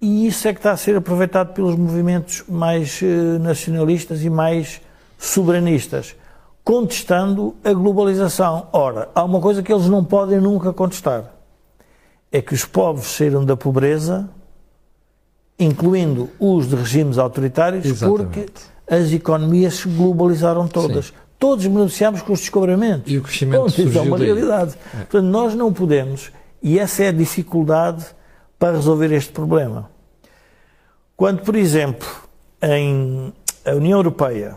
E 0.00 0.26
isso 0.26 0.48
é 0.48 0.52
que 0.52 0.58
está 0.58 0.72
a 0.72 0.76
ser 0.76 0.96
aproveitado 0.96 1.54
pelos 1.54 1.76
movimentos 1.76 2.42
mais 2.48 3.00
eh, 3.02 3.38
nacionalistas 3.38 4.22
e 4.24 4.28
mais 4.28 4.80
soberanistas, 5.16 6.16
contestando 6.64 7.54
a 7.62 7.72
globalização. 7.72 8.68
Ora, 8.72 9.10
há 9.14 9.22
uma 9.22 9.40
coisa 9.40 9.62
que 9.62 9.72
eles 9.72 9.86
não 9.86 10.02
podem 10.02 10.40
nunca 10.40 10.72
contestar: 10.72 11.30
é 12.32 12.40
que 12.40 12.54
os 12.54 12.64
povos 12.64 13.06
saíram 13.06 13.44
da 13.44 13.56
pobreza, 13.56 14.28
incluindo 15.58 16.30
os 16.40 16.68
de 16.68 16.74
regimes 16.74 17.18
autoritários, 17.18 17.84
Exatamente. 17.84 18.24
porque 18.24 18.46
as 18.88 19.12
economias 19.12 19.74
se 19.74 19.88
globalizaram 19.88 20.66
todas. 20.66 21.06
Sim. 21.06 21.12
Todos 21.38 21.66
beneficiamos 21.66 22.22
com 22.22 22.32
os 22.32 22.40
descobrimentos. 22.40 23.12
E 23.12 23.18
o 23.18 23.22
crescimento 23.22 23.60
Bom, 23.60 23.66
Isso 23.66 23.98
é 23.98 24.00
uma 24.00 24.16
realidade. 24.16 24.74
É. 24.94 24.98
Portanto, 24.98 25.26
nós 25.26 25.54
não 25.54 25.72
podemos, 25.72 26.32
e 26.62 26.78
essa 26.78 27.04
é 27.04 27.08
a 27.08 27.12
dificuldade 27.12 28.06
para 28.58 28.76
resolver 28.76 29.12
este 29.12 29.32
problema. 29.32 29.90
Quando, 31.16 31.42
por 31.42 31.54
exemplo, 31.54 32.08
em 32.62 33.32
a 33.64 33.72
União 33.72 33.98
Europeia 33.98 34.56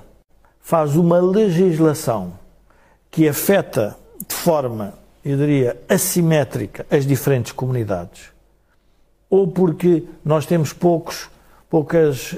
faz 0.67 0.97
uma 0.97 1.21
legislação 1.21 2.33
que 3.09 3.25
afeta 3.25 3.95
de 4.27 4.35
forma, 4.35 4.95
eu 5.23 5.37
diria, 5.37 5.77
assimétrica 5.87 6.85
as 6.91 7.05
diferentes 7.05 7.53
comunidades, 7.53 8.33
ou 9.29 9.47
porque 9.47 10.03
nós 10.25 10.45
temos 10.45 10.73
poucos 10.73 11.29
poucas, 11.69 12.35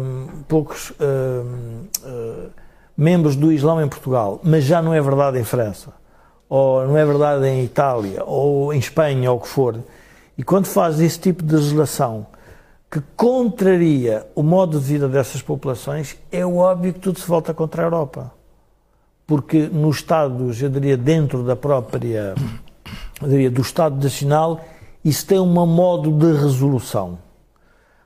um, 0.00 0.42
poucos 0.46 0.92
um, 0.92 2.06
uh, 2.08 2.50
membros 2.96 3.34
do 3.34 3.50
Islão 3.50 3.82
em 3.82 3.88
Portugal, 3.88 4.38
mas 4.44 4.62
já 4.62 4.80
não 4.80 4.94
é 4.94 5.00
verdade 5.00 5.40
em 5.40 5.44
França, 5.44 5.92
ou 6.48 6.86
não 6.86 6.96
é 6.96 7.04
verdade 7.04 7.48
em 7.48 7.64
Itália, 7.64 8.22
ou 8.24 8.72
em 8.72 8.78
Espanha, 8.78 9.32
ou 9.32 9.38
o 9.38 9.40
que 9.40 9.48
for. 9.48 9.80
E 10.38 10.44
quando 10.44 10.66
faz 10.66 11.00
esse 11.00 11.18
tipo 11.18 11.42
de 11.42 11.52
legislação 11.52 12.28
que 12.92 13.00
contraria 13.16 14.26
o 14.34 14.42
modo 14.42 14.78
de 14.78 14.84
vida 14.84 15.08
dessas 15.08 15.40
populações, 15.40 16.18
é 16.30 16.44
óbvio 16.44 16.92
que 16.92 17.00
tudo 17.00 17.18
se 17.18 17.26
volta 17.26 17.54
contra 17.54 17.82
a 17.82 17.86
Europa. 17.86 18.30
Porque 19.26 19.66
nos 19.66 19.96
Estados, 19.96 20.60
eu 20.60 20.68
diria, 20.68 20.94
dentro 20.94 21.42
da 21.42 21.56
própria, 21.56 22.34
eu 23.22 23.28
diria, 23.28 23.50
do 23.50 23.62
Estado 23.62 24.02
Nacional, 24.02 24.60
isso 25.02 25.26
tem 25.26 25.40
um 25.40 25.66
modo 25.66 26.12
de 26.12 26.32
resolução 26.38 27.18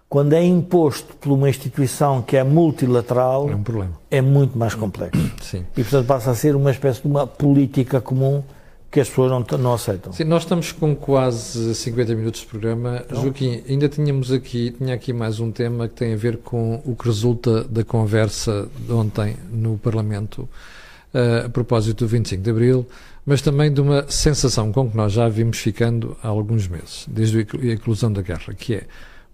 quando 0.09 0.35
é 0.35 0.45
imposto 0.45 1.17
por 1.17 1.33
uma 1.33 1.49
instituição 1.49 2.23
que 2.23 2.37
é 2.37 2.45
multilateral, 2.45 3.51
é, 3.51 3.55
um 3.57 3.63
problema. 3.63 3.93
é 4.09 4.21
muito 4.21 4.57
mais 4.57 4.75
complexo. 4.75 5.21
Sim. 5.43 5.67
E, 5.77 5.83
portanto, 5.83 6.07
passa 6.07 6.31
a 6.31 6.35
ser 6.35 6.55
uma 6.55 6.71
espécie 6.71 7.03
de 7.03 7.09
uma 7.09 7.27
política 7.27 8.01
comum 8.01 8.43
que 8.91 9.01
as 9.01 9.09
pessoas 9.09 9.31
não, 9.31 9.59
não 9.59 9.75
aceitam. 9.75 10.13
Sim, 10.13 10.25
nós 10.25 10.43
estamos 10.43 10.73
com 10.73 10.95
quase 10.95 11.75
50 11.75 12.15
minutos 12.15 12.41
de 12.41 12.47
programa. 12.47 13.03
Então, 13.05 13.23
Joaquim, 13.23 13.63
ainda 13.69 13.89
tínhamos 13.89 14.33
aqui, 14.33 14.71
tinha 14.71 14.95
aqui 14.95 15.13
mais 15.13 15.41
um 15.41 15.51
tema 15.51 15.89
que 15.89 15.95
tem 15.95 16.15
a 16.15 16.17
ver 16.17 16.39
com 16.39 16.81
o 16.85 16.95
que 16.95 17.07
resulta 17.07 17.65
da 17.65 17.85
conversa 17.85 18.69
de 18.79 18.93
ontem 18.93 19.37
no 19.51 19.77
Parlamento 19.79 20.49
uh, 21.13 21.47
a 21.47 21.49
propósito 21.49 22.05
do 22.05 22.09
25 22.09 22.43
de 22.43 22.51
Abril, 22.51 22.87
mas 23.25 23.43
também 23.43 23.73
de 23.73 23.81
uma 23.81 24.09
sensação 24.09 24.73
com 24.73 24.89
que 24.89 24.97
nós 24.97 25.13
já 25.13 25.29
vimos 25.29 25.59
ficando 25.59 26.17
há 26.23 26.29
alguns 26.29 26.69
meses, 26.69 27.05
desde 27.09 27.39
a 27.39 27.67
eclosão 27.73 28.13
da 28.13 28.23
guerra, 28.23 28.55
que 28.55 28.75
é 28.75 28.87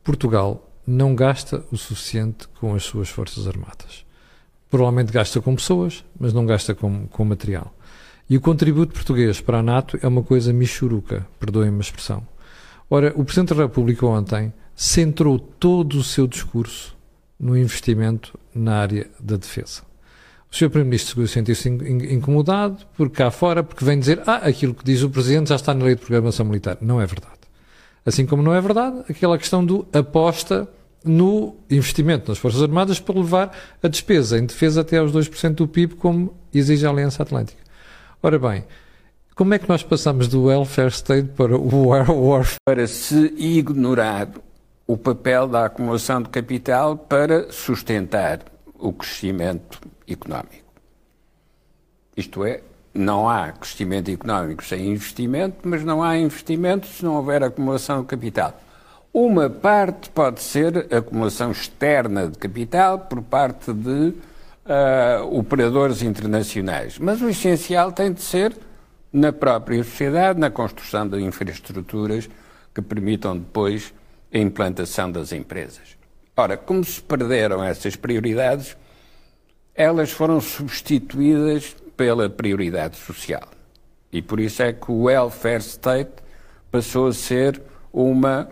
Portugal 0.03 0.69
não 0.87 1.15
gasta 1.15 1.63
o 1.71 1.77
suficiente 1.77 2.49
com 2.59 2.75
as 2.75 2.83
suas 2.83 3.09
Forças 3.09 3.47
Armadas. 3.47 4.05
Provavelmente 4.71 5.13
gasta 5.13 5.41
com 5.41 5.55
pessoas, 5.55 6.05
mas 6.19 6.33
não 6.33 6.47
gasta 6.47 6.75
com, 6.75 7.07
com 7.07 7.25
material. 7.25 7.73
E 8.29 8.37
o 8.37 8.41
contributo 8.41 8.95
português 8.95 9.41
para 9.41 9.59
a 9.59 9.63
NATO 9.63 9.99
é 10.01 10.09
uma 10.09 10.23
coisa 10.23 10.53
michuruca, 10.53 11.27
perdoem-me 11.39 11.79
a 11.79 11.81
expressão. 11.81 12.27
Ora, 12.89 13.13
o 13.17 13.25
Presidente 13.25 13.55
da 13.55 13.63
República 13.63 14.07
ontem 14.07 14.53
centrou 14.75 15.39
todo 15.39 15.99
o 15.99 16.05
seu 16.05 16.27
discurso 16.27 16.97
no 17.39 17.57
investimento 17.57 18.39
na 18.55 18.77
área 18.77 19.09
da 19.19 19.37
defesa. 19.37 19.83
O 20.51 20.55
Sr. 20.55 20.69
Primeiro-Ministro 20.69 21.27
sentiu-se 21.27 21.69
incomodado 21.69 22.85
por 22.97 23.09
cá 23.09 23.31
fora, 23.31 23.63
porque 23.63 23.85
vem 23.85 23.99
dizer 23.99 24.23
ah, 24.27 24.37
aquilo 24.47 24.75
que 24.75 24.85
diz 24.85 25.03
o 25.03 25.09
Presidente 25.09 25.49
já 25.49 25.57
está 25.57 25.73
na 25.73 25.85
lei 25.85 25.95
de 25.95 26.03
programação 26.03 26.45
militar. 26.45 26.77
Não 26.81 27.01
é 27.01 27.07
verdade. 27.07 27.41
Assim 28.05 28.27
como 28.27 28.43
não 28.43 28.55
é 28.55 28.61
verdade 28.61 29.03
aquela 29.09 29.39
questão 29.39 29.65
do 29.65 29.87
aposta 29.93 30.69
no 31.05 31.57
investimento 31.71 32.31
nas 32.31 32.39
Forças 32.39 32.63
Armadas 32.63 33.01
para 33.01 33.19
levar 33.19 33.57
a 33.83 33.89
despesa 33.89 34.39
em 34.39 34.45
defesa 34.45 34.83
até 34.83 34.99
aos 34.99 35.13
2% 35.13 35.55
do 35.55 35.67
PIB, 35.67 35.95
como 35.95 36.35
exige 36.53 36.87
a 36.87 36.91
Aliança 36.91 37.23
Atlântica. 37.23 37.62
Ora 38.25 38.39
bem, 38.39 38.65
como 39.35 39.53
é 39.53 39.59
que 39.59 39.69
nós 39.69 39.83
passamos 39.83 40.29
do 40.29 40.45
welfare 40.45 40.93
state 40.93 41.31
para 41.31 41.57
o 41.57 41.89
war 41.89 42.09
warfare? 42.09 42.61
Para 42.65 42.87
se 42.87 43.35
ignorar 43.37 44.29
o 44.87 44.97
papel 44.97 45.49
da 45.49 45.65
acumulação 45.65 46.23
de 46.23 46.29
capital 46.29 46.97
para 46.97 47.51
sustentar 47.51 48.43
o 48.79 48.93
crescimento 48.93 49.81
económico. 50.07 50.73
Isto 52.17 52.45
é, 52.45 52.61
não 52.95 53.29
há 53.29 53.51
crescimento 53.51 54.09
económico 54.09 54.65
sem 54.65 54.93
investimento, 54.93 55.69
mas 55.69 55.83
não 55.83 56.01
há 56.01 56.17
investimento 56.17 56.87
se 56.87 57.05
não 57.05 57.17
houver 57.17 57.43
acumulação 57.43 58.03
de 58.03 58.07
capital. 58.07 58.57
Uma 59.13 59.51
parte 59.51 60.09
pode 60.11 60.41
ser 60.41 60.87
acumulação 60.95 61.51
externa 61.51 62.29
de 62.29 62.39
capital 62.39 63.01
por 63.01 63.21
parte 63.21 63.73
de 63.73 64.15
uh, 64.67 65.39
operadores 65.39 66.03
internacionais, 66.03 66.99
mas 66.99 67.21
o 67.23 67.29
essencial 67.29 67.93
tem 67.93 68.13
de 68.13 68.21
ser 68.21 68.57
na 69.13 69.33
própria 69.33 69.83
sociedade, 69.85 70.39
na 70.39 70.51
construção 70.51 71.07
de 71.07 71.21
infraestruturas 71.21 72.29
que 72.75 72.81
permitam 72.81 73.37
depois 73.37 73.93
a 74.33 74.39
implantação 74.39 75.11
das 75.11 75.33
empresas. 75.33 75.97
Ora, 76.37 76.57
como 76.57 76.83
se 76.83 77.01
perderam 77.03 77.63
essas 77.63 77.95
prioridades, 77.95 78.77
elas 79.75 80.11
foram 80.11 80.41
substituídas 80.41 81.77
pela 81.97 82.29
prioridade 82.31 82.97
social. 82.97 83.49
E 84.11 84.23
por 84.23 84.41
isso 84.41 84.63
é 84.63 84.73
que 84.73 84.91
o 84.91 85.05
welfare 85.05 85.61
state 85.61 86.13
passou 86.71 87.09
a 87.09 87.13
ser 87.13 87.61
uma 87.93 88.49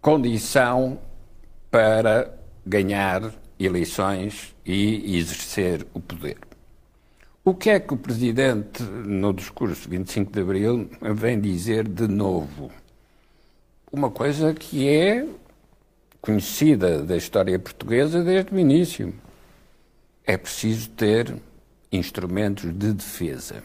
condição 0.00 0.98
para 1.70 2.34
ganhar 2.66 3.32
eleições 3.66 4.54
e 4.64 5.16
exercer 5.16 5.86
o 5.94 6.00
poder. 6.00 6.38
O 7.44 7.54
que 7.54 7.70
é 7.70 7.80
que 7.80 7.92
o 7.92 7.96
Presidente, 7.96 8.82
no 8.82 9.32
discurso 9.32 9.82
de 9.82 9.96
25 9.96 10.32
de 10.32 10.40
Abril, 10.40 10.90
vem 11.00 11.40
dizer 11.40 11.88
de 11.88 12.06
novo? 12.06 12.70
Uma 13.90 14.10
coisa 14.10 14.54
que 14.54 14.88
é 14.88 15.26
conhecida 16.20 17.02
da 17.02 17.16
história 17.16 17.58
portuguesa 17.58 18.22
desde 18.22 18.54
o 18.54 18.58
início 18.58 19.12
é 20.24 20.36
preciso 20.36 20.88
ter 20.90 21.34
instrumentos 21.90 22.72
de 22.72 22.92
defesa. 22.92 23.62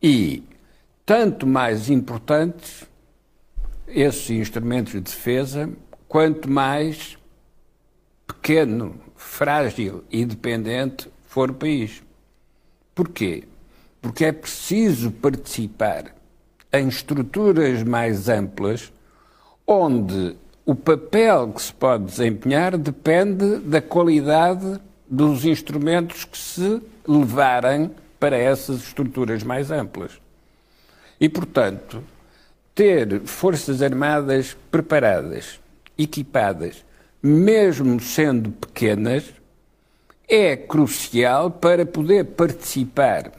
E, 0.00 0.44
tanto 1.04 1.46
mais 1.46 1.90
importantes 1.90 2.84
esses 3.88 4.30
instrumentos 4.30 4.92
de 4.92 5.00
defesa, 5.00 5.68
quanto 6.06 6.48
mais 6.48 7.18
pequeno, 8.32 8.94
frágil 9.16 10.04
e 10.10 10.24
dependente 10.24 11.10
for 11.26 11.50
o 11.50 11.54
país. 11.54 12.02
Porquê? 12.94 13.44
Porque 14.00 14.24
é 14.24 14.32
preciso 14.32 15.10
participar 15.10 16.14
em 16.72 16.88
estruturas 16.88 17.82
mais 17.82 18.28
amplas, 18.28 18.92
onde 19.66 20.36
o 20.64 20.74
papel 20.74 21.52
que 21.52 21.62
se 21.62 21.72
pode 21.72 22.04
desempenhar 22.04 22.78
depende 22.78 23.56
da 23.58 23.82
qualidade 23.82 24.80
dos 25.08 25.44
instrumentos 25.44 26.24
que 26.24 26.38
se 26.38 26.80
levarem 27.06 27.90
para 28.20 28.36
essas 28.36 28.82
estruturas 28.84 29.42
mais 29.42 29.70
amplas. 29.70 30.20
E, 31.20 31.28
portanto, 31.28 32.02
ter 32.74 33.20
Forças 33.22 33.82
Armadas 33.82 34.56
preparadas, 34.70 35.60
equipadas, 35.98 36.84
mesmo 37.22 38.00
sendo 38.00 38.50
pequenas, 38.50 39.24
é 40.28 40.56
crucial 40.56 41.50
para 41.50 41.84
poder 41.84 42.24
participar 42.24 43.32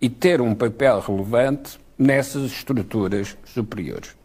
e 0.00 0.08
ter 0.08 0.40
um 0.40 0.54
papel 0.54 1.00
relevante 1.00 1.78
nessas 1.98 2.50
estruturas 2.50 3.36
superiores. 3.44 4.16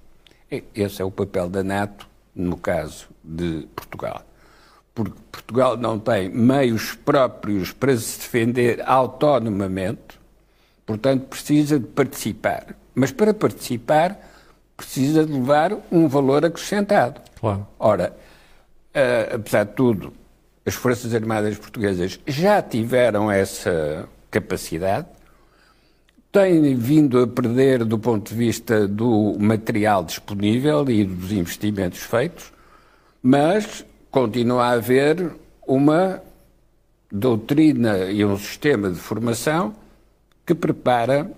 Esse 0.74 1.02
é 1.02 1.06
o 1.06 1.12
papel 1.12 1.50
da 1.50 1.64
NATO 1.64 2.08
no 2.34 2.58
caso 2.58 3.08
de 3.24 3.68
Portugal 3.76 4.24
porque 4.98 5.14
Portugal 5.32 5.78
não 5.78 6.00
tem 6.00 6.28
meios 6.28 6.95
próprios 6.95 7.72
para 7.72 7.95
se 7.95 8.18
defender 8.18 8.82
autonomamente, 8.84 10.20
portanto 10.88 11.28
precisa 11.28 11.80
de 11.80 11.86
participar. 11.86 12.76
Mas 12.95 13.12
para 13.12 13.32
participar 13.32 14.20
precisa 14.76 15.24
de 15.24 15.34
levar 15.34 15.78
um 15.91 16.08
valor 16.08 16.43
acrescentado. 16.43 17.22
Claro. 17.39 17.68
Ora, 17.78 18.18
uh, 18.98 19.36
apesar 19.36 19.66
de 19.66 19.74
tudo, 19.74 20.14
as 20.66 20.74
Forças 20.74 21.14
Armadas 21.14 21.58
Portuguesas 21.58 22.20
já 22.28 22.62
tiveram 22.62 23.32
essa 23.32 24.10
capacidade, 24.30 25.08
têm 26.32 26.76
vindo 26.76 27.20
a 27.20 27.28
perder 27.28 27.86
do 27.86 27.98
ponto 27.98 28.30
de 28.30 28.36
vista 28.36 28.88
do 28.88 29.38
material 29.39 30.04
disponível 30.04 30.89
e 30.89 31.06
dos 31.06 31.32
investimentos 31.32 32.00
feitos, 32.00 32.52
mas 33.22 33.86
continua 34.12 34.66
a 34.66 34.72
haver 34.72 35.32
uma 35.66 36.22
doutrina 37.12 38.00
e 38.06 38.26
um 38.26 38.38
sistema 38.38 38.89
de 38.89 39.00
formação 39.00 39.74
que 40.45 40.54
prepara 40.54 41.32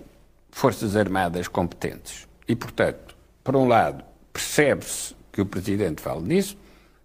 Forças 0.50 0.96
Armadas 0.96 1.46
competentes. 1.46 2.26
E, 2.48 2.56
portanto, 2.56 3.14
por 3.44 3.54
um 3.54 3.68
lado, 3.68 4.02
percebe-se 4.32 5.14
que 5.32 5.40
o 5.40 5.46
Presidente 5.46 6.02
fala 6.02 6.20
nisso, 6.20 6.56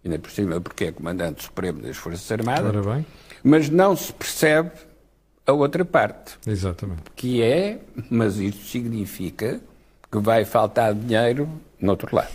ainda 0.05 0.19
por 0.19 0.29
cima 0.29 0.61
porque 0.61 0.85
é 0.85 0.91
Comandante 0.91 1.43
Supremo 1.43 1.81
das 1.81 1.97
Forças 1.97 2.31
Armadas, 2.31 2.71
mas 3.43 3.69
não 3.69 3.95
se 3.95 4.13
percebe 4.13 4.71
a 5.45 5.51
outra 5.51 5.83
parte. 5.83 6.37
Exatamente. 6.45 7.03
Que 7.15 7.41
é, 7.41 7.79
mas 8.09 8.37
isso 8.37 8.65
significa 8.67 9.59
que 10.11 10.19
vai 10.19 10.45
faltar 10.45 10.93
dinheiro 10.93 11.49
no 11.79 11.91
outro 11.91 12.15
lado. 12.15 12.31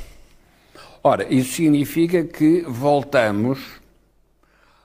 Ora, 1.03 1.27
isso 1.33 1.55
significa 1.55 2.25
que 2.25 2.63
voltamos 2.63 3.59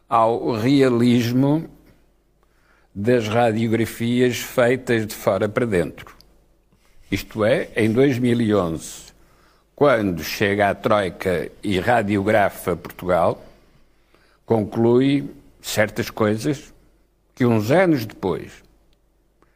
ao 0.08 0.54
realismo 0.54 1.70
das 2.94 3.28
radiografias 3.28 4.38
feitas 4.38 5.06
de 5.06 5.14
fora 5.14 5.50
para 5.50 5.66
dentro. 5.66 6.16
Isto 7.12 7.44
é, 7.44 7.70
em 7.76 7.92
2011, 7.92 9.05
quando 9.76 10.24
chega 10.24 10.70
a 10.70 10.76
Troika 10.76 11.52
e 11.62 11.80
radiografa 11.80 12.76
Portugal, 12.76 13.44
conclui 14.46 15.30
certas 15.62 16.10
coisas 16.10 16.74
que 17.34 17.46
uns 17.46 17.72
anos 17.72 18.06
depois 18.06 18.64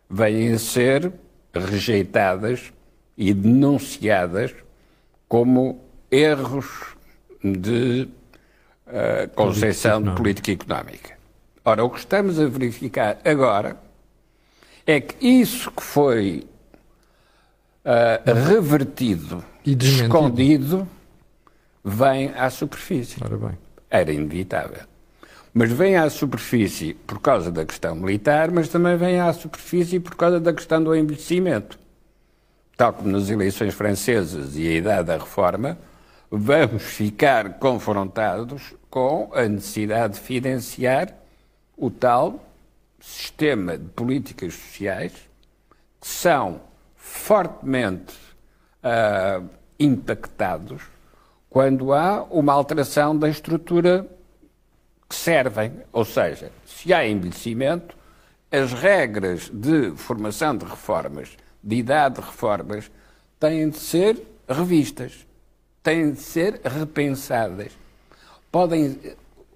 vêm 0.10 0.54
a 0.54 0.60
ser 0.60 1.12
rejeitadas 1.54 2.74
e 3.18 3.34
denunciadas 3.34 4.54
como 5.28 5.80
erros 6.12 6.96
de 7.44 8.10
uh, 8.88 9.30
concepção 9.36 10.02
de 10.02 10.12
política 10.12 10.52
económica. 10.52 11.18
Ora, 11.64 11.84
o 11.84 11.90
que 11.90 12.00
estamos 12.00 12.40
a 12.40 12.48
verificar 12.48 13.20
agora 13.24 13.78
é 14.86 15.00
que 15.00 15.26
isso 15.26 15.72
que 15.72 15.84
foi 15.84 16.48
uh, 17.86 18.48
revertido, 18.48 19.44
e 19.66 19.74
escondido, 19.74 20.88
vem 21.84 22.30
à 22.36 22.49
superfície. 22.49 23.20
Era 23.89 24.12
inevitável. 24.12 24.84
Mas 25.53 25.72
vem 25.72 25.95
à 25.95 26.10
superfície 26.10 26.93
por 26.93 27.20
causa 27.20 27.51
da 27.51 27.66
questão 27.66 27.95
militar, 27.95 28.51
mas 28.51 28.70
também 28.70 28.95
vem 28.95 29.20
à 29.20 29.34
superfície 29.34 29.99
por 29.99 30.16
causa 30.16 30.39
da 30.39 30.53
questão 30.53 30.84
do 30.84 30.95
envelhecimento. 30.95 31.78
Tal 32.78 32.93
como 32.93 33.10
nas 33.10 33.30
eleições 33.30 33.74
francesas 33.74 34.55
e 34.55 34.68
a 34.68 34.74
idade 34.74 35.07
da 35.07 35.18
reforma, 35.18 35.78
vamos 36.32 36.84
ficar 36.84 37.55
confrontados 37.55 38.74
com 38.89 39.32
a 39.34 39.43
necessidade 39.47 40.14
de 40.14 40.20
financiar 40.20 41.14
o 41.76 41.89
tal 41.89 42.45
sistema 42.99 43.78
de 43.78 43.86
políticas 43.89 44.53
sociais 44.53 45.14
que 45.99 46.07
são 46.07 46.62
fortemente 46.95 48.29
uh, 48.84 49.48
impactados 49.80 50.82
quando 51.50 51.94
há 51.94 52.24
uma 52.24 52.54
alteração 52.54 53.18
da 53.18 53.28
estrutura 53.28 54.06
que 55.10 55.16
servem. 55.16 55.74
Ou 55.92 56.06
seja, 56.06 56.52
se 56.66 56.94
há 56.94 57.08
envelhecimento, 57.08 57.98
as 58.52 58.72
regras 58.72 59.50
de 59.52 59.92
formação 59.96 60.56
de 60.56 60.66
reformas, 60.66 61.36
de 61.64 61.76
idade 61.76 62.16
de 62.16 62.22
reformas, 62.22 62.92
têm 63.40 63.70
de 63.70 63.78
ser 63.78 64.22
revistas, 64.48 65.26
têm 65.82 66.12
de 66.12 66.20
ser 66.20 66.62
repensadas. 66.64 67.72
Podem, 68.52 69.00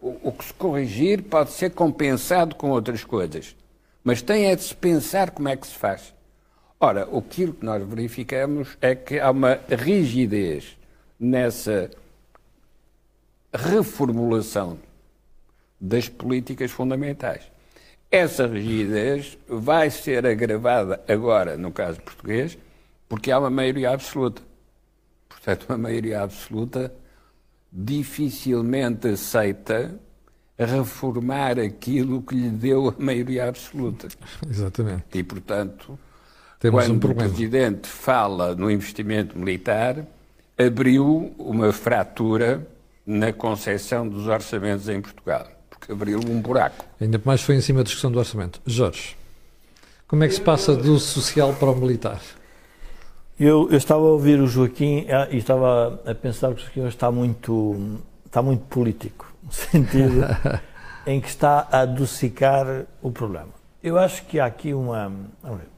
o, 0.02 0.32
que 0.32 0.46
se 0.46 0.54
corrigir 0.54 1.24
pode 1.24 1.52
ser 1.52 1.72
compensado 1.72 2.56
com 2.56 2.70
outras 2.70 3.04
coisas, 3.04 3.56
mas 4.04 4.22
tem 4.22 4.46
é 4.46 4.56
de 4.56 4.64
se 4.64 4.76
pensar 4.76 5.32
como 5.32 5.50
é 5.50 5.56
que 5.56 5.66
se 5.66 5.74
faz. 5.74 6.14
Ora, 6.84 7.04
aquilo 7.18 7.54
que 7.54 7.66
nós 7.66 7.82
verificamos 7.88 8.78
é 8.82 8.94
que 8.94 9.18
há 9.18 9.32
uma 9.32 9.58
rigidez 9.70 10.78
nessa 11.18 11.90
reformulação 13.54 14.78
das 15.80 16.10
políticas 16.10 16.72
fundamentais. 16.72 17.50
Essa 18.12 18.46
rigidez 18.46 19.38
vai 19.48 19.90
ser 19.90 20.26
agravada 20.26 21.02
agora, 21.08 21.56
no 21.56 21.72
caso 21.72 22.02
português, 22.02 22.58
porque 23.08 23.32
há 23.32 23.40
uma 23.40 23.50
maioria 23.50 23.92
absoluta. 23.92 24.42
Portanto, 25.30 25.68
uma 25.70 25.78
maioria 25.78 26.22
absoluta 26.22 26.94
dificilmente 27.72 29.08
aceita 29.08 29.98
reformar 30.60 31.62
aquilo 31.62 32.22
que 32.22 32.36
lhe 32.36 32.50
deu 32.50 32.90
a 32.90 32.96
maioria 33.02 33.48
absoluta. 33.48 34.10
Exatamente. 34.46 35.06
E, 35.14 35.24
portanto, 35.24 35.98
Temos 36.64 36.86
quando 36.86 36.94
um 36.94 36.96
o 36.96 37.00
problema. 37.02 37.30
Presidente 37.30 37.90
fala 37.90 38.56
no 38.56 38.72
investimento 38.72 39.38
militar, 39.38 39.98
abriu 40.58 41.36
uma 41.38 41.74
fratura 41.74 42.66
na 43.06 43.34
concepção 43.34 44.08
dos 44.08 44.28
orçamentos 44.28 44.88
em 44.88 45.02
Portugal, 45.02 45.46
porque 45.70 45.92
abriu 45.92 46.22
um 46.26 46.40
buraco. 46.40 46.86
Ainda 47.02 47.22
mais 47.26 47.42
foi 47.42 47.56
em 47.56 47.62
cima 47.62 47.80
da 47.80 47.84
discussão 47.84 48.10
do 48.10 48.18
orçamento. 48.18 48.62
Jorge, 48.66 49.18
como 50.08 50.24
é 50.24 50.28
que 50.30 50.36
se 50.36 50.40
passa 50.40 50.74
do 50.74 50.98
social 51.00 51.54
para 51.54 51.70
o 51.70 51.76
militar? 51.76 52.22
Eu, 53.38 53.70
eu 53.70 53.78
estava 53.78 54.00
a 54.00 54.12
ouvir 54.12 54.40
o 54.40 54.48
Joaquim 54.48 55.06
ah, 55.10 55.28
e 55.30 55.40
estava 55.40 56.02
a 56.06 56.16
pensar 56.16 56.54
que 56.54 56.62
o 56.62 56.64
Joaquim 56.64 56.80
hoje 56.80 56.96
está 56.96 57.12
muito, 57.12 58.00
está 58.26 58.42
muito 58.42 58.64
político, 58.68 59.36
no 59.44 59.52
sentido 59.52 60.22
em 61.06 61.20
que 61.20 61.28
está 61.28 61.68
a 61.70 61.82
adocicar 61.82 62.86
o 63.02 63.12
problema. 63.12 63.50
Eu 63.84 64.00
acho 64.00 64.24
que 64.28 64.40
há 64.40 64.46
aqui 64.46 64.74
uma. 64.74 65.12
vamos 65.42 65.60
ver. 65.60 65.73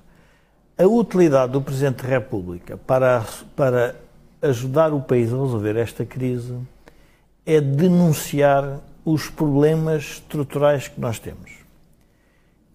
A 0.77 0.85
utilidade 0.85 1.53
do 1.53 1.61
Presidente 1.61 2.03
da 2.03 2.09
República 2.09 2.75
para, 2.75 3.25
para 3.55 3.95
ajudar 4.41 4.93
o 4.93 4.99
país 4.99 5.31
a 5.31 5.37
resolver 5.37 5.77
esta 5.77 6.05
crise 6.05 6.53
é 7.45 7.61
denunciar 7.61 8.81
os 9.05 9.29
problemas 9.29 10.03
estruturais 10.03 10.89
que 10.89 10.99
nós 10.99 11.17
temos. 11.17 11.51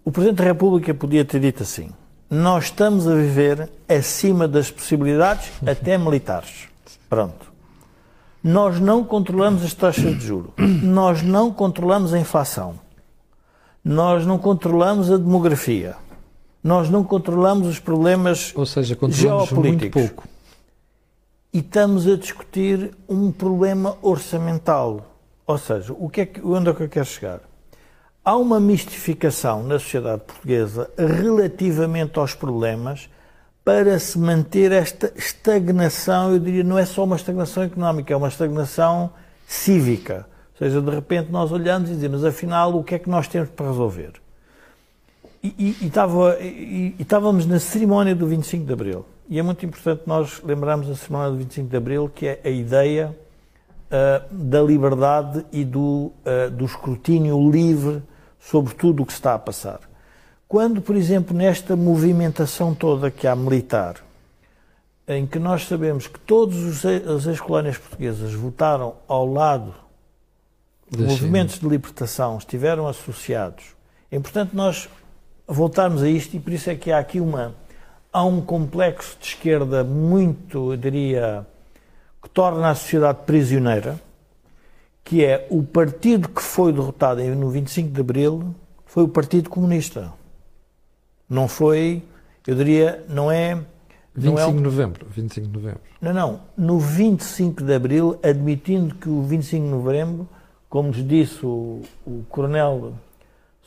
O 0.03 0.11
Presidente 0.11 0.39
da 0.39 0.45
República 0.45 0.95
podia 0.95 1.27
ter 1.27 1.41
dito 1.41 1.63
assim: 1.63 1.91
nós 2.31 2.65
estamos 2.65 3.07
a 3.07 3.15
viver 3.15 3.69
acima 3.87 4.49
das 4.49 4.71
possibilidades, 4.71 5.51
até 5.67 5.99
militares. 5.99 6.69
Pronto. 7.07 7.53
Nós 8.43 8.81
não 8.81 9.05
controlamos 9.05 9.63
as 9.63 9.75
taxas 9.75 10.19
de 10.19 10.27
juro. 10.27 10.55
Nós 10.57 11.23
não 11.23 11.53
controlamos 11.53 12.15
a 12.15 12.19
inflação. 12.19 12.81
Nós 13.85 14.25
não 14.25 14.39
controlamos 14.39 15.13
a 15.13 15.19
demografia. 15.19 15.97
Nós 16.63 16.91
não 16.91 17.03
controlamos 17.03 17.67
os 17.67 17.79
problemas 17.79 18.53
Ou 18.55 18.67
seja, 18.67 18.95
controlamos 18.95 19.51
muito 19.53 19.81
Geopolíticos. 19.81 20.03
pouco. 20.03 20.29
e 21.53 21.59
estamos 21.59 22.07
a 22.07 22.17
discutir 22.17 22.95
um 23.09 23.33
problema 23.33 23.97
orçamental. 24.03 25.07
Ou 25.47 25.59
seja, 25.59 25.93
o 25.93 26.09
que 26.09 26.21
é 26.21 26.27
que, 26.27 26.41
onde 26.41 26.71
é 26.71 26.75
que 26.75 26.83
eu 26.83 26.89
quero 26.89 27.07
chegar? 27.07 27.41
Há 28.25 28.37
uma 28.37 28.61
mistificação 28.61 29.63
na 29.63 29.79
sociedade 29.79 30.23
portuguesa 30.23 30.91
relativamente 30.97 32.19
aos 32.19 32.35
problemas 32.35 33.09
para 33.65 33.99
se 33.99 34.19
manter 34.19 34.73
esta 34.73 35.13
estagnação, 35.17 36.33
eu 36.33 36.39
diria, 36.39 36.65
não 36.65 36.79
é 36.79 36.85
só 36.85 37.05
uma 37.05 37.17
estagnação 37.17 37.63
económica, 37.63 38.13
é 38.13 38.17
uma 38.17 38.29
estagnação 38.29 39.11
cívica. 39.47 40.27
Ou 40.53 40.59
seja, 40.67 40.81
de 40.81 40.91
repente 40.91 41.31
nós 41.33 41.51
olhamos 41.51 41.91
e 41.91 41.95
dizemos, 41.95 42.25
afinal, 42.25 42.77
o 42.77 42.85
que 42.85 42.95
é 42.95 42.99
que 42.99 43.09
nós 43.09 43.27
temos 43.27 43.49
para 43.51 43.67
resolver? 43.67 44.13
E, 45.43 45.55
e- 45.59 46.95
e 46.99 47.03
estávamos 47.03 47.47
na 47.47 47.59
cerimónia 47.59 48.15
do 48.15 48.27
25 48.27 48.65
de 48.67 48.73
Abril. 48.73 49.07
E 49.29 49.39
é 49.39 49.43
muito 49.43 49.65
importante 49.65 50.03
nós 50.07 50.43
lembrarmos 50.43 50.91
a 50.91 50.95
cerimónia 50.97 51.31
do 51.31 51.39
25 51.39 51.69
de 51.69 51.77
Abril, 51.77 52.11
que 52.15 52.27
é 52.27 52.41
a 52.45 52.51
ideia 52.51 53.17
ah, 53.91 54.23
da 54.31 54.61
liberdade 54.63 55.45
e 55.53 55.65
do, 55.65 56.13
ah, 56.25 56.49
do 56.51 56.65
escrutínio 56.65 57.51
livre 57.51 58.03
sobre 58.39 58.75
tudo 58.75 59.03
o 59.03 59.07
que 59.07 59.13
está 59.13 59.35
a 59.35 59.39
passar. 59.39 59.81
Quando, 60.47 60.83
por 60.83 60.97
exemplo, 60.97 61.35
nesta 61.37 61.77
movimentação 61.77 62.75
toda 62.75 63.11
que 63.11 63.27
há 63.27 63.37
militar, 63.37 63.97
em 65.07 65.27
que 65.27 65.39
nós 65.39 65.67
sabemos 65.67 66.07
que 66.07 66.19
todas 66.21 66.57
os 66.57 66.85
as 66.85 67.27
ex-colónias 67.27 67.79
portuguesas 67.79 68.33
votaram 68.35 68.95
ao 69.09 69.27
lado 69.27 69.75
Da 70.91 71.05
movimentos 71.05 71.59
de 71.59 71.69
libertação 71.69 72.37
estiveram 72.39 72.87
associados. 72.87 73.65
É 74.11 74.17
importante 74.17 74.55
nós 74.55 74.89
voltarmos 75.51 76.03
a 76.03 76.09
isto 76.09 76.35
e 76.37 76.41
por 76.41 76.53
isso 76.53 76.71
é 76.71 76.75
que 76.77 76.93
há 76.93 76.99
aqui 76.99 77.21
uma 77.21 77.55
há 78.13 78.25
um 78.25 78.41
complexo 78.41 79.17
de 79.21 79.27
esquerda 79.27 79.85
muito, 79.85 80.73
eu 80.73 80.77
diria, 80.77 81.47
que 82.23 82.29
torna 82.29 82.71
a 82.71 82.75
sociedade 82.75 83.21
prisioneira, 83.25 84.01
que 85.05 85.25
é 85.25 85.47
o 85.51 85.63
partido 85.63 86.29
que 86.29 86.43
foi 86.43 86.73
derrotado 86.73 87.23
no 87.35 87.51
25 87.51 87.91
de 87.91 88.01
Abril 88.01 88.55
foi 88.87 89.05
o 89.05 89.09
Partido 89.09 89.49
Comunista. 89.49 90.13
Não 91.29 91.47
foi, 91.47 92.03
eu 92.47 92.57
diria, 92.57 93.05
não 93.09 93.31
é 93.31 93.55
não 94.17 94.33
é 94.39 94.45
25 94.47 94.51
um- 94.51 94.57
de 94.57 94.63
novembro. 94.63 95.07
25 95.09 95.47
de 95.47 95.53
novembro. 95.53 95.81
não, 96.01 96.13
não. 96.13 96.41
No 96.57 96.79
25 96.81 97.63
de 97.63 97.73
Abril, 97.75 98.19
admitindo 98.23 98.97
que 98.97 99.09
o 99.09 99.23
25 99.23 99.65
de 99.65 99.71
Novembro, 99.71 100.29
como 100.69 100.91
disse 100.91 101.47
o, 101.47 101.83
o 102.05 102.25
Coronel 102.29 102.95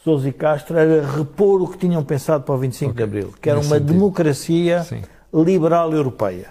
Sousa 0.04 0.28
e 0.28 0.34
Castro, 0.34 0.78
era 0.78 1.06
repor 1.08 1.62
o 1.62 1.68
que 1.68 1.78
tinham 1.78 2.04
pensado 2.04 2.44
para 2.44 2.56
o 2.56 2.58
25 2.58 2.92
Ok. 2.92 2.98
de 2.98 3.04
Abril, 3.04 3.34
que 3.42 3.50
era 3.50 3.58
Nesse 3.60 3.70
uma 3.72 3.78
sentido. 3.78 3.94
democracia 3.94 4.84
Sim. 4.84 5.02
liberal 5.34 5.94
europeia. 5.94 6.48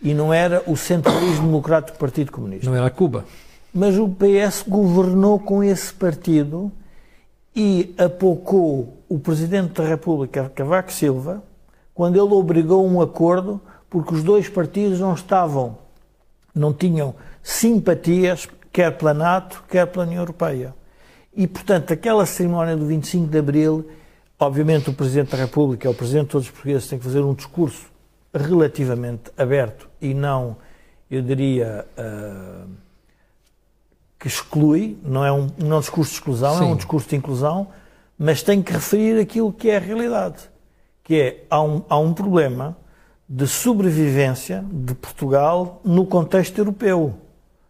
E 0.00 0.14
não 0.14 0.32
era 0.32 0.62
o 0.66 0.76
centralismo 0.76 1.46
democrático 1.46 1.96
do 1.98 2.00
Partido 2.00 2.32
Comunista. 2.32 2.68
Não 2.70 2.76
era 2.76 2.88
Cuba. 2.88 3.24
Mas 3.74 3.98
o 3.98 4.08
PS 4.08 4.64
governou 4.66 5.38
com 5.38 5.62
esse 5.62 5.92
partido 5.92 6.72
e 7.54 7.94
apocou 7.98 8.96
o 9.08 9.18
Presidente 9.18 9.74
da 9.82 9.84
República, 9.86 10.50
Cavaco 10.54 10.92
Silva, 10.92 11.42
quando 11.92 12.14
ele 12.14 12.32
obrigou 12.32 12.86
um 12.86 13.00
acordo, 13.00 13.60
porque 13.90 14.14
os 14.14 14.22
dois 14.22 14.48
partidos 14.48 15.00
não 15.00 15.12
estavam, 15.14 15.76
não 16.54 16.72
tinham 16.72 17.14
simpatias, 17.42 18.48
quer 18.72 18.96
pela 18.96 19.12
NATO, 19.12 19.64
quer 19.68 19.86
pela 19.86 20.04
União 20.06 20.20
Europeia. 20.22 20.74
E, 21.38 21.46
portanto, 21.46 21.92
aquela 21.92 22.26
cerimónia 22.26 22.76
do 22.76 22.84
25 22.84 23.28
de 23.28 23.38
Abril, 23.38 23.88
obviamente 24.40 24.90
o 24.90 24.92
Presidente 24.92 25.30
da 25.30 25.38
República, 25.38 25.88
o 25.88 25.94
Presidente 25.94 26.24
de 26.24 26.30
todos 26.32 26.48
os 26.48 26.50
portugueses, 26.52 26.88
tem 26.88 26.98
que 26.98 27.04
fazer 27.04 27.20
um 27.20 27.32
discurso 27.32 27.86
relativamente 28.34 29.30
aberto 29.36 29.88
e 30.00 30.12
não, 30.14 30.56
eu 31.08 31.22
diria, 31.22 31.86
ah, 31.96 32.64
que 34.18 34.26
exclui, 34.26 34.98
não 35.04 35.24
é 35.24 35.30
um, 35.30 35.46
não 35.56 35.76
é 35.76 35.78
um 35.78 35.80
discurso 35.80 36.10
de 36.10 36.16
exclusão, 36.16 36.56
é 36.56 36.58
Sim. 36.58 36.72
um 36.72 36.76
discurso 36.76 37.08
de 37.08 37.14
inclusão, 37.14 37.68
mas 38.18 38.42
tem 38.42 38.60
que 38.60 38.72
referir 38.72 39.20
aquilo 39.20 39.52
que 39.52 39.70
é 39.70 39.76
a 39.76 39.80
realidade, 39.80 40.42
que 41.04 41.20
é, 41.20 41.44
há 41.48 41.62
um, 41.62 41.84
há 41.88 41.96
um 42.00 42.12
problema 42.12 42.76
de 43.28 43.46
sobrevivência 43.46 44.64
de 44.72 44.92
Portugal 44.92 45.80
no 45.84 46.04
contexto 46.04 46.58
europeu. 46.58 47.14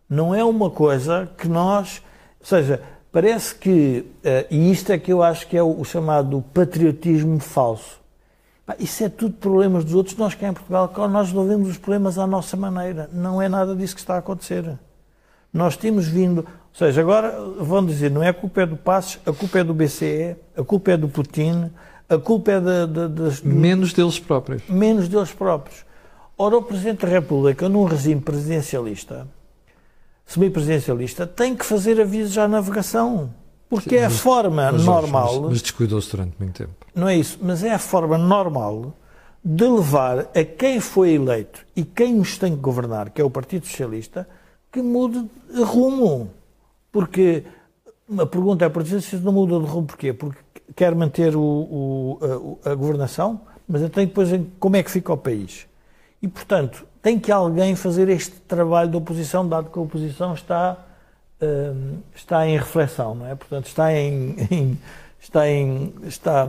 Não 0.08 0.34
é 0.34 0.42
uma 0.42 0.70
coisa 0.70 1.30
que 1.36 1.46
nós, 1.46 2.00
ou 2.40 2.46
seja, 2.46 2.82
parece 3.12 3.54
que, 3.54 4.04
eh, 4.24 4.46
e 4.50 4.70
isto 4.70 4.90
é 4.92 4.98
que 4.98 5.12
eu 5.12 5.22
acho 5.22 5.46
que 5.48 5.56
é 5.56 5.62
o, 5.62 5.82
chamado 5.84 6.42
patriotismo 6.54 7.38
falso. 7.40 7.98
Isso 8.78 9.02
é 9.02 9.08
tudo 9.08 9.34
problemas 9.34 9.82
dos 9.84 9.94
outros. 9.94 10.14
Nós 10.16 10.34
cá 10.34 10.48
em 10.48 10.52
Portugal, 10.52 10.92
nós 11.08 11.28
resolvemos 11.28 11.68
os 11.70 11.78
problemas 11.78 12.18
à 12.18 12.26
nossa 12.26 12.54
maneira. 12.56 13.08
Não 13.12 13.40
é 13.40 13.48
nada 13.48 13.74
disso 13.74 13.94
que 13.94 14.00
está 14.00 14.16
a 14.16 14.18
acontecer. 14.18 14.78
Nós 15.50 15.74
temos 15.76 16.06
vindo, 16.06 16.40
ou 16.40 16.46
seja, 16.74 17.00
agora 17.00 17.34
vão 17.58 17.84
dizer, 17.84 18.10
não 18.10 18.22
é 18.22 18.28
a 18.28 18.34
culpa 18.34 18.60
é 18.62 18.66
do 18.66 18.76
Passos, 18.76 19.18
a 19.26 19.32
culpa 19.32 19.60
é 19.60 19.64
do 19.64 19.72
BCE, 19.72 20.36
a 20.54 20.62
culpa 20.62 20.90
é 20.90 20.96
do 20.98 21.08
Putin, 21.08 21.70
a 22.10 22.18
culpa 22.18 22.52
é 22.52 22.60
da- 22.60 22.84
da- 22.86 23.08
das, 23.08 23.40
Menos 23.40 23.94
deles 23.94 24.18
próprios. 24.18 24.62
menos 24.68 25.08
deles 25.08 25.32
próprios. 25.32 25.86
Ora, 26.36 26.58
o 26.58 26.62
Presidente 26.62 27.06
da 27.06 27.08
República, 27.08 27.66
num 27.70 27.84
regime 27.84 28.20
presidencialista, 28.20 29.26
semipresidencialista, 30.28 31.26
tem 31.26 31.56
que 31.56 31.64
fazer 31.64 32.00
avisos 32.00 32.36
à 32.38 32.46
navegação. 32.46 33.30
Porque 33.68 33.96
é 33.96 34.04
a 34.04 34.10
forma 34.10 34.70
Mas, 34.72 34.84
normal 34.84 35.40
Mas, 35.40 35.50
mas 35.50 35.62
descuidou-se 35.62 36.10
durante 36.10 36.34
muito 36.38 36.56
tempo. 36.56 36.72
não 36.94 37.08
é 37.08 37.16
isso, 37.16 37.38
mas 37.42 37.64
é 37.64 37.74
a 37.74 37.78
forma 37.78 38.16
normal 38.16 38.94
de 39.44 39.64
levar 39.64 40.20
a 40.34 40.44
quem 40.44 40.80
foi 40.80 41.12
eleito 41.12 41.64
e 41.74 41.84
quem 41.84 42.14
nos 42.14 42.38
tem 42.38 42.54
que 42.54 42.60
governar, 42.60 43.10
que 43.10 43.20
é 43.20 43.24
o 43.24 43.30
Partido 43.30 43.66
Socialista, 43.66 44.28
que 44.70 44.82
mude 44.82 45.28
de 45.52 45.62
rumo. 45.62 46.30
Porque 46.92 47.44
a 48.18 48.26
pergunta 48.26 48.64
é, 48.64 48.68
exemplo, 48.80 49.00
se 49.02 49.16
não 49.16 49.32
muda 49.32 49.58
de 49.58 49.66
rumo, 49.66 49.86
porquê? 49.86 50.12
Porque 50.12 50.40
quer 50.74 50.94
manter 50.94 51.36
o, 51.36 51.42
o, 51.42 52.58
a, 52.64 52.70
a, 52.70 52.74
governação, 52.74 53.40
mas 53.66 53.82
então 53.82 54.04
depois 54.04 54.28
como 54.58 54.76
é 54.76 54.82
que 54.82 54.90
fica 54.90 55.12
o 55.12 55.16
país? 55.16 55.66
E, 56.22 56.28
portanto, 56.28 56.86
tem 57.02 57.18
que 57.18 57.30
alguém 57.30 57.74
fazer 57.76 58.08
este 58.08 58.32
trabalho 58.40 58.90
de 58.90 58.96
oposição, 58.96 59.48
dado 59.48 59.70
que 59.70 59.78
a 59.78 59.82
oposição 59.82 60.34
está, 60.34 60.76
uh, 61.40 61.98
está 62.14 62.46
em 62.46 62.56
reflexão, 62.56 63.14
não 63.14 63.26
é? 63.26 63.34
Portanto, 63.34 63.66
está 63.66 63.92
em, 63.92 64.36
em 64.50 64.78
está 65.20 65.48
em, 65.48 65.92
está, 66.04 66.48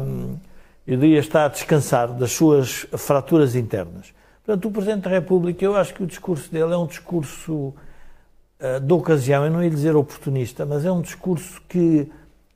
eu 0.88 0.98
diria, 0.98 1.20
está 1.20 1.46
a 1.46 1.48
descansar 1.48 2.14
das 2.14 2.32
suas 2.32 2.88
fraturas 2.98 3.56
internas. 3.56 4.14
Portanto, 4.46 4.68
o 4.68 4.72
Presidente 4.72 5.04
da 5.04 5.10
República, 5.10 5.64
eu 5.64 5.76
acho 5.76 5.94
que 5.94 6.04
o 6.04 6.08
discurso 6.08 6.52
dele 6.52 6.74
é 6.74 6.78
um 6.78 6.88
discurso 6.88 7.54
uh, 7.54 8.80
de 8.82 8.94
ocasião, 8.94 9.46
eu 9.46 9.52
não 9.52 9.64
ia 9.64 9.70
dizer 9.70 9.96
oportunista, 9.96 10.66
mas 10.66 10.86
é 10.86 10.92
um 10.92 11.02
discurso 11.02 11.62
que 11.68 12.12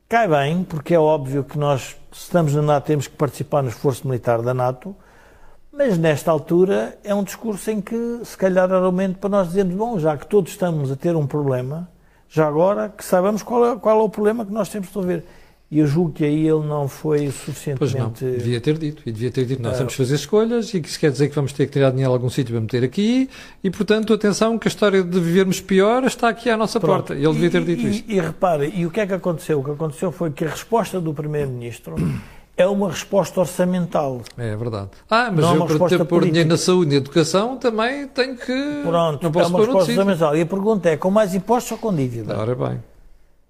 cai 0.07 0.27
bem, 0.27 0.63
porque 0.63 0.93
é 0.93 0.99
óbvio 0.99 1.43
que 1.43 1.57
nós, 1.57 1.95
se 2.11 2.23
estamos 2.23 2.53
na 2.55 2.61
NATO, 2.61 2.85
temos 2.85 3.07
que 3.07 3.15
participar 3.15 3.63
no 3.63 3.69
esforço 3.69 4.07
militar 4.07 4.41
da 4.41 4.53
NATO, 4.53 4.95
mas 5.75 5.97
nesta 5.97 6.29
altura 6.29 6.97
é 7.03 7.15
um 7.15 7.23
discurso 7.23 7.71
em 7.71 7.81
que, 7.81 8.19
se 8.23 8.37
calhar, 8.37 8.69
era 8.69 8.79
o 8.79 8.91
momento 8.91 9.17
para 9.17 9.29
nós 9.29 9.47
dizermos: 9.47 9.73
bom, 9.73 9.97
já 9.97 10.15
que 10.15 10.27
todos 10.27 10.51
estamos 10.51 10.91
a 10.91 10.95
ter 10.95 11.15
um 11.15 11.25
problema, 11.25 11.89
já 12.29 12.47
agora 12.47 12.93
que 12.95 13.03
saibamos 13.03 13.41
qual 13.41 13.73
é, 13.73 13.75
qual 13.75 13.99
é 13.99 14.03
o 14.03 14.09
problema 14.09 14.45
que 14.45 14.51
nós 14.51 14.69
temos 14.69 14.89
de 14.89 14.93
resolver. 14.93 15.23
E 15.71 15.79
eu 15.79 15.87
julgo 15.87 16.11
que 16.11 16.23
aí 16.23 16.47
ele 16.47 16.67
não 16.67 16.87
foi 16.87 17.31
suficientemente. 17.31 17.79
Pois 17.79 17.93
não, 17.95 18.37
devia 18.37 18.61
ter 18.61 18.77
dito. 18.77 19.01
E 19.03 19.11
devia 19.11 19.31
ter 19.31 19.45
dito: 19.45 19.63
nós 19.63 19.73
uh, 19.73 19.77
temos 19.77 19.93
que 19.93 19.97
fazer 19.97 20.13
escolhas 20.13 20.71
e 20.75 20.79
que 20.79 20.87
isso 20.87 20.99
quer 20.99 21.09
dizer 21.09 21.29
que 21.29 21.33
vamos 21.33 21.51
ter 21.51 21.65
que 21.65 21.71
tirar 21.71 21.89
dinheiro 21.89 22.11
a 22.11 22.15
algum 22.15 22.29
sítio 22.29 22.53
para 22.53 22.61
meter 22.61 22.83
aqui. 22.83 23.27
E, 23.63 23.71
portanto, 23.71 24.13
atenção, 24.13 24.59
que 24.59 24.67
a 24.67 24.69
história 24.69 25.01
de 25.01 25.19
vivermos 25.19 25.59
pior 25.59 26.03
está 26.03 26.29
aqui 26.29 26.51
à 26.51 26.55
nossa 26.55 26.79
pronto. 26.79 27.07
porta. 27.07 27.13
Ele 27.15 27.33
devia 27.33 27.49
ter 27.49 27.65
dito 27.65 27.81
e, 27.81 27.89
isso. 27.89 28.03
E, 28.07 28.15
e 28.17 28.21
repare, 28.21 28.71
e 28.75 28.85
o 28.85 28.91
que 28.91 28.99
é 28.99 29.07
que 29.07 29.13
aconteceu? 29.13 29.59
O 29.59 29.63
que 29.63 29.71
aconteceu 29.71 30.11
foi 30.11 30.29
que 30.29 30.45
a 30.45 30.49
resposta 30.49 31.01
do 31.01 31.11
Primeiro-Ministro 31.11 31.95
é 32.55 32.67
uma 32.67 32.89
resposta 32.89 33.39
orçamental. 33.39 34.21
É 34.37 34.55
verdade. 34.55 34.89
Ah, 35.09 35.31
mas 35.31 35.43
não 35.43 35.53
é 35.53 35.71
eu, 35.71 35.79
para 35.79 35.89
ter 35.89 36.05
pôr 36.05 36.25
dinheiro 36.25 36.49
na 36.49 36.57
saúde 36.57 36.91
e 36.91 36.93
na 36.93 36.97
educação, 36.97 37.57
também 37.57 38.07
tenho 38.07 38.37
que. 38.37 38.81
Pronto, 38.83 39.23
não 39.23 39.31
posso 39.31 39.45
é 39.45 39.49
uma 39.49 39.59
resposta 39.59 39.91
orçamental. 39.91 40.37
E 40.37 40.41
a 40.41 40.45
pergunta 40.45 40.89
é: 40.89 40.97
com 40.97 41.09
mais 41.09 41.33
impostos 41.33 41.71
ou 41.73 41.77
com 41.77 41.93
dívida? 41.93 42.37
Ora 42.37 42.55
bem. 42.55 42.83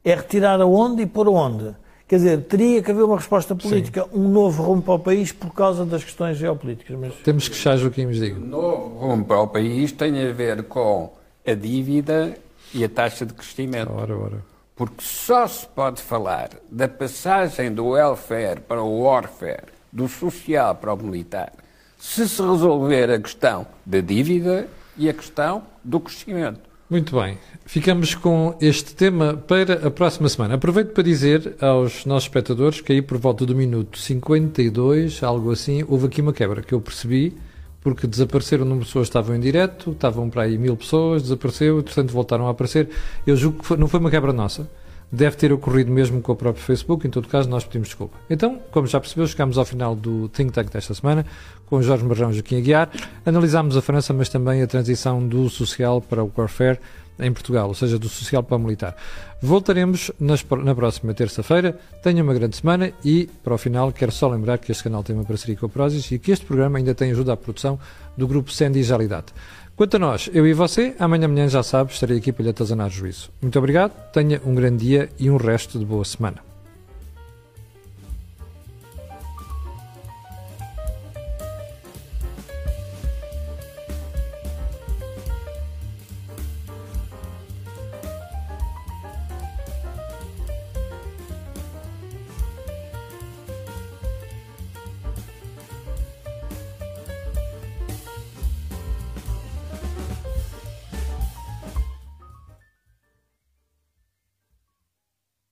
É 0.04 0.16
retirar 0.16 0.60
aonde 0.62 1.04
e 1.04 1.06
por 1.06 1.28
onde? 1.28 1.76
Quer 2.08 2.18
dizer, 2.18 2.41
teria 2.43 2.84
que 2.84 2.91
haver 2.91 3.04
uma 3.04 3.16
resposta 3.16 3.56
política, 3.56 4.04
Sim. 4.04 4.20
um 4.20 4.28
novo 4.28 4.62
rumo 4.62 4.82
para 4.82 4.93
o 4.93 4.99
país 4.99 5.32
por 5.32 5.51
causa 5.54 5.86
das 5.86 6.04
questões 6.04 6.38
geopolíticas. 6.38 6.97
Mas... 6.99 7.14
Temos 7.24 7.47
que 7.47 7.56
fechar, 7.56 7.78
Joaquim, 7.78 8.06
nos 8.06 8.18
diga. 8.18 8.38
O 8.39 8.45
novo 8.45 8.99
rumo 8.99 9.26
para 9.26 9.39
o 9.39 9.47
país 9.47 9.91
tem 9.93 10.22
a 10.28 10.32
ver 10.32 10.64
com 10.64 11.12
a 11.47 11.54
dívida 11.54 12.36
e 12.74 12.84
a 12.84 12.89
taxa 12.89 13.26
de 13.26 13.34
crescimento. 13.34 13.91
Ora, 13.93 14.16
ora 14.16 14.53
porque 14.76 15.01
só 15.03 15.47
se 15.47 15.67
pode 15.67 16.01
falar 16.01 16.49
da 16.71 16.88
passagem 16.88 17.74
do 17.74 17.89
welfare 17.89 18.59
para 18.61 18.82
o 18.82 19.01
warfare, 19.01 19.65
do 19.91 20.07
social 20.07 20.76
para 20.76 20.93
o 20.93 20.97
militar, 20.97 21.53
se 21.97 22.28
se 22.28 22.41
resolver 22.41 23.11
a 23.11 23.19
questão 23.19 23.67
da 23.86 23.99
dívida 23.99 24.67
e 24.97 25.09
a 25.09 25.13
questão 25.13 25.63
do 25.84 25.99
crescimento. 25.99 26.74
Muito 26.89 27.19
bem. 27.19 27.38
Ficamos 27.65 28.13
com 28.13 28.55
este 28.61 28.93
tema 28.93 29.36
para 29.36 29.88
a 29.88 29.89
próxima 29.89 30.28
semana. 30.30 30.55
Aproveito 30.55 30.91
para 30.91 31.03
dizer 31.03 31.55
aos 31.59 32.05
nossos 32.05 32.26
espectadores 32.26 32.82
que 32.82 32.93
aí 32.93 33.01
por 33.01 33.17
volta 33.17 33.45
do 33.45 33.55
minuto 33.55 33.97
52, 33.97 35.24
algo 35.24 35.51
assim, 35.51 35.84
houve 35.88 36.07
aqui 36.07 36.21
uma 36.21 36.34
quebra 36.34 36.61
que 36.61 36.74
eu 36.74 36.82
percebi 36.82 37.36
porque 37.84 38.07
desapareceram, 38.07 38.63
o 38.63 38.65
número 38.65 38.86
de 38.86 38.89
pessoas 38.89 39.07
estavam 39.07 39.36
em 39.36 39.39
direto, 39.39 39.91
estavam 39.91 40.29
para 40.29 40.43
aí 40.43 40.57
mil 40.57 40.77
pessoas, 40.77 41.21
desapareceu, 41.23 41.79
entretanto 41.79 42.13
voltaram 42.13 42.47
a 42.47 42.51
aparecer. 42.51 42.89
Eu 43.27 43.36
julgo 43.36 43.59
que 43.59 43.65
foi, 43.65 43.77
não 43.77 43.88
foi 43.88 43.99
uma 43.99 44.09
quebra 44.09 44.31
nossa. 44.31 44.69
Deve 45.11 45.36
ter 45.36 45.53
ocorrido 45.53 45.91
mesmo 45.91 46.21
com 46.21 46.31
o 46.31 46.36
próprio 46.36 46.63
Facebook, 46.63 47.05
em 47.05 47.09
todo 47.09 47.27
caso, 47.27 47.47
nós 47.47 47.63
pedimos 47.63 47.89
desculpa. 47.89 48.17
Então, 48.29 48.59
como 48.71 48.88
já 48.88 48.99
percebeu, 48.99 49.27
chegamos 49.27 49.59
ao 49.59 49.65
final 49.65 49.95
do 49.95 50.27
Think 50.29 50.51
Tank 50.51 50.71
desta 50.71 50.93
semana, 50.95 51.23
com 51.67 51.81
Jorge 51.84 52.03
Marrão 52.03 52.31
e 52.31 52.34
Joaquim 52.34 52.57
Aguiar. 52.57 52.89
Analisámos 53.23 53.77
a 53.77 53.81
França, 53.81 54.11
mas 54.11 54.29
também 54.29 54.63
a 54.63 54.67
transição 54.67 55.27
do 55.27 55.49
social 55.49 56.01
para 56.01 56.23
o 56.23 56.31
warfare 56.36 56.79
em 57.20 57.32
Portugal, 57.32 57.68
ou 57.68 57.74
seja, 57.74 57.99
do 57.99 58.09
social 58.09 58.43
para 58.43 58.57
o 58.57 58.59
militar. 58.59 58.95
Voltaremos 59.41 60.11
nas, 60.20 60.45
na 60.64 60.74
próxima 60.74 61.14
terça-feira. 61.14 61.78
Tenha 62.01 62.24
uma 62.24 62.34
grande 62.34 62.55
semana 62.55 62.91
e, 63.03 63.30
para 63.43 63.53
o 63.53 63.57
final, 63.57 63.91
quero 63.91 64.11
só 64.11 64.28
lembrar 64.30 64.57
que 64.57 64.72
este 64.72 64.84
canal 64.84 65.03
tem 65.03 65.16
uma 65.16 65.26
parceria 65.26 65.55
com 65.55 65.66
a 65.66 65.70
Prozis 65.70 66.11
e 66.11 66.20
que 66.20 66.32
este 66.32 66.45
programa 66.45 66.78
ainda 66.78 66.95
tem 66.95 67.11
ajuda 67.11 67.34
à 67.34 67.38
produção 67.38 67.80
do 68.18 68.28
grupo 68.28 68.51
Sandy 68.51 68.84
Jalidade. 68.84 69.28
Quanto 69.76 69.95
a 69.95 69.99
nós, 69.99 70.30
eu 70.34 70.45
e 70.45 70.53
você, 70.53 70.95
amanhã 70.99 71.26
amanhã 71.26 71.47
já 71.47 71.64
sabe, 71.64 71.91
estarei 71.91 72.18
aqui 72.18 72.32
para 72.32 72.43
lhe 72.43 72.49
atazanar 72.49 72.89
juízo. 72.89 73.32
Muito 73.41 73.57
obrigado, 73.57 73.91
tenha 74.11 74.39
um 74.45 74.53
grande 74.53 74.86
dia 74.86 75.09
e 75.20 75.32
um 75.32 75.38
resto 75.38 75.80
de 75.80 75.86
boa 75.86 76.05
semana. 76.05 76.53